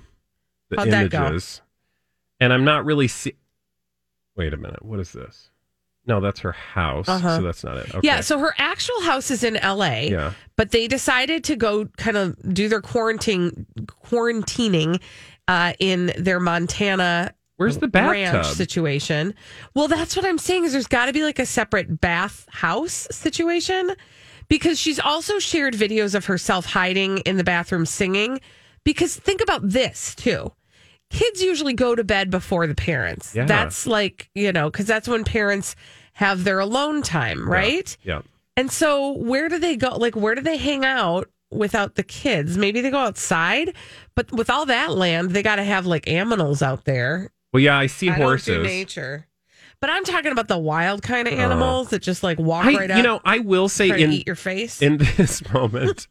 the 0.70 0.76
How'd 0.76 0.88
images, 0.88 1.60
and 2.40 2.52
I'm 2.52 2.64
not 2.64 2.84
really 2.84 3.08
see. 3.08 3.34
Wait 4.36 4.52
a 4.52 4.56
minute, 4.56 4.84
what 4.84 5.00
is 5.00 5.12
this? 5.12 5.50
No, 6.06 6.20
that's 6.20 6.40
her 6.40 6.52
house. 6.52 7.08
Uh-huh. 7.08 7.38
So 7.38 7.42
that's 7.42 7.64
not 7.64 7.78
it. 7.78 7.94
Okay. 7.94 8.06
yeah 8.06 8.20
so 8.20 8.38
her 8.38 8.54
actual 8.58 9.00
house 9.02 9.30
is 9.30 9.42
in 9.42 9.54
la 9.54 9.86
yeah. 9.86 10.32
but 10.56 10.70
they 10.70 10.86
decided 10.86 11.44
to 11.44 11.56
go 11.56 11.86
kind 11.96 12.16
of 12.16 12.36
do 12.54 12.68
their 12.68 12.82
quarantine 12.82 13.66
quarantining 14.04 15.00
uh, 15.48 15.72
in 15.78 16.12
their 16.18 16.40
Montana 16.40 17.34
Where's 17.56 17.78
the 17.78 17.88
ranch 17.88 18.32
bathtub? 18.32 18.56
situation. 18.56 19.34
Well, 19.74 19.86
that's 19.86 20.16
what 20.16 20.24
I'm 20.24 20.38
saying 20.38 20.64
is 20.64 20.72
there's 20.72 20.88
got 20.88 21.06
to 21.06 21.12
be 21.12 21.22
like 21.22 21.38
a 21.38 21.46
separate 21.46 22.00
bath 22.00 22.46
house 22.50 23.06
situation 23.12 23.92
because 24.48 24.78
she's 24.78 24.98
also 24.98 25.38
shared 25.38 25.74
videos 25.74 26.14
of 26.14 26.24
herself 26.26 26.66
hiding 26.66 27.18
in 27.18 27.36
the 27.36 27.44
bathroom 27.44 27.86
singing. 27.86 28.40
Because 28.82 29.16
think 29.16 29.40
about 29.40 29.68
this 29.68 30.14
too. 30.16 30.52
Kids 31.10 31.42
usually 31.42 31.74
go 31.74 31.94
to 31.94 32.02
bed 32.04 32.30
before 32.30 32.66
the 32.66 32.74
parents. 32.74 33.34
Yeah. 33.34 33.44
That's 33.46 33.86
like, 33.86 34.30
you 34.34 34.52
know, 34.52 34.70
because 34.70 34.86
that's 34.86 35.06
when 35.08 35.24
parents 35.24 35.76
have 36.14 36.44
their 36.44 36.58
alone 36.58 37.02
time, 37.02 37.48
right? 37.48 37.96
Yeah. 38.02 38.22
And 38.56 38.70
so 38.70 39.12
where 39.12 39.48
do 39.48 39.58
they 39.58 39.76
go? 39.76 39.90
Like, 39.96 40.16
where 40.16 40.34
do 40.34 40.40
they 40.40 40.56
hang 40.56 40.84
out 40.84 41.28
without 41.50 41.94
the 41.96 42.02
kids? 42.02 42.56
Maybe 42.56 42.80
they 42.80 42.90
go 42.90 42.98
outside, 42.98 43.74
but 44.14 44.30
with 44.32 44.50
all 44.50 44.66
that 44.66 44.92
land, 44.92 45.30
they 45.30 45.42
got 45.42 45.56
to 45.56 45.64
have 45.64 45.86
like 45.86 46.04
aminals 46.06 46.62
out 46.62 46.84
there. 46.84 47.30
Well, 47.52 47.62
yeah, 47.62 47.78
I 47.78 47.86
see 47.86 48.08
I 48.08 48.12
don't 48.12 48.20
do 48.20 48.24
horses. 48.24 48.64
nature. 48.66 49.26
But 49.80 49.90
I'm 49.90 50.04
talking 50.04 50.32
about 50.32 50.48
the 50.48 50.58
wild 50.58 51.02
kind 51.02 51.28
of 51.28 51.34
animals 51.34 51.90
that 51.90 52.00
just 52.00 52.22
like 52.22 52.38
walk 52.38 52.64
Uh, 52.64 52.70
I, 52.70 52.74
right 52.74 52.90
up. 52.90 52.96
you 52.96 53.02
know, 53.02 53.20
I 53.24 53.40
will 53.40 53.68
say 53.68 53.90
in 54.02 54.12
eat 54.12 54.26
your 54.26 54.36
face. 54.36 54.80
in 54.80 54.96
this 55.16 55.42
moment, 55.52 56.06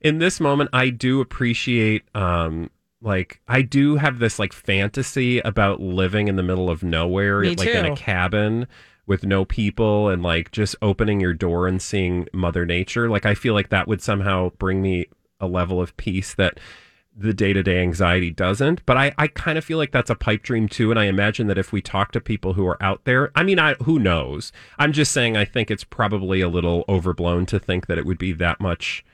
in 0.00 0.18
this 0.18 0.40
moment, 0.40 0.70
I 0.72 0.90
do 0.90 1.20
appreciate, 1.20 2.02
um, 2.14 2.70
like 3.04 3.40
I 3.46 3.62
do 3.62 3.96
have 3.96 4.18
this 4.18 4.38
like 4.38 4.52
fantasy 4.52 5.38
about 5.40 5.80
living 5.80 6.28
in 6.28 6.36
the 6.36 6.42
middle 6.42 6.70
of 6.70 6.82
nowhere, 6.82 7.40
Me 7.40 7.54
like 7.54 7.68
in 7.68 7.84
a 7.84 7.96
cabin 7.96 8.66
with 9.06 9.24
no 9.24 9.44
people, 9.44 10.08
and 10.08 10.22
like 10.22 10.50
just 10.50 10.74
opening 10.80 11.20
your 11.20 11.34
door 11.34 11.68
and 11.68 11.80
seeing 11.80 12.26
Mother 12.32 12.64
Nature. 12.64 13.08
Like 13.08 13.26
I 13.26 13.34
feel 13.34 13.54
like 13.54 13.68
that 13.68 13.86
would 13.86 14.02
somehow 14.02 14.50
bring 14.58 14.80
me 14.80 15.06
a 15.40 15.46
level 15.46 15.80
of 15.80 15.96
peace 15.96 16.34
that 16.34 16.58
the 17.16 17.34
day 17.34 17.52
to 17.52 17.62
day 17.62 17.80
anxiety 17.80 18.30
doesn't. 18.30 18.84
But 18.86 18.96
I, 18.96 19.14
I 19.16 19.28
kind 19.28 19.56
of 19.56 19.64
feel 19.64 19.78
like 19.78 19.92
that's 19.92 20.10
a 20.10 20.16
pipe 20.16 20.42
dream 20.42 20.68
too. 20.68 20.90
And 20.90 20.98
I 20.98 21.04
imagine 21.04 21.46
that 21.46 21.58
if 21.58 21.72
we 21.72 21.80
talk 21.80 22.12
to 22.12 22.20
people 22.20 22.54
who 22.54 22.66
are 22.66 22.82
out 22.82 23.04
there, 23.04 23.30
I 23.34 23.42
mean, 23.44 23.58
I, 23.58 23.74
who 23.74 23.98
knows? 23.98 24.52
I'm 24.78 24.92
just 24.92 25.12
saying, 25.12 25.36
I 25.36 25.44
think 25.44 25.70
it's 25.70 25.84
probably 25.84 26.40
a 26.40 26.48
little 26.48 26.84
overblown 26.88 27.46
to 27.46 27.60
think 27.60 27.86
that 27.86 27.98
it 27.98 28.06
would 28.06 28.18
be 28.18 28.32
that 28.32 28.60
much. 28.60 29.04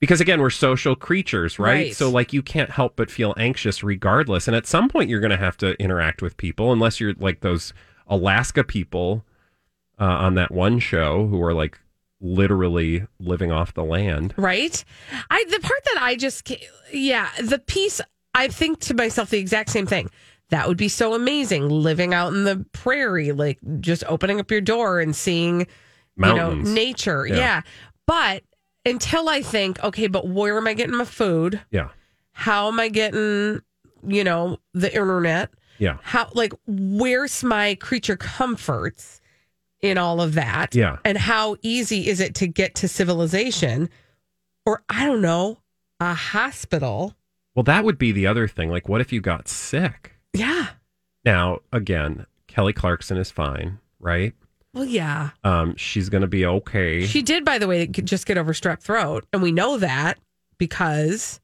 Because 0.00 0.20
again, 0.20 0.40
we're 0.40 0.50
social 0.50 0.94
creatures, 0.96 1.58
right? 1.58 1.72
Right. 1.72 1.96
So, 1.96 2.10
like, 2.10 2.32
you 2.32 2.42
can't 2.42 2.70
help 2.70 2.94
but 2.96 3.10
feel 3.10 3.34
anxious 3.38 3.82
regardless. 3.82 4.46
And 4.46 4.56
at 4.56 4.66
some 4.66 4.88
point, 4.88 5.08
you're 5.08 5.20
going 5.20 5.30
to 5.30 5.36
have 5.36 5.56
to 5.58 5.80
interact 5.80 6.20
with 6.20 6.36
people, 6.36 6.72
unless 6.72 7.00
you're 7.00 7.14
like 7.14 7.40
those 7.40 7.72
Alaska 8.06 8.64
people 8.64 9.24
uh, 9.98 10.04
on 10.04 10.34
that 10.34 10.50
one 10.50 10.78
show 10.78 11.26
who 11.28 11.42
are 11.42 11.54
like 11.54 11.78
literally 12.20 13.06
living 13.18 13.52
off 13.52 13.74
the 13.74 13.84
land. 13.84 14.34
right? 14.36 14.84
I 15.30 15.44
the 15.48 15.60
part 15.60 15.80
that 15.84 16.02
I 16.02 16.16
just 16.16 16.50
yeah, 16.92 17.30
the 17.42 17.58
piece 17.58 18.00
I 18.34 18.48
think 18.48 18.80
to 18.80 18.94
myself 18.94 19.30
the 19.30 19.38
exact 19.38 19.70
same 19.70 19.86
thing. 19.86 20.10
That 20.50 20.68
would 20.68 20.76
be 20.76 20.88
so 20.88 21.14
amazing 21.14 21.68
living 21.68 22.12
out 22.12 22.32
in 22.32 22.44
the 22.44 22.64
prairie 22.72 23.32
like 23.32 23.58
just 23.80 24.04
opening 24.06 24.38
up 24.40 24.50
your 24.50 24.60
door 24.60 25.00
and 25.00 25.16
seeing 25.16 25.66
Mountains. 26.16 26.68
you 26.68 26.74
know 26.74 26.74
nature. 26.74 27.26
Yeah. 27.26 27.36
Yeah. 27.36 27.62
But 28.06 28.42
until 28.84 29.28
I 29.28 29.42
think, 29.42 29.82
okay, 29.82 30.06
but 30.06 30.28
where 30.28 30.56
am 30.56 30.66
I 30.66 30.74
getting 30.74 30.96
my 30.96 31.04
food? 31.04 31.60
Yeah. 31.70 31.88
How 32.32 32.68
am 32.68 32.80
I 32.80 32.88
getting, 32.88 33.62
you 34.06 34.24
know, 34.24 34.58
the 34.72 34.92
internet? 34.92 35.50
Yeah. 35.78 35.98
How 36.02 36.30
like 36.34 36.52
where's 36.66 37.42
my 37.42 37.74
creature 37.76 38.16
comforts 38.16 39.20
in 39.80 39.98
all 39.98 40.20
of 40.20 40.34
that? 40.34 40.74
Yeah. 40.74 40.98
And 41.04 41.18
how 41.18 41.56
easy 41.62 42.08
is 42.08 42.20
it 42.20 42.34
to 42.36 42.46
get 42.46 42.74
to 42.76 42.88
civilization? 42.88 43.88
Or 44.66 44.82
I 44.88 45.04
don't 45.06 45.20
know, 45.20 45.58
a 46.00 46.14
hospital. 46.14 47.14
Well, 47.54 47.64
that 47.64 47.84
would 47.84 47.98
be 47.98 48.12
the 48.12 48.26
other 48.26 48.48
thing. 48.48 48.70
Like, 48.70 48.88
what 48.88 49.00
if 49.00 49.12
you 49.12 49.20
got 49.20 49.48
sick? 49.48 50.16
Yeah. 50.32 50.68
Now, 51.24 51.60
again, 51.72 52.26
Kelly 52.48 52.72
Clarkson 52.72 53.16
is 53.16 53.30
fine, 53.30 53.78
right? 54.00 54.34
Well, 54.74 54.84
yeah. 54.84 55.30
Um, 55.44 55.76
she's 55.76 56.08
going 56.08 56.22
to 56.22 56.26
be 56.28 56.44
okay. 56.44 57.06
She 57.06 57.22
did, 57.22 57.44
by 57.44 57.58
the 57.58 57.66
way, 57.66 57.86
just 57.86 58.26
get 58.26 58.36
over 58.36 58.52
strep 58.52 58.80
throat. 58.80 59.24
And 59.32 59.40
we 59.42 59.52
know 59.52 59.78
that 59.78 60.18
because 60.58 61.40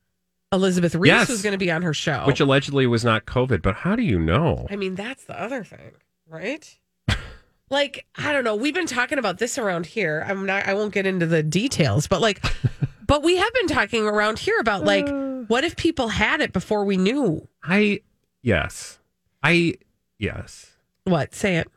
Elizabeth 0.53 0.95
Reese 0.97 1.09
Yes. 1.11 1.29
was 1.29 1.43
going 1.43 1.53
to 1.53 1.59
be 1.59 1.71
on 1.71 1.83
her 1.83 1.95
show. 1.95 2.25
which 2.27 2.41
allegedly 2.41 2.87
was 2.87 3.05
not 3.05 3.27
COVID, 3.27 3.63
but 3.63 3.77
how 3.77 3.95
do 3.97 4.03
you 4.03 4.19
know? 4.19 4.67
I 4.69 4.77
mean, 4.77 4.97
that's 4.97 5.25
the 5.25 5.41
other 5.41 5.63
thing, 5.63 5.93
right? 6.29 6.77
like, 7.71 8.05
I 8.17 8.33
don't 8.33 8.43
know. 8.45 8.57
We've 8.57 8.75
been 8.75 8.87
talking 8.87 9.19
about 9.19 9.39
this 9.39 9.59
around 9.59 9.87
here. 9.87 10.25
I'm 10.29 10.45
not, 10.45 10.67
I 10.67 10.75
won't 10.75 10.93
get 10.93 11.07
into 11.07 11.27
the 11.27 11.43
details, 11.43 12.09
but 12.09 12.21
like, 12.21 12.43
but 13.07 13.23
we 13.23 13.37
have 13.37 13.55
been 13.55 13.69
talking 13.69 14.07
around 14.07 14.41
here 14.41 14.59
about 14.59 14.85
like, 14.85 15.07
what 15.49 15.63
if 15.65 15.77
people 15.77 16.09
had 16.09 16.41
it 16.41 16.53
before 16.53 16.85
we 16.85 16.97
knew? 16.97 17.47
I, 17.63 18.01
yes. 18.43 18.99
I, 19.43 19.75
yes. 20.19 20.73
What? 21.05 21.33
Say 21.35 21.57
it. 21.57 21.69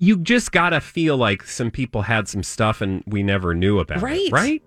You 0.00 0.16
just 0.16 0.50
got 0.50 0.70
to 0.70 0.80
feel 0.80 1.16
like 1.16 1.44
some 1.44 1.70
people 1.70 2.02
had 2.02 2.26
some 2.26 2.42
stuff 2.42 2.80
and 2.80 3.04
we 3.06 3.22
never 3.22 3.54
knew 3.54 3.78
about 3.78 4.00
Right. 4.02 4.22
it, 4.28 4.32
right? 4.32 4.62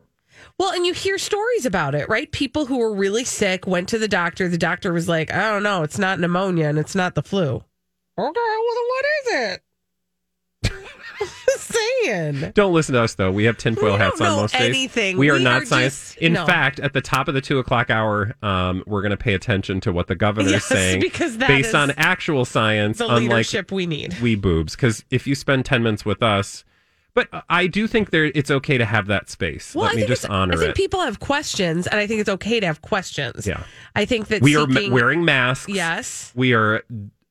Well, 0.59 0.71
and 0.71 0.85
you 0.85 0.93
hear 0.93 1.17
stories 1.17 1.65
about 1.65 1.95
it, 1.95 2.07
right? 2.07 2.31
People 2.31 2.65
who 2.67 2.77
were 2.77 2.93
really 2.93 3.23
sick 3.25 3.65
went 3.67 3.89
to 3.89 3.97
the 3.99 4.07
doctor. 4.07 4.47
The 4.47 4.57
doctor 4.57 4.93
was 4.93 5.07
like, 5.09 5.33
I 5.33 5.49
don't 5.51 5.63
know, 5.63 5.83
it's 5.83 5.97
not 5.97 6.19
pneumonia 6.19 6.67
and 6.67 6.77
it's 6.77 6.95
not 6.95 7.15
the 7.15 7.23
flu. 7.23 7.55
Okay, 7.55 7.63
well, 8.17 8.31
then 8.35 8.87
what 8.87 9.05
is 9.05 9.51
it? 9.53 9.63
Saying. 11.57 12.51
Don't 12.53 12.73
listen 12.73 12.93
to 12.95 13.01
us 13.01 13.15
though. 13.15 13.31
We 13.31 13.45
have 13.45 13.57
tinfoil 13.57 13.93
We 13.93 13.99
hats 13.99 14.19
on 14.21 14.35
most 14.37 14.53
days. 14.53 14.61
anything. 14.61 15.17
We 15.17 15.29
are 15.29 15.35
We 15.37 15.43
not 15.43 15.63
are 15.63 15.65
science. 15.65 16.09
just- 16.13 16.17
In 16.17 16.33
no. 16.33 16.45
fact, 16.45 16.79
at 16.79 16.93
the 16.93 17.01
top 17.01 17.27
of 17.27 17.33
the 17.33 17.41
two 17.41 17.59
o'clock 17.59 17.89
hour, 17.89 18.35
um, 18.41 18.83
we're 18.85 19.01
going 19.01 19.11
to 19.11 19.17
pay 19.17 19.33
attention 19.33 19.79
to 19.81 19.91
what 19.91 20.07
the 20.07 20.15
governor 20.15 20.49
Yes, 20.49 20.63
is 20.63 20.67
saying, 20.69 20.99
because 21.01 21.37
based 21.37 21.75
on 21.75 21.91
actual 21.91 22.45
science, 22.45 22.97
The 22.97 23.07
leadership 23.07 23.71
we 23.71 23.85
need. 23.85 24.15
we 24.21 24.35
boobs. 24.35 24.75
Because 24.75 25.03
if 25.11 25.27
you 25.27 25.35
spend 25.35 25.65
ten 25.65 25.83
minutes 25.83 26.05
with 26.05 26.21
us, 26.23 26.63
but 27.15 27.27
I 27.49 27.67
do 27.67 27.85
think 27.87 28.09
there 28.09 28.25
it's 28.25 28.49
okay 28.49 28.77
to 28.79 28.85
have 28.85 29.05
that 29.07 29.29
space. 29.29 29.75
Well, 29.75 29.85
Let 29.85 29.93
I 29.93 30.01
me 30.01 30.07
just 30.07 30.27
honor 30.29 30.53
I 30.55 30.57
think 30.57 30.69
it. 30.71 30.75
people 30.75 31.01
have 31.01 31.19
questions, 31.19 31.85
and 31.87 31.99
I 31.99 32.07
think 32.07 32.21
it's 32.21 32.29
okay 32.29 32.59
to 32.59 32.65
have 32.65 32.81
questions. 32.81 33.45
Yeah. 33.45 33.63
I 33.95 34.05
think 34.05 34.27
that 34.29 34.41
we 34.41 34.55
are 34.55 34.65
ma- 34.65 34.89
wearing 34.89 35.23
masks. 35.23 35.69
Yes. 35.71 36.31
We 36.35 36.53
are 36.53 36.83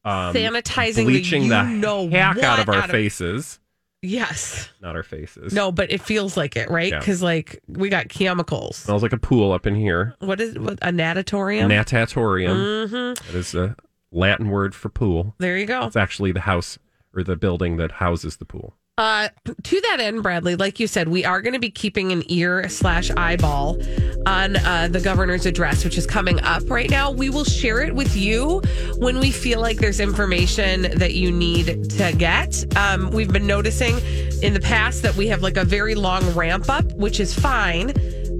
um, 0.04 0.34
Sanitizing 0.34 0.94
the 0.94 1.04
bleaching 1.04 1.48
the, 1.48 1.62
you 1.62 1.76
know 1.78 2.08
heck 2.08 2.38
out 2.42 2.58
of 2.60 2.68
our 2.68 2.76
out 2.76 2.84
of- 2.84 2.90
faces. 2.90 3.58
Yes. 4.02 4.68
Not 4.80 4.96
our 4.96 5.04
faces. 5.04 5.52
No, 5.52 5.70
but 5.70 5.92
it 5.92 6.00
feels 6.02 6.36
like 6.36 6.56
it, 6.56 6.68
right? 6.68 6.92
Yeah. 6.92 6.98
Because 6.98 7.22
like 7.22 7.62
we 7.68 7.88
got 7.88 8.08
chemicals. 8.08 8.76
Smells 8.78 9.02
like 9.02 9.12
a 9.12 9.18
pool 9.18 9.52
up 9.52 9.66
in 9.66 9.76
here. 9.76 10.14
What 10.18 10.40
is 10.40 10.58
what, 10.58 10.78
a 10.82 10.90
natatorium? 10.90 11.68
Natatorium. 11.68 12.56
Mhm. 12.56 13.18
That 13.26 13.34
is 13.34 13.54
a 13.54 13.76
Latin 14.10 14.50
word 14.50 14.74
for 14.74 14.88
pool. 14.88 15.34
There 15.38 15.56
you 15.56 15.66
go. 15.66 15.86
It's 15.86 15.96
actually 15.96 16.32
the 16.32 16.40
house 16.40 16.78
or 17.14 17.22
the 17.22 17.36
building 17.36 17.76
that 17.76 17.92
houses 17.92 18.36
the 18.38 18.44
pool. 18.44 18.74
Uh, 18.98 19.28
to 19.62 19.80
that 19.80 20.00
end, 20.00 20.22
Bradley, 20.22 20.54
like 20.54 20.78
you 20.78 20.86
said, 20.86 21.08
we 21.08 21.24
are 21.24 21.40
going 21.40 21.54
to 21.54 21.58
be 21.58 21.70
keeping 21.70 22.12
an 22.12 22.22
ear 22.30 22.68
slash 22.68 23.10
eyeball 23.12 23.80
on 24.26 24.56
uh, 24.56 24.88
the 24.90 25.00
governor's 25.00 25.46
address, 25.46 25.82
which 25.82 25.96
is 25.96 26.06
coming 26.06 26.38
up 26.40 26.68
right 26.68 26.90
now. 26.90 27.10
We 27.10 27.30
will 27.30 27.44
share 27.44 27.80
it 27.80 27.94
with 27.94 28.14
you 28.14 28.60
when 28.98 29.18
we 29.18 29.30
feel 29.30 29.60
like 29.60 29.78
there's 29.78 29.98
information 29.98 30.82
that 30.98 31.14
you 31.14 31.32
need 31.32 31.88
to 31.90 32.12
get. 32.18 32.64
Um, 32.76 33.10
we've 33.10 33.32
been 33.32 33.46
noticing 33.46 33.98
in 34.42 34.52
the 34.52 34.60
past 34.60 35.02
that 35.02 35.16
we 35.16 35.26
have 35.28 35.40
like 35.42 35.56
a 35.56 35.64
very 35.64 35.94
long 35.94 36.22
ramp 36.34 36.68
up, 36.68 36.84
which 36.92 37.18
is 37.18 37.32
fine, 37.32 37.94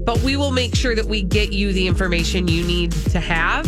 but 0.05 0.21
we 0.21 0.37
will 0.37 0.51
make 0.51 0.75
sure 0.75 0.93
that 0.93 1.05
we 1.05 1.23
get 1.23 1.51
you 1.51 1.73
the 1.73 1.87
information 1.87 2.47
you 2.47 2.63
need 2.63 2.91
to 2.91 3.19
have 3.19 3.65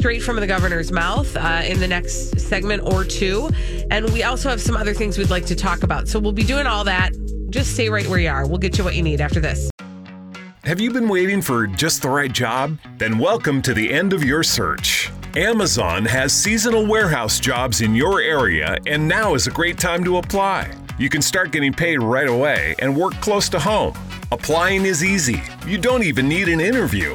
straight 0.00 0.22
from 0.22 0.36
the 0.36 0.46
governor's 0.46 0.90
mouth 0.90 1.36
uh, 1.36 1.60
in 1.62 1.78
the 1.78 1.86
next 1.86 2.40
segment 2.40 2.82
or 2.90 3.04
two. 3.04 3.50
And 3.90 4.10
we 4.14 4.22
also 4.22 4.48
have 4.48 4.58
some 4.58 4.74
other 4.74 4.94
things 4.94 5.18
we'd 5.18 5.28
like 5.28 5.44
to 5.44 5.54
talk 5.54 5.82
about. 5.82 6.08
So 6.08 6.18
we'll 6.18 6.32
be 6.32 6.42
doing 6.42 6.66
all 6.66 6.84
that. 6.84 7.12
Just 7.50 7.74
stay 7.74 7.90
right 7.90 8.06
where 8.06 8.18
you 8.18 8.30
are. 8.30 8.48
We'll 8.48 8.56
get 8.56 8.78
you 8.78 8.84
what 8.84 8.94
you 8.94 9.02
need 9.02 9.20
after 9.20 9.40
this. 9.40 9.70
Have 10.64 10.80
you 10.80 10.90
been 10.90 11.06
waiting 11.06 11.42
for 11.42 11.66
just 11.66 12.00
the 12.00 12.08
right 12.08 12.32
job? 12.32 12.78
Then 12.96 13.18
welcome 13.18 13.60
to 13.60 13.74
the 13.74 13.92
end 13.92 14.14
of 14.14 14.24
your 14.24 14.42
search. 14.42 15.10
Amazon 15.36 16.06
has 16.06 16.32
seasonal 16.32 16.86
warehouse 16.86 17.38
jobs 17.38 17.82
in 17.82 17.94
your 17.94 18.22
area, 18.22 18.78
and 18.86 19.06
now 19.06 19.34
is 19.34 19.48
a 19.48 19.50
great 19.50 19.76
time 19.76 20.02
to 20.04 20.16
apply. 20.16 20.74
You 20.98 21.10
can 21.10 21.20
start 21.20 21.52
getting 21.52 21.74
paid 21.74 22.02
right 22.02 22.28
away 22.28 22.74
and 22.78 22.96
work 22.96 23.12
close 23.20 23.50
to 23.50 23.58
home. 23.58 23.92
Applying 24.32 24.86
is 24.86 25.04
easy. 25.04 25.42
You 25.66 25.76
don't 25.76 26.04
even 26.04 26.26
need 26.26 26.48
an 26.48 26.60
interview. 26.60 27.14